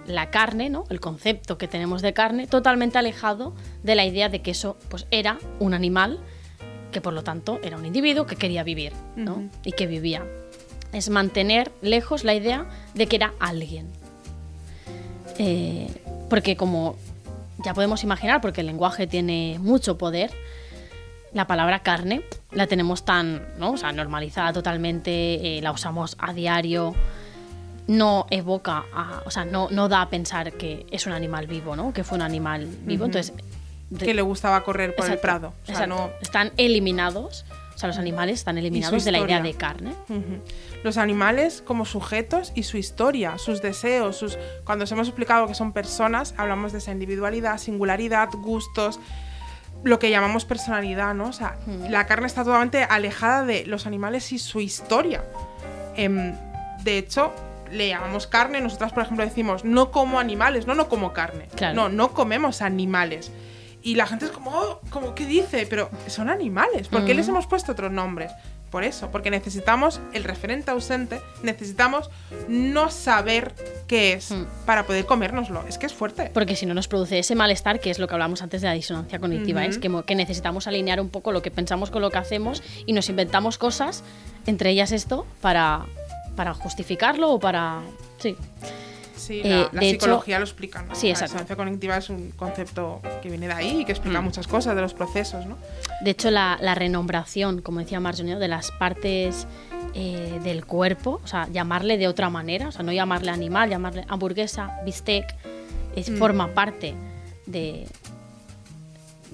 la 0.07 0.31
carne, 0.31 0.71
¿no? 0.71 0.85
El 0.91 1.01
concepto 1.01 1.59
que 1.59 1.69
tenemos 1.69 2.03
de 2.03 2.13
carne 2.13 2.47
totalmente 2.47 2.99
alejado 2.99 3.55
de 3.83 3.95
la 3.95 4.05
idea 4.05 4.29
de 4.29 4.43
que 4.43 4.51
eso 4.51 4.77
pues 4.89 5.07
era 5.11 5.39
un 5.61 5.75
animal 5.75 6.21
que 6.93 7.01
por 7.01 7.13
lo 7.13 7.25
tanto 7.25 7.59
era 7.63 7.77
un 7.77 7.85
individuo 7.85 8.27
que 8.27 8.37
quería 8.37 8.63
vivir, 8.63 8.93
¿no? 9.17 9.49
Y 9.65 9.73
que 9.73 9.87
vivía. 9.87 10.25
Es 10.93 11.11
mantener 11.11 11.73
lejos 11.83 12.23
la 12.23 12.35
idea 12.35 12.67
de 12.95 13.07
que 13.07 13.17
era 13.17 13.35
alguien. 13.41 13.91
Eh, 15.39 15.89
porque 16.31 16.57
como 16.57 16.97
ya 17.65 17.75
podemos 17.75 18.05
imaginar, 18.05 18.41
porque 18.41 18.61
el 18.61 18.69
lenguaje 18.69 19.07
tiene 19.07 19.59
mucho 19.61 19.99
poder, 19.99 20.31
la 21.33 21.49
palabra 21.49 21.81
carne 21.81 22.23
la 22.53 22.69
tenemos 22.69 23.05
tan, 23.05 23.49
¿no? 23.59 23.73
O 23.73 23.77
sea, 23.77 23.91
normalizada 23.93 24.53
totalmente, 24.53 25.59
eh, 25.59 25.63
la 25.63 25.73
usamos 25.73 26.17
a 26.21 26.33
diario, 26.33 26.95
no 27.87 28.27
evoca, 28.31 28.85
a- 28.95 29.23
o 29.27 29.31
sea, 29.31 29.45
no, 29.45 29.69
no 29.71 29.89
da 29.89 30.03
a 30.03 30.09
pensar 30.11 30.53
que 30.53 30.87
es 30.91 31.07
un 31.07 31.13
animal 31.13 31.47
vivo, 31.47 31.77
¿no? 31.77 31.93
Que 31.93 32.03
fue 32.05 32.17
un 32.17 32.23
animal 32.23 32.67
vivo. 32.83 33.05
Entonces, 33.07 33.35
de- 33.91 34.07
que 34.07 34.15
le 34.15 34.23
gustaba 34.23 34.63
correr 34.65 34.95
por 34.97 35.05
el 35.13 35.19
prado. 35.19 35.53
O 35.65 35.67
sea, 35.67 35.87
no, 35.87 36.11
Están 36.23 36.53
eliminados, 36.57 37.45
o 37.75 37.79
sea, 37.79 37.89
los 37.89 37.99
animales 37.99 38.39
están 38.39 38.57
eliminados 38.57 39.05
de 39.05 39.13
la 39.13 39.19
idea 39.19 39.37
de 39.43 39.55
carne. 39.55 39.95
Los 40.83 40.97
animales 40.97 41.63
como 41.65 41.85
sujetos 41.85 42.53
y 42.55 42.63
su 42.63 42.77
historia, 42.79 43.37
sus 43.39 43.61
deseos, 43.61 44.17
sus 44.17 44.39
cuando 44.65 44.85
os 44.85 44.93
hemos 44.93 45.09
explicado 45.09 45.47
que 45.47 45.55
son 45.55 45.73
personas, 45.73 46.35
hablamos 46.39 46.73
de 46.73 46.79
esa 46.79 46.93
individualidad, 46.93 47.59
singularidad, 47.59 48.29
gustos, 48.33 48.99
lo 49.83 49.99
que 49.99 50.09
llamamos 50.11 50.45
personalidad, 50.47 51.13
¿no? 51.15 51.27
O 51.29 51.33
sea, 51.33 51.59
la 51.91 52.07
carne 52.07 52.27
está 52.27 52.45
totalmente 52.45 52.85
alejada 52.85 53.45
de 53.45 53.67
los 53.67 53.87
animales 53.87 54.33
y 54.33 54.39
su 54.39 54.61
historia. 54.61 55.23
Em, 55.97 56.35
de 56.83 56.99
hecho, 56.99 57.33
le 57.71 57.89
llamamos 57.89 58.27
carne, 58.27 58.61
nosotras 58.61 58.93
por 58.93 59.03
ejemplo 59.05 59.25
decimos 59.25 59.65
no 59.65 59.91
como 59.91 60.19
animales, 60.19 60.67
no 60.67 60.75
no 60.75 60.89
como 60.89 61.13
carne. 61.13 61.49
Claro. 61.57 61.75
No, 61.75 61.89
no 61.89 62.13
comemos 62.13 62.63
animales. 62.63 63.31
Y 63.83 63.97
la 63.97 64.07
gente 64.07 64.25
es 64.27 64.31
como, 64.31 64.51
oh, 64.53 64.81
como 64.91 65.15
¿qué 65.15 65.27
dice? 65.27 65.67
Pero 65.69 65.91
son 66.07 66.31
animales. 66.31 66.89
¿Por 66.89 67.01
qué 67.05 67.13
Ujú. 67.13 67.19
les 67.19 67.29
hemos 67.29 67.47
puesto 67.47 67.73
otros 67.73 67.93
nombres? 67.93 68.33
Por 68.71 68.83
eso, 68.83 69.11
porque 69.13 69.31
necesitamos 69.31 70.01
el 70.15 70.25
referente 70.25 70.71
ausente, 70.73 71.21
necesitamos 71.45 72.11
no 72.49 72.91
saber 72.91 73.55
qué 73.87 74.15
es 74.15 74.33
Mm. 74.33 74.47
para 74.67 74.85
poder 74.85 75.05
comérnoslo. 75.07 75.65
Es 75.69 75.79
que 75.79 75.87
es 75.87 75.93
fuerte. 75.93 76.31
Porque 76.35 76.57
si 76.57 76.67
no 76.67 76.75
nos 76.75 76.89
produce 76.89 77.19
ese 77.21 77.37
malestar, 77.37 77.79
que 77.79 77.91
es 77.91 77.99
lo 78.01 78.09
que 78.09 78.15
hablamos 78.15 78.43
antes 78.43 78.63
de 78.63 78.69
la 78.69 78.73
disonancia 78.75 79.21
cognitiva, 79.21 79.61
Ujú. 79.61 79.71
es 79.71 79.79
que, 79.79 80.03
que 80.07 80.15
necesitamos 80.17 80.67
alinear 80.67 81.01
un 81.01 81.09
poco 81.11 81.31
lo 81.31 81.41
que 81.43 81.53
pensamos 81.53 81.91
con 81.91 82.03
lo 82.03 82.11
que 82.11 82.19
hacemos 82.19 82.63
y 82.87 82.95
nos 82.95 83.09
inventamos 83.11 83.59
cosas, 83.59 84.03
entre 84.47 84.71
ellas 84.71 84.91
esto, 84.91 85.25
para, 85.41 85.85
para 86.37 86.55
justificarlo 86.55 87.31
o 87.33 87.39
para... 87.41 87.81
Sí. 88.19 88.37
Sí, 89.17 89.41
Eh, 89.45 89.49
la, 89.49 89.57
la 89.73 89.81
de 89.81 89.91
hecho- 89.91 90.01
psicología 90.07 90.39
lo 90.39 90.45
explica. 90.45 90.83
¿no? 90.83 90.95
Sí, 90.95 91.07
La 91.07 91.13
exacto. 91.13 91.33
disonancia 91.35 91.57
cognitiva 91.57 91.97
es 91.97 92.11
un 92.11 92.31
concepto 92.33 93.01
que 93.23 93.29
viene 93.29 93.47
de 93.47 93.53
ahí 93.55 93.81
y 93.81 93.85
que 93.85 93.93
explica 93.93 94.21
Mm. 94.21 94.25
muchas 94.25 94.47
cosas 94.49 94.75
de 94.75 94.83
los 94.83 94.93
procesos, 94.93 95.47
¿no? 95.47 95.57
De 96.03 96.11
hecho, 96.11 96.31
la, 96.31 96.59
la 96.61 96.75
renombración, 96.75 97.63
como 97.63 97.79
decía 97.81 98.01
Marjorie, 98.01 98.35
¿no? 98.35 98.41
de 98.41 98.49
las 98.49 98.71
partes 98.73 99.47
eh, 99.95 100.41
del 100.43 100.67
cuerpo, 100.67 101.21
o 101.23 101.27
sea, 101.27 101.47
llamarle 101.53 101.97
de 101.97 102.09
otra 102.09 102.29
manera, 102.29 102.69
o 102.69 102.73
sea, 102.73 102.83
no 102.83 102.91
llamarle 102.93 103.31
animal, 103.31 103.71
llamarle 103.71 104.05
hamburguesa, 104.09 104.81
bistec, 104.85 105.33
es, 105.95 106.11
Mm. 106.11 106.17
forma 106.19 106.49
parte 106.49 106.95
de, 107.47 107.87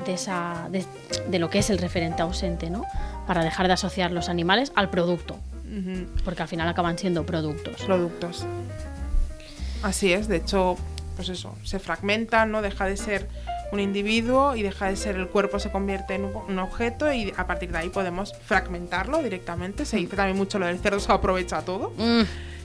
de, 0.05 0.13
esa, 0.13 0.69
de, 0.71 0.85
de 1.29 1.39
lo 1.39 1.49
que 1.49 1.61
es 1.61 1.71
el 1.71 1.79
referente 1.79 2.21
ausente, 2.21 2.69
¿no? 2.69 2.85
Para 3.27 3.43
dejar 3.43 3.67
de 3.67 3.73
asociar 3.73 4.13
los 4.13 4.29
animales 4.29 4.71
al 4.75 4.91
producto, 4.91 5.39
Porque 6.25 6.43
al 6.43 6.49
final 6.49 6.69
acaban 6.69 6.99
siendo 6.99 7.25
productos. 7.25 7.83
productos. 7.83 8.45
Así 9.83 10.13
es, 10.13 10.29
de 10.29 10.37
hecho, 10.37 10.77
pues 11.17 11.29
eso, 11.29 11.55
se 11.65 11.79
fragmentan, 11.79 12.51
¿no? 12.51 12.61
Deja 12.61 12.87
de 12.87 12.97
ser 12.97 13.29
un 13.73 13.81
individuo 13.81 14.57
y 14.57 14.63
deja 14.63 14.89
de 14.89 14.97
ser 14.97 15.17
el 15.17 15.29
cuerpo, 15.29 15.59
se 15.59 15.71
convierte 15.71 16.15
en 16.15 16.25
un, 16.25 16.35
un 16.49 16.59
objeto 16.59 17.13
y 17.13 17.33
a 17.37 17.47
partir 17.47 17.71
de 17.71 17.79
ahí 17.79 17.89
podemos 17.89 18.33
fragmentarlo 18.45 19.23
directamente. 19.23 19.85
Se 19.85 19.97
dice 19.97 20.17
también 20.17 20.37
mucho 20.37 20.59
lo 20.59 20.67
del 20.67 20.79
cerdo 20.79 21.01
se 21.01 21.13
aprovecha 21.13 21.63
todo. 21.63 21.93
Mm, 21.97 22.23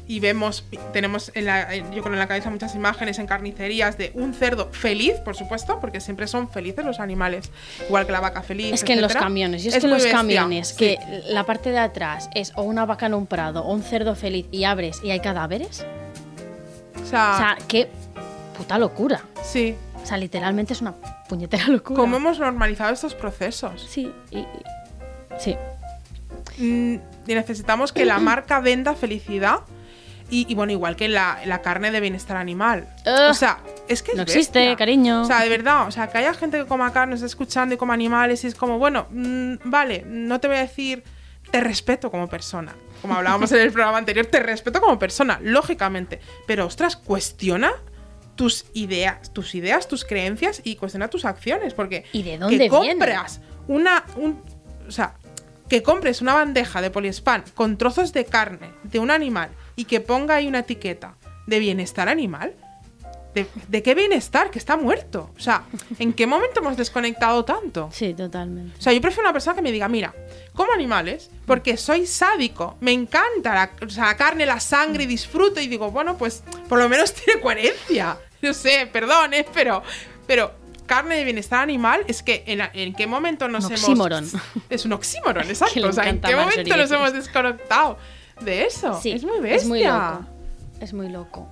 Y 0.07 0.19
vemos, 0.19 0.63
tenemos 0.93 1.31
en 1.33 1.45
la, 1.45 1.75
yo 1.75 2.01
creo 2.03 2.13
en 2.13 2.19
la 2.19 2.27
cabeza 2.27 2.51
muchas 2.51 2.75
imágenes 2.75 3.17
en 3.17 3.25
carnicerías 3.25 3.97
de 3.97 4.11
un 4.13 4.35
cerdo 4.35 4.69
feliz, 4.71 5.15
por 5.25 5.35
supuesto, 5.35 5.79
porque 5.79 5.99
siempre 5.99 6.27
son 6.27 6.47
felices 6.47 6.85
los 6.85 6.99
animales, 6.99 7.49
igual 7.87 8.05
que 8.05 8.11
la 8.11 8.19
vaca 8.19 8.43
feliz. 8.43 8.71
es 8.73 8.83
que 8.83 8.93
en 8.93 9.01
los 9.01 9.13
camiones, 9.15 9.65
y 9.65 9.69
es, 9.69 9.73
que 9.79 9.85
en 9.85 9.89
los 9.89 10.03
bestia, 10.03 10.17
camiones, 10.19 10.67
sí. 10.69 10.75
que 10.77 10.99
la 11.29 11.43
parte 11.43 11.71
de 11.71 11.79
atrás 11.79 12.29
es 12.35 12.51
o 12.55 12.61
una 12.61 12.85
vaca 12.85 13.07
en 13.07 13.15
un 13.15 13.25
prado 13.25 13.63
o 13.63 13.73
un 13.73 13.81
cerdo 13.81 14.15
feliz 14.15 14.45
y 14.51 14.65
abres 14.65 14.99
y 15.03 15.09
hay 15.09 15.19
cadáveres, 15.21 15.83
O 17.01 17.05
sea, 17.05 17.33
o 17.33 17.37
sea, 17.37 17.57
qué 17.67 17.89
puta 18.55 18.77
locura. 18.77 19.23
sí, 19.43 19.75
O 20.03 20.05
sea, 20.05 20.17
literalmente 20.17 20.73
es 20.73 20.81
una 20.81 20.93
puñetera 21.27 21.67
locura. 21.67 21.97
cómo 21.99 22.17
hemos 22.17 22.37
normalizado 22.37 22.93
estos 22.93 23.15
procesos. 23.15 23.87
Sí, 23.89 24.11
y, 24.29 24.37
y- 24.37 24.47
sí. 25.39 25.57
Mm, 26.59 26.95
y 27.27 27.33
necesitamos 27.33 27.91
que 27.91 28.05
la 28.05 28.19
marca 28.19 28.59
venda 28.59 28.93
felicidad. 28.93 29.61
Y, 30.29 30.51
y 30.51 30.55
bueno, 30.55 30.71
igual 30.71 30.95
que 30.95 31.07
la, 31.07 31.39
la 31.45 31.61
carne 31.61 31.91
de 31.91 31.99
bienestar 31.99 32.37
animal. 32.37 32.87
O 33.29 33.33
sea, 33.33 33.59
es 33.87 34.01
que 34.01 34.11
es 34.11 34.17
No 34.17 34.23
existe, 34.23 34.75
cariño. 34.75 35.21
O 35.21 35.25
sea, 35.25 35.41
de 35.41 35.49
verdad, 35.49 35.87
o 35.87 35.91
sea, 35.91 36.07
que 36.07 36.17
haya 36.17 36.33
gente 36.33 36.57
que 36.57 36.65
coma 36.65 36.91
carne, 36.91 37.15
esté 37.15 37.27
escuchando 37.27 37.75
y 37.75 37.77
coma 37.77 37.93
animales 37.93 38.43
y 38.43 38.47
es 38.47 38.55
como, 38.55 38.79
bueno, 38.79 39.07
mm, 39.11 39.55
vale, 39.65 40.03
no 40.07 40.39
te 40.39 40.47
voy 40.47 40.57
a 40.57 40.61
decir, 40.61 41.03
te 41.51 41.61
respeto 41.61 42.09
como 42.09 42.27
persona. 42.27 42.75
Como 43.01 43.15
hablábamos 43.15 43.51
en 43.51 43.59
el 43.59 43.71
programa 43.73 43.97
anterior, 43.97 44.25
te 44.25 44.39
respeto 44.39 44.81
como 44.81 44.97
persona, 44.97 45.39
lógicamente. 45.43 46.19
Pero, 46.47 46.65
ostras, 46.65 46.95
cuestiona 46.95 47.71
tus 48.35 48.65
ideas, 48.73 49.31
tus 49.31 49.55
ideas, 49.55 49.87
tus 49.87 50.05
creencias 50.05 50.61
y 50.63 50.75
cuestiona 50.75 51.07
tus 51.07 51.25
acciones. 51.25 51.73
Porque 51.73 52.05
¿Y 52.11 52.23
de 52.23 52.37
dónde 52.37 52.57
que 52.57 52.69
compras 52.69 53.41
una. 53.67 54.05
Un, 54.15 54.41
o 54.87 54.91
sea, 54.91 55.15
que 55.69 55.81
compres 55.83 56.21
una 56.21 56.33
bandeja 56.33 56.81
de 56.81 56.91
poliespan 56.91 57.43
con 57.53 57.77
trozos 57.77 58.13
de 58.13 58.25
carne 58.25 58.71
de 58.83 58.99
un 58.99 59.11
animal 59.11 59.49
y 59.75 59.85
que 59.85 59.99
ponga 59.99 60.35
ahí 60.35 60.47
una 60.47 60.59
etiqueta 60.59 61.15
de 61.47 61.59
bienestar 61.59 62.09
animal. 62.09 62.53
¿De, 63.33 63.45
de 63.67 63.83
qué 63.83 63.95
bienestar? 63.95 64.49
Que 64.49 64.59
está 64.59 64.77
muerto. 64.77 65.29
O 65.35 65.39
sea, 65.41 65.63
¿en 65.99 66.13
qué 66.13 66.25
momento 66.25 66.61
hemos 66.61 66.77
desconectado 66.77 67.43
tanto? 67.43 67.89
Sí, 67.91 68.13
totalmente. 68.13 68.77
O 68.79 68.81
sea, 68.81 68.93
yo 68.93 69.01
prefiero 69.01 69.23
una 69.23 69.33
persona 69.33 69.57
que 69.57 69.61
me 69.61 69.73
diga, 69.73 69.89
mira, 69.89 70.15
como 70.53 70.71
animales, 70.71 71.29
porque 71.45 71.75
soy 71.75 72.05
sádico, 72.07 72.77
me 72.79 72.93
encanta 72.93 73.53
la, 73.53 73.71
o 73.85 73.89
sea, 73.89 74.05
la 74.05 74.15
carne, 74.15 74.45
la 74.45 74.61
sangre, 74.61 75.03
y 75.03 75.07
disfruto 75.07 75.59
y 75.59 75.67
digo, 75.67 75.91
bueno, 75.91 76.17
pues 76.17 76.43
por 76.69 76.79
lo 76.79 76.87
menos 76.87 77.13
tiene 77.25 77.41
coherencia. 77.41 78.17
No 78.41 78.53
sé, 78.53 78.87
perdón, 78.91 79.33
¿eh? 79.33 79.45
pero, 79.53 79.83
pero 80.25 80.53
carne 80.85 81.17
de 81.17 81.25
bienestar 81.25 81.61
animal 81.61 82.05
es 82.07 82.23
que 82.23 82.43
en, 82.47 82.61
en 82.73 82.93
qué 82.93 83.05
momento 83.05 83.47
nos 83.49 83.65
Un 83.65 83.71
hemos... 83.73 83.83
oxímoron. 83.83 84.29
Es 84.69 84.85
un 84.85 84.93
oxímoron, 84.93 85.43
exacto. 85.49 85.87
O 85.87 85.91
sea, 85.91 86.07
¿en 86.07 86.21
qué 86.21 86.35
momento 86.35 86.77
nos 86.77 86.89
hemos 86.89 87.11
desconectado 87.11 87.97
de 88.41 88.65
eso? 88.65 88.99
Sí, 89.01 89.11
es 89.11 89.23
muy 89.23 89.39
bestia. 89.39 89.55
Es 89.57 89.65
muy 89.67 89.83
loco. 89.83 90.25
Es 90.79 90.93
muy 90.93 91.09
loco. 91.09 91.47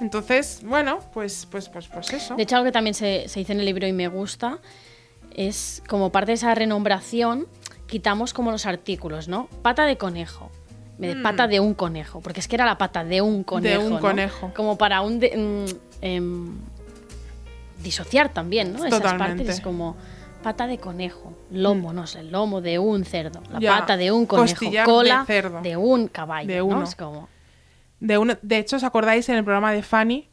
Entonces, 0.00 0.60
bueno, 0.64 1.00
pues, 1.12 1.46
pues, 1.50 1.68
pues, 1.68 1.88
pues 1.88 2.12
eso. 2.12 2.36
De 2.36 2.44
hecho, 2.44 2.56
algo 2.56 2.66
que 2.66 2.72
también 2.72 2.94
se, 2.94 3.28
se 3.28 3.40
dice 3.40 3.52
en 3.52 3.60
el 3.60 3.66
libro 3.66 3.86
y 3.86 3.92
me 3.92 4.08
gusta 4.08 4.58
es 5.34 5.82
como 5.88 6.10
parte 6.10 6.32
de 6.32 6.34
esa 6.34 6.54
renombración, 6.54 7.46
quitamos 7.86 8.34
como 8.34 8.50
los 8.50 8.66
artículos, 8.66 9.28
¿no? 9.28 9.48
Pata 9.62 9.86
de 9.86 9.96
conejo. 9.96 10.50
De 10.98 11.14
pata 11.14 11.46
de 11.46 11.60
un 11.60 11.74
conejo, 11.74 12.20
porque 12.20 12.40
es 12.40 12.48
que 12.48 12.56
era 12.56 12.66
la 12.66 12.76
pata 12.76 13.04
de 13.04 13.20
un 13.20 13.44
conejo. 13.44 13.82
Mm. 13.82 13.86
un 13.86 13.92
¿no? 13.92 14.00
conejo. 14.00 14.52
Como 14.56 14.76
para 14.76 15.00
un. 15.00 15.20
de- 15.20 15.36
mm, 15.36 15.76
em, 16.02 16.56
disociar 17.82 18.32
también, 18.32 18.72
¿no? 18.72 18.84
Esas 18.84 19.00
Totalmente. 19.00 19.44
partes 19.44 19.48
es 19.56 19.60
como 19.60 19.96
pata 20.42 20.66
de 20.66 20.78
conejo, 20.78 21.36
lomo, 21.50 21.92
no 21.92 22.06
sé, 22.06 22.22
lomo 22.22 22.60
de 22.60 22.78
un 22.78 23.04
cerdo, 23.04 23.42
la 23.50 23.58
Ya, 23.60 23.78
pata 23.80 23.96
de 23.96 24.12
un 24.12 24.26
conejo, 24.26 24.70
de 24.70 24.82
cola 24.84 25.24
cerdo. 25.26 25.60
de 25.62 25.76
un 25.76 26.08
caballo, 26.08 26.48
De 26.48 26.58
¿no? 26.58 26.66
uno. 26.66 26.84
Es 26.84 26.94
como. 26.94 27.28
De, 28.00 28.16
una- 28.18 28.38
de 28.42 28.58
hecho, 28.58 28.76
¿os 28.76 28.84
acordáis 28.84 29.28
en 29.28 29.36
el 29.36 29.44
programa 29.44 29.72
de 29.72 29.82
Fanny? 29.82 30.28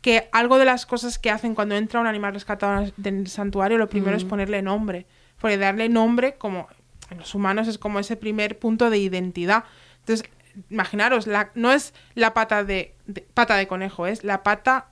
Que 0.00 0.28
algo 0.32 0.58
de 0.58 0.64
las 0.64 0.86
cosas 0.86 1.18
que 1.18 1.30
hacen 1.30 1.54
cuando 1.54 1.74
entra 1.76 2.00
un 2.00 2.06
animal 2.06 2.34
rescatado 2.34 2.90
del 2.96 3.26
santuario, 3.28 3.78
lo 3.78 3.88
primero 3.88 4.12
Mm. 4.12 4.18
es 4.18 4.24
ponerle 4.24 4.62
nombre. 4.62 5.06
Porque 5.40 5.58
darle 5.58 5.88
nombre, 5.88 6.34
como 6.36 6.68
en 7.10 7.18
los 7.18 7.34
humanos, 7.34 7.66
es 7.68 7.78
como 7.78 7.98
ese 7.98 8.16
primer 8.16 8.58
punto 8.58 8.88
de 8.90 8.98
identidad. 8.98 9.64
Entonces, 10.00 10.28
imaginaros, 10.70 11.26
la, 11.26 11.50
no 11.54 11.72
es 11.72 11.94
la 12.14 12.34
pata 12.34 12.62
de, 12.64 12.94
de- 13.06 13.22
pata 13.34 13.56
de 13.56 13.66
conejo, 13.66 14.06
es 14.06 14.22
la 14.24 14.42
pata 14.42 14.88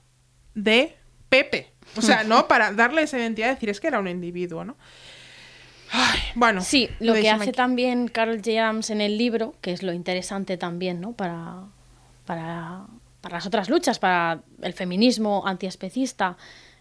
de 0.53 0.97
Pepe. 1.29 1.70
O 1.97 2.01
sea, 2.01 2.23
¿no? 2.23 2.47
Para 2.47 2.71
darle 2.71 3.03
esa 3.03 3.17
identidad, 3.17 3.49
decir, 3.49 3.69
es 3.69 3.79
que 3.79 3.87
era 3.87 3.99
un 3.99 4.07
individuo, 4.07 4.63
¿no? 4.63 4.75
Ay, 5.91 6.19
bueno. 6.35 6.61
Sí, 6.61 6.89
lo 6.99 7.13
que 7.13 7.29
hace 7.29 7.49
aquí. 7.49 7.51
también 7.51 8.07
Carol 8.07 8.37
J. 8.37 8.51
Adams 8.51 8.89
en 8.89 9.01
el 9.01 9.17
libro, 9.17 9.55
que 9.61 9.73
es 9.73 9.83
lo 9.83 9.91
interesante 9.91 10.57
también, 10.57 11.01
¿no? 11.01 11.11
Para, 11.11 11.65
para, 12.25 12.85
para 13.19 13.35
las 13.35 13.45
otras 13.45 13.69
luchas, 13.69 13.99
para 13.99 14.41
el 14.61 14.73
feminismo 14.73 15.43
antiespecista, 15.45 16.37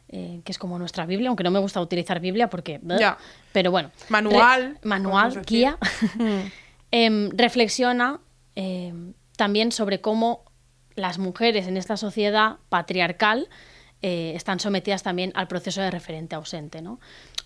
eh, 0.08 0.40
que 0.44 0.52
es 0.52 0.58
como 0.58 0.78
nuestra 0.78 1.06
Biblia, 1.06 1.28
aunque 1.28 1.44
no 1.44 1.50
me 1.50 1.58
gusta 1.58 1.80
utilizar 1.80 2.20
Biblia 2.20 2.48
porque... 2.48 2.80
Ya. 2.82 3.18
Pero 3.52 3.70
bueno. 3.70 3.90
Manual, 4.08 4.78
manual, 4.82 5.42
guía. 5.42 5.76
Mm. 6.14 6.38
em, 6.92 7.30
reflexiona 7.30 8.20
em, 8.54 9.14
también 9.36 9.72
sobre 9.72 10.00
cómo 10.00 10.44
las 10.94 11.18
mujeres 11.18 11.66
en 11.66 11.76
esta 11.76 11.96
sociedad 11.96 12.56
patriarcal 12.68 13.48
eh, 14.02 14.32
están 14.34 14.60
sometidas 14.60 15.02
también 15.02 15.32
al 15.34 15.46
proceso 15.48 15.80
de 15.80 15.90
referente 15.90 16.34
ausente, 16.34 16.80
¿no? 16.82 16.98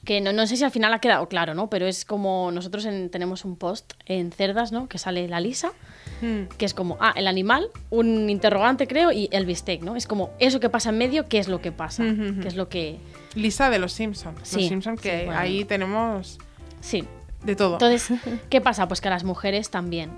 Que 0.05 0.21
no, 0.21 0.33
no 0.33 0.47
sé 0.47 0.57
si 0.57 0.65
al 0.65 0.71
final 0.71 0.93
ha 0.93 1.01
quedado 1.01 1.29
claro, 1.29 1.55
¿no? 1.55 1.69
Pero 1.71 1.87
es 1.87 2.05
como 2.05 2.51
nosotros 2.53 2.85
en- 2.85 3.11
tenemos 3.11 3.45
un 3.45 3.57
post 3.57 3.95
en 4.07 4.31
Cerdas, 4.33 4.71
¿no? 4.71 4.89
Que 4.89 4.99
sale 4.99 5.27
la 5.29 5.41
Lisa, 5.41 5.73
Mm. 6.21 6.45
que 6.59 6.65
es 6.67 6.75
como, 6.75 6.97
ah, 7.01 7.13
el 7.17 7.27
animal, 7.27 7.69
un 7.91 8.29
interrogante 8.31 8.87
creo, 8.87 9.11
y 9.13 9.29
el 9.33 9.47
bistec, 9.47 9.83
¿no? 9.83 9.97
Es 9.97 10.07
como 10.07 10.31
eso 10.39 10.61
que 10.61 10.69
pasa 10.69 10.91
en 10.91 10.99
medio, 10.99 11.27
¿qué 11.29 11.39
es 11.39 11.49
lo 11.49 11.61
que 11.61 11.73
pasa? 11.73 12.05
Ujú, 12.05 12.23
ujú. 12.31 12.41
¿Qué 12.43 12.49
es 12.49 12.55
lo 12.57 12.69
que... 12.69 12.99
Lisa 13.35 13.69
de 13.71 13.79
los 13.81 13.93
Simpsons. 13.93 14.39
Sí, 14.45 14.57
los 14.61 14.67
Simpsons 14.69 15.01
que 15.01 15.21
sí, 15.21 15.25
bueno. 15.27 15.41
ahí 15.41 15.65
tenemos 15.65 16.39
Sí, 16.81 17.05
de 17.43 17.57
todo. 17.57 17.75
Entonces, 17.75 18.11
¿qué 18.51 18.61
pasa? 18.61 18.87
Pues 18.87 19.01
que 19.01 19.09
a 19.09 19.11
las 19.11 19.25
mujeres 19.25 19.71
también, 19.71 20.11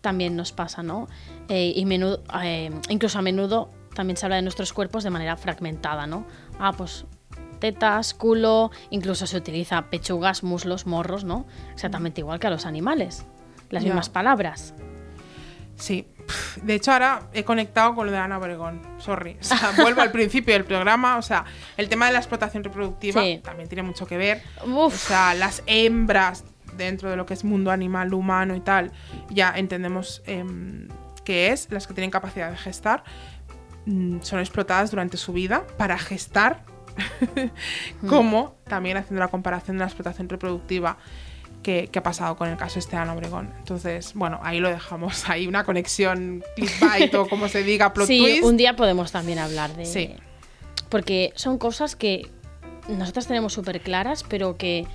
también 0.00 0.34
nos 0.36 0.52
pasa, 0.52 0.82
¿no? 0.82 1.06
Eh, 1.48 1.72
y 1.76 1.84
menudo, 1.84 2.20
eh, 2.42 2.70
incluso 2.88 3.18
a 3.18 3.22
menudo 3.22 3.70
también 3.94 4.16
se 4.16 4.26
habla 4.26 4.36
de 4.36 4.42
nuestros 4.42 4.72
cuerpos 4.72 5.04
de 5.04 5.10
manera 5.10 5.36
fragmentada, 5.36 6.06
¿no? 6.06 6.26
Ah, 6.58 6.72
pues 6.72 7.04
tetas, 7.60 8.12
culo, 8.14 8.70
incluso 8.90 9.26
se 9.26 9.36
utiliza 9.36 9.82
pechugas, 9.90 10.42
muslos, 10.42 10.86
morros, 10.86 11.24
¿no? 11.24 11.46
Exactamente 11.72 12.20
igual 12.20 12.38
que 12.38 12.46
a 12.48 12.50
los 12.50 12.66
animales. 12.66 13.24
Las 13.70 13.82
Ya. 13.82 13.88
mismas 13.88 14.08
palabras. 14.10 14.74
Sí. 15.76 16.06
De 16.62 16.74
hecho, 16.74 16.92
ahora 16.92 17.28
he 17.32 17.44
conectado 17.44 17.94
con 17.94 18.06
lo 18.06 18.12
de 18.12 18.18
Ana 18.18 18.38
Obregón. 18.38 18.80
Sorry. 18.98 19.36
O 19.40 19.44
sea, 19.44 19.72
vuelvo 19.76 20.00
al 20.02 20.10
principio 20.12 20.54
del 20.54 20.64
programa. 20.64 21.16
O 21.16 21.22
sea, 21.22 21.44
el 21.76 21.88
tema 21.88 22.06
de 22.06 22.12
la 22.12 22.18
explotación 22.18 22.64
reproductiva 22.64 23.22
Sí. 23.22 23.40
también 23.42 23.68
tiene 23.68 23.82
mucho 23.82 24.06
que 24.06 24.16
ver. 24.16 24.42
Uf. 24.64 24.94
O 24.94 25.08
sea, 25.08 25.34
las 25.34 25.62
hembras 25.66 26.44
dentro 26.76 27.10
de 27.10 27.16
lo 27.16 27.26
que 27.26 27.34
es 27.34 27.44
mundo 27.44 27.70
animal, 27.70 28.12
humano 28.14 28.54
y 28.56 28.60
tal, 28.60 28.90
ya 29.30 29.52
entendemos 29.56 30.22
em, 30.26 30.88
que 31.24 31.52
es, 31.52 31.68
las 31.70 31.86
que 31.86 31.94
tienen 31.94 32.10
capacidad 32.10 32.50
de 32.50 32.56
gestar, 32.56 33.04
son 33.86 34.38
explotadas 34.40 34.90
durante 34.90 35.16
su 35.16 35.32
vida 35.32 35.66
para 35.76 35.98
gestar, 35.98 36.64
como 38.08 38.54
también 38.64 38.96
haciendo 38.96 39.20
la 39.20 39.28
comparación 39.28 39.76
de 39.76 39.80
la 39.82 39.86
explotación 39.86 40.28
reproductiva 40.28 40.96
que, 41.62 41.88
que 41.90 41.98
ha 41.98 42.02
pasado 42.02 42.36
con 42.36 42.48
el 42.48 42.56
caso 42.56 42.78
este 42.78 42.96
de 42.96 43.02
Ana 43.02 43.14
Obregón. 43.14 43.50
Entonces, 43.58 44.12
bueno, 44.14 44.38
ahí 44.42 44.60
lo 44.60 44.68
dejamos. 44.68 45.28
Hay 45.30 45.46
una 45.46 45.64
conexión 45.64 46.42
clickbait 46.56 47.14
o 47.14 47.26
como 47.28 47.48
se 47.48 47.62
diga, 47.62 47.92
plot 47.94 48.06
sí, 48.06 48.18
twist. 48.18 48.44
un 48.44 48.56
día 48.56 48.76
podemos 48.76 49.12
también 49.12 49.38
hablar 49.38 49.74
de... 49.76 49.86
Sí. 49.86 50.14
Porque 50.90 51.32
son 51.34 51.58
cosas 51.58 51.96
que 51.96 52.30
nosotras 52.88 53.26
tenemos 53.26 53.54
súper 53.54 53.80
claras, 53.80 54.24
pero 54.28 54.56
que, 54.58 54.86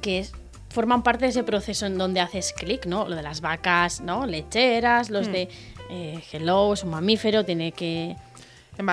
que 0.00 0.20
es- 0.20 0.32
forman 0.70 1.02
parte 1.02 1.24
de 1.26 1.30
ese 1.30 1.42
proceso 1.44 1.86
en 1.86 1.98
donde 1.98 2.20
haces 2.20 2.52
clic, 2.52 2.86
¿no? 2.86 3.08
Lo 3.08 3.16
de 3.16 3.22
las 3.22 3.40
vacas, 3.40 4.00
¿no? 4.00 4.24
Lecheras, 4.26 5.10
los 5.10 5.28
Hmm. 5.28 5.32
de 5.32 5.48
eh, 5.90 6.22
hello, 6.32 6.72
es 6.72 6.82
un 6.84 6.90
mamífero, 6.90 7.44
tiene 7.44 7.72
que... 7.72 8.16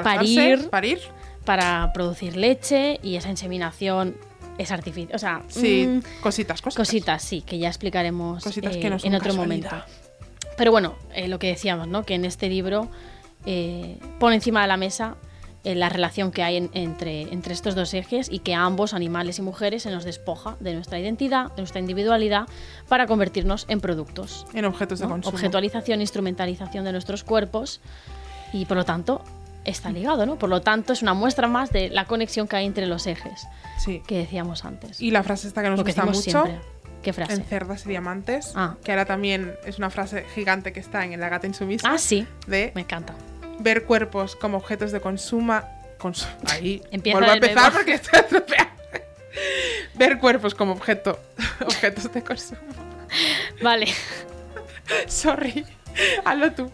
Parir. 0.04 0.70
parir. 0.70 1.00
para 1.46 1.92
producir 1.94 2.36
leche 2.38 3.00
y 3.02 3.16
esa 3.16 3.30
inseminación 3.30 4.16
es 4.60 4.72
artificial. 4.72 5.16
O 5.16 5.20
sea, 5.20 5.42
Sí, 5.48 5.88
mm, 5.88 6.22
cositas, 6.22 6.62
cositas. 6.62 6.76
cositas, 6.88 7.24
sí, 7.24 7.42
que 7.42 7.58
ya 7.58 7.68
explicaremos 7.68 8.44
Cositas 8.44 8.76
eh, 8.76 8.80
que 8.80 8.90
no 8.92 9.00
son 9.00 9.08
en 9.10 9.16
otro 9.16 9.30
casualidad. 9.30 9.72
momento. 9.72 9.92
Pero 10.58 10.72
bueno, 10.72 10.96
eh, 11.16 11.28
lo 11.28 11.40
que 11.40 11.48
decíamos, 11.48 11.88
¿no? 11.88 12.04
Que 12.04 12.14
en 12.14 12.26
este 12.26 12.48
libro 12.48 12.90
eh, 13.48 13.98
pone 14.20 14.36
encima 14.36 14.62
de 14.62 14.68
la 14.68 14.78
mesa 14.78 15.16
la 15.64 15.90
relación 15.90 16.32
que 16.32 16.42
hay 16.44 16.58
en- 16.58 16.70
entre, 16.74 17.22
entre 17.34 17.54
estos 17.54 17.74
dos 17.76 17.94
ejes 17.96 18.30
y 18.32 18.40
que 18.40 18.54
a 18.56 18.64
ambos, 18.64 18.94
animales 18.96 19.38
y 19.40 19.42
mujeres, 19.44 19.84
se 19.84 19.92
nos 19.92 20.04
despoja 20.04 20.58
de 20.60 20.74
nuestra 20.74 21.00
identidad, 21.00 21.52
de 21.52 21.58
nuestra 21.62 21.80
individualidad, 21.80 22.48
para 22.88 23.06
convertirnos 23.08 23.66
en 23.68 23.80
productos. 23.80 24.46
En 24.54 24.66
objetos 24.66 25.00
de 25.00 25.08
consumo. 25.08 25.36
Objetualización, 25.36 26.02
instrumentalización 26.02 26.84
de 26.86 26.92
nuestros 26.92 27.24
cuerpos 27.24 27.80
y 28.54 28.66
por 28.66 28.78
lo 28.78 28.86
tanto 28.86 29.24
está 29.66 29.92
ligado, 29.92 30.26
¿no? 30.26 30.38
Por 30.38 30.50
lo 30.50 30.62
tanto 30.62 30.94
es 30.94 31.02
una 31.02 31.14
muestra 31.14 31.48
más 31.48 31.72
de 31.72 31.90
la 31.90 32.06
conexión 32.06 32.48
que 32.48 32.56
hay 32.56 32.66
entre 32.66 32.86
los 32.88 33.06
ejes 33.08 33.48
Sí. 33.84 34.02
que 34.08 34.18
decíamos 34.20 34.66
antes. 34.66 35.00
Y 35.02 35.12
la 35.12 35.24
frase 35.24 35.48
esta 35.48 35.62
que 35.64 35.70
nos 35.70 35.84
gusta 35.84 36.06
mucho. 36.06 36.22
siempre. 36.22 36.60
¿Qué 37.04 37.14
frase? 37.14 37.34
En 37.34 37.44
cerdas 37.46 37.86
y 37.86 37.90
diamantes. 37.90 38.52
Ah. 38.56 38.76
Que 38.84 38.92
ahora 38.92 39.06
también 39.06 39.56
es 39.66 39.78
una 39.80 39.90
frase 39.90 40.24
gigante 40.36 40.72
que 40.72 40.80
está 40.80 41.04
en 41.04 41.20
La 41.20 41.30
gata 41.30 41.48
insumisa. 41.48 41.90
Ah, 41.92 41.98
sí. 41.98 42.28
De 42.46 42.72
Me 42.76 42.82
encanta. 42.82 43.16
ver 43.60 43.86
cuerpos 43.86 44.36
como 44.36 44.58
objetos 44.58 44.92
de 44.92 45.02
consumo. 45.02 45.60
consu- 46.00 46.28
ahí. 46.52 46.82
Empieza 46.92 47.18
Vuelvo 47.18 47.32
a 47.32 47.36
empezar 47.36 47.56
nuevo. 47.56 47.74
porque 47.78 47.94
estoy 47.94 48.20
estropeada. 48.20 48.72
ver 49.96 50.18
cuerpos 50.20 50.54
como 50.56 50.74
objeto, 50.74 51.20
objetos 51.66 52.12
de 52.14 52.24
consumo. 52.24 52.60
Vale. 53.62 53.88
Sorry. 55.08 55.66
Hazlo 56.26 56.52
tú. 56.54 56.72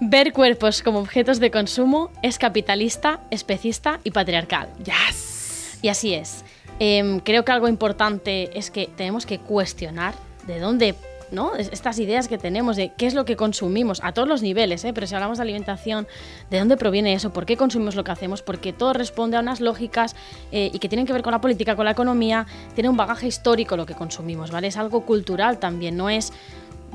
Ver 0.00 0.32
cuerpos 0.32 0.82
como 0.82 0.98
objetos 1.00 1.40
de 1.40 1.50
consumo 1.50 2.10
es 2.22 2.38
capitalista, 2.38 3.20
especista 3.30 4.00
y 4.02 4.10
patriarcal. 4.10 4.68
Yes. 4.84 5.78
Y 5.82 5.88
así 5.88 6.14
es. 6.14 6.44
Em, 6.78 7.20
creo 7.20 7.44
que 7.44 7.52
algo 7.52 7.68
importante 7.68 8.56
es 8.58 8.70
que 8.70 8.86
tenemos 8.96 9.26
que 9.26 9.38
cuestionar 9.38 10.14
de 10.46 10.58
dónde 10.58 10.94
¿no? 11.32 11.54
Es- 11.54 11.68
Estas 11.72 12.00
ideas 12.00 12.26
que 12.26 12.38
tenemos 12.38 12.74
de 12.76 12.92
qué 12.96 13.06
es 13.06 13.14
lo 13.14 13.24
que 13.24 13.36
consumimos 13.36 14.00
a 14.02 14.10
todos 14.10 14.26
los 14.26 14.42
niveles, 14.42 14.84
¿eh? 14.84 14.92
pero 14.92 15.06
si 15.06 15.14
hablamos 15.14 15.38
de 15.38 15.42
alimentación, 15.42 16.08
¿de 16.50 16.58
dónde 16.58 16.76
proviene 16.76 17.12
eso? 17.12 17.32
¿Por 17.32 17.46
qué 17.46 17.56
consumimos 17.56 17.94
lo 17.94 18.02
que 18.02 18.10
hacemos? 18.10 18.42
Porque 18.42 18.72
todo 18.72 18.94
responde 18.94 19.36
a 19.36 19.40
unas 19.40 19.60
lógicas 19.60 20.16
eh, 20.50 20.70
y 20.74 20.78
que 20.80 20.88
tienen 20.88 21.06
que 21.06 21.12
ver 21.12 21.22
con 21.22 21.30
la 21.30 21.40
política, 21.40 21.76
con 21.76 21.84
la 21.84 21.92
economía, 21.92 22.46
tiene 22.74 22.88
un 22.88 22.96
bagaje 22.96 23.28
histórico 23.28 23.76
lo 23.76 23.86
que 23.86 23.94
consumimos, 23.94 24.50
¿vale? 24.50 24.66
Es 24.66 24.76
algo 24.76 25.06
cultural 25.06 25.60
también, 25.60 25.96
no 25.96 26.10
es 26.10 26.32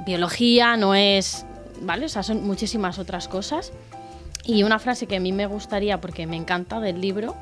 biología, 0.05 0.75
no 0.75 0.95
es, 0.95 1.45
¿vale? 1.81 2.05
O 2.05 2.09
sea, 2.09 2.23
son 2.23 2.45
muchísimas 2.45 2.99
otras 2.99 3.27
cosas. 3.27 3.71
Y 4.43 4.63
una 4.63 4.77
frase 4.79 5.07
que 5.07 5.15
a 5.15 5.19
mí 5.19 5.31
me 5.31 5.47
gustaría, 5.47 5.99
porque 5.99 6.27
me 6.27 6.35
encanta 6.35 6.79
del 6.79 7.01
libro, 7.01 7.35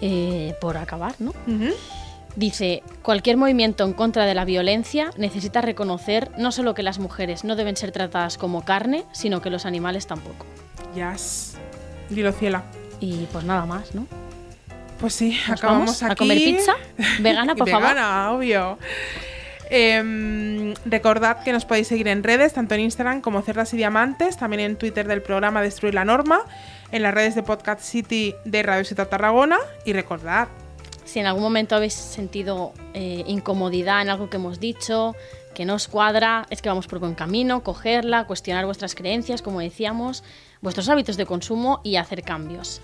eh, 0.00 0.54
por 0.60 0.76
acabar, 0.76 1.14
¿no? 1.18 1.30
Ujú. 1.46 1.72
Dice, 2.36 2.82
cualquier 3.02 3.36
movimiento 3.36 3.84
en 3.84 3.94
contra 3.94 4.24
de 4.26 4.34
la 4.34 4.44
violencia 4.44 5.10
necesita 5.16 5.60
reconocer 5.60 6.30
no 6.38 6.52
solo 6.52 6.74
que 6.74 6.82
las 6.82 6.98
mujeres 6.98 7.42
no 7.42 7.56
deben 7.56 7.76
ser 7.76 7.90
tratadas 7.90 8.38
como 8.38 8.64
carne, 8.64 9.04
sino 9.12 9.40
que 9.40 9.50
los 9.50 9.66
animales 9.66 10.06
tampoco. 10.06 10.46
Yes. 10.94 11.54
Dilo, 12.10 12.32
Ciela. 12.32 12.62
Y 13.00 13.26
pues 13.32 13.44
nada 13.44 13.66
más, 13.66 13.94
¿no? 13.94 14.06
Pues 15.00 15.14
sí, 15.14 15.36
¿Nos 15.48 15.58
acabamos 15.58 15.86
vamos 15.86 16.02
aquí. 16.02 16.12
a 16.12 16.16
comer 16.16 16.38
pizza 16.38 16.74
vegana, 17.20 17.54
por 17.56 17.68
favor? 17.68 17.88
Vegana, 17.88 18.32
obvio. 18.32 18.78
Em, 19.70 20.74
recordad 20.86 21.42
que 21.42 21.52
nos 21.52 21.66
podéis 21.66 21.88
seguir 21.88 22.08
en 22.08 22.22
redes, 22.22 22.54
tanto 22.54 22.74
en 22.74 22.80
Instagram 22.80 23.20
como 23.20 23.42
Cerdas 23.42 23.74
y 23.74 23.76
Diamantes, 23.76 24.38
también 24.38 24.60
en 24.60 24.76
Twitter 24.76 25.06
del 25.06 25.20
programa 25.20 25.60
Destruir 25.60 25.94
la 25.94 26.04
Norma, 26.04 26.40
en 26.90 27.02
las 27.02 27.12
redes 27.12 27.34
de 27.34 27.42
Podcast 27.42 27.80
City 27.80 28.34
de 28.44 28.62
Radio 28.62 28.84
Ciudad 28.84 29.08
Tarragona. 29.08 29.58
Y 29.84 29.92
recordad, 29.92 30.48
Si 31.04 31.18
en 31.18 31.26
algún 31.26 31.42
momento 31.42 31.76
habéis 31.76 31.94
sentido 31.94 32.72
eh, 32.94 33.24
incomodidad 33.26 34.02
en 34.02 34.08
algo 34.10 34.30
que 34.30 34.36
hemos 34.36 34.58
dicho, 34.58 35.14
que 35.54 35.64
no 35.64 35.74
os 35.74 35.88
cuadra, 35.88 36.46
es 36.50 36.62
que 36.62 36.68
vamos 36.68 36.86
por 36.86 36.98
buen 36.98 37.14
camino, 37.14 37.62
cogerla, 37.62 38.26
cuestionar 38.26 38.64
vuestras 38.64 38.94
creencias, 38.94 39.42
como 39.42 39.60
decíamos, 39.60 40.24
vuestros 40.60 40.88
hábitos 40.88 41.16
de 41.16 41.26
consumo 41.26 41.80
y 41.84 41.96
hacer 41.96 42.22
cambios. 42.22 42.80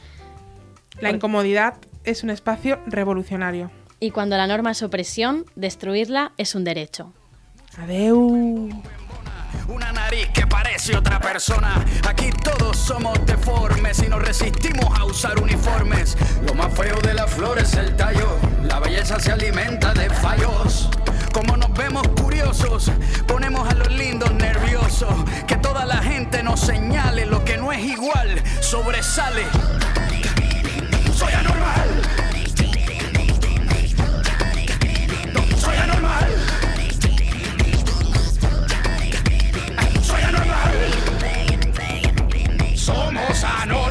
la 1.01 1.11
incomodidad 1.11 1.75
es 2.05 2.23
un 2.23 2.31
espacio 2.31 2.79
revolucionario. 2.87 3.71
Y 4.01 4.11
cuando 4.11 4.37
la 4.37 4.47
norma 4.47 4.73
es 4.73 4.83
opresión, 4.83 5.47
destruirla 5.55 6.33
es 6.37 6.55
un 6.55 6.65
derecho. 6.65 7.13
Adeu. 7.79 8.71
Una 9.69 9.93
nariz 9.93 10.29
que 10.35 10.47
parece 10.47 10.97
otra 10.97 11.19
persona. 11.19 11.85
Aquí 12.07 12.31
todos 12.31 12.77
somos 12.77 13.25
deformes 13.25 14.03
y 14.03 14.09
nos 14.09 14.23
resistimos 14.23 14.87
a 14.99 15.05
usar 15.05 15.41
uniformes. 15.41 16.17
Lo 16.47 16.55
más 16.55 16.73
feo 16.75 17.01
de 17.01 17.15
la 17.15 17.27
flor 17.27 17.59
es 17.59 17.75
el 17.75 17.97
tallo. 17.97 18.39
La 18.63 18.79
belleza 18.79 19.19
se 19.19 19.33
alimenta 19.33 19.95
de 19.95 20.11
fallos. 20.11 20.91
Como 21.33 21.57
nos 21.57 21.73
vemos 21.73 22.07
curiosos, 22.09 22.93
ponemos 23.27 23.69
a 23.69 23.75
los 23.75 23.91
lindos 23.93 24.33
nerviosos. 24.35 25.15
Que 25.47 25.57
toda 25.57 25.87
la 25.87 26.03
gente 26.03 26.43
nos 26.43 26.61
señale 26.61 27.25
lo 27.27 27.45
que 27.45 27.57
no 27.57 27.73
es 27.73 27.81
igual, 27.81 28.43
sobresale. 28.61 29.45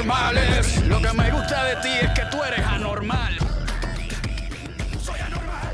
Somos 0.03 0.17
anormales. 0.17 0.87
Lo 0.87 1.01
que 1.01 1.13
me 1.13 1.31
gusta 1.31 1.63
de 1.63 1.75
ti 1.77 1.89
es 2.01 2.09
que 2.11 2.25
tú 2.29 2.43
eres 2.43 2.65
anormal. 2.65 3.37
Soy 5.01 5.19
anormal. 5.19 5.69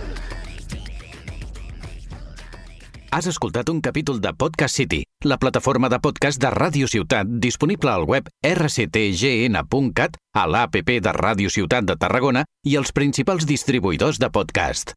Has 3.11 3.25
escoltat 3.25 3.69
un 3.69 3.81
capítol 3.81 4.21
de 4.21 4.33
Podcast 4.33 4.75
City, 4.75 5.03
la 5.23 5.37
plataforma 5.37 5.89
de 5.89 5.99
podcast 5.99 6.39
de 6.41 6.51
Ràdio 6.51 6.87
Ciutat 6.87 7.25
disponible 7.27 7.89
al 7.89 8.03
web 8.03 8.29
rctgn.cat, 8.43 10.17
a 10.35 10.47
l'APP 10.47 10.99
de 11.01 11.13
Ràdio 11.13 11.49
Ciutat 11.49 11.85
de 11.85 11.97
Tarragona 11.97 12.45
i 12.63 12.77
els 12.77 12.91
principals 12.91 13.49
distribuïdors 13.49 14.19
de 14.19 14.29
podcast. 14.29 14.93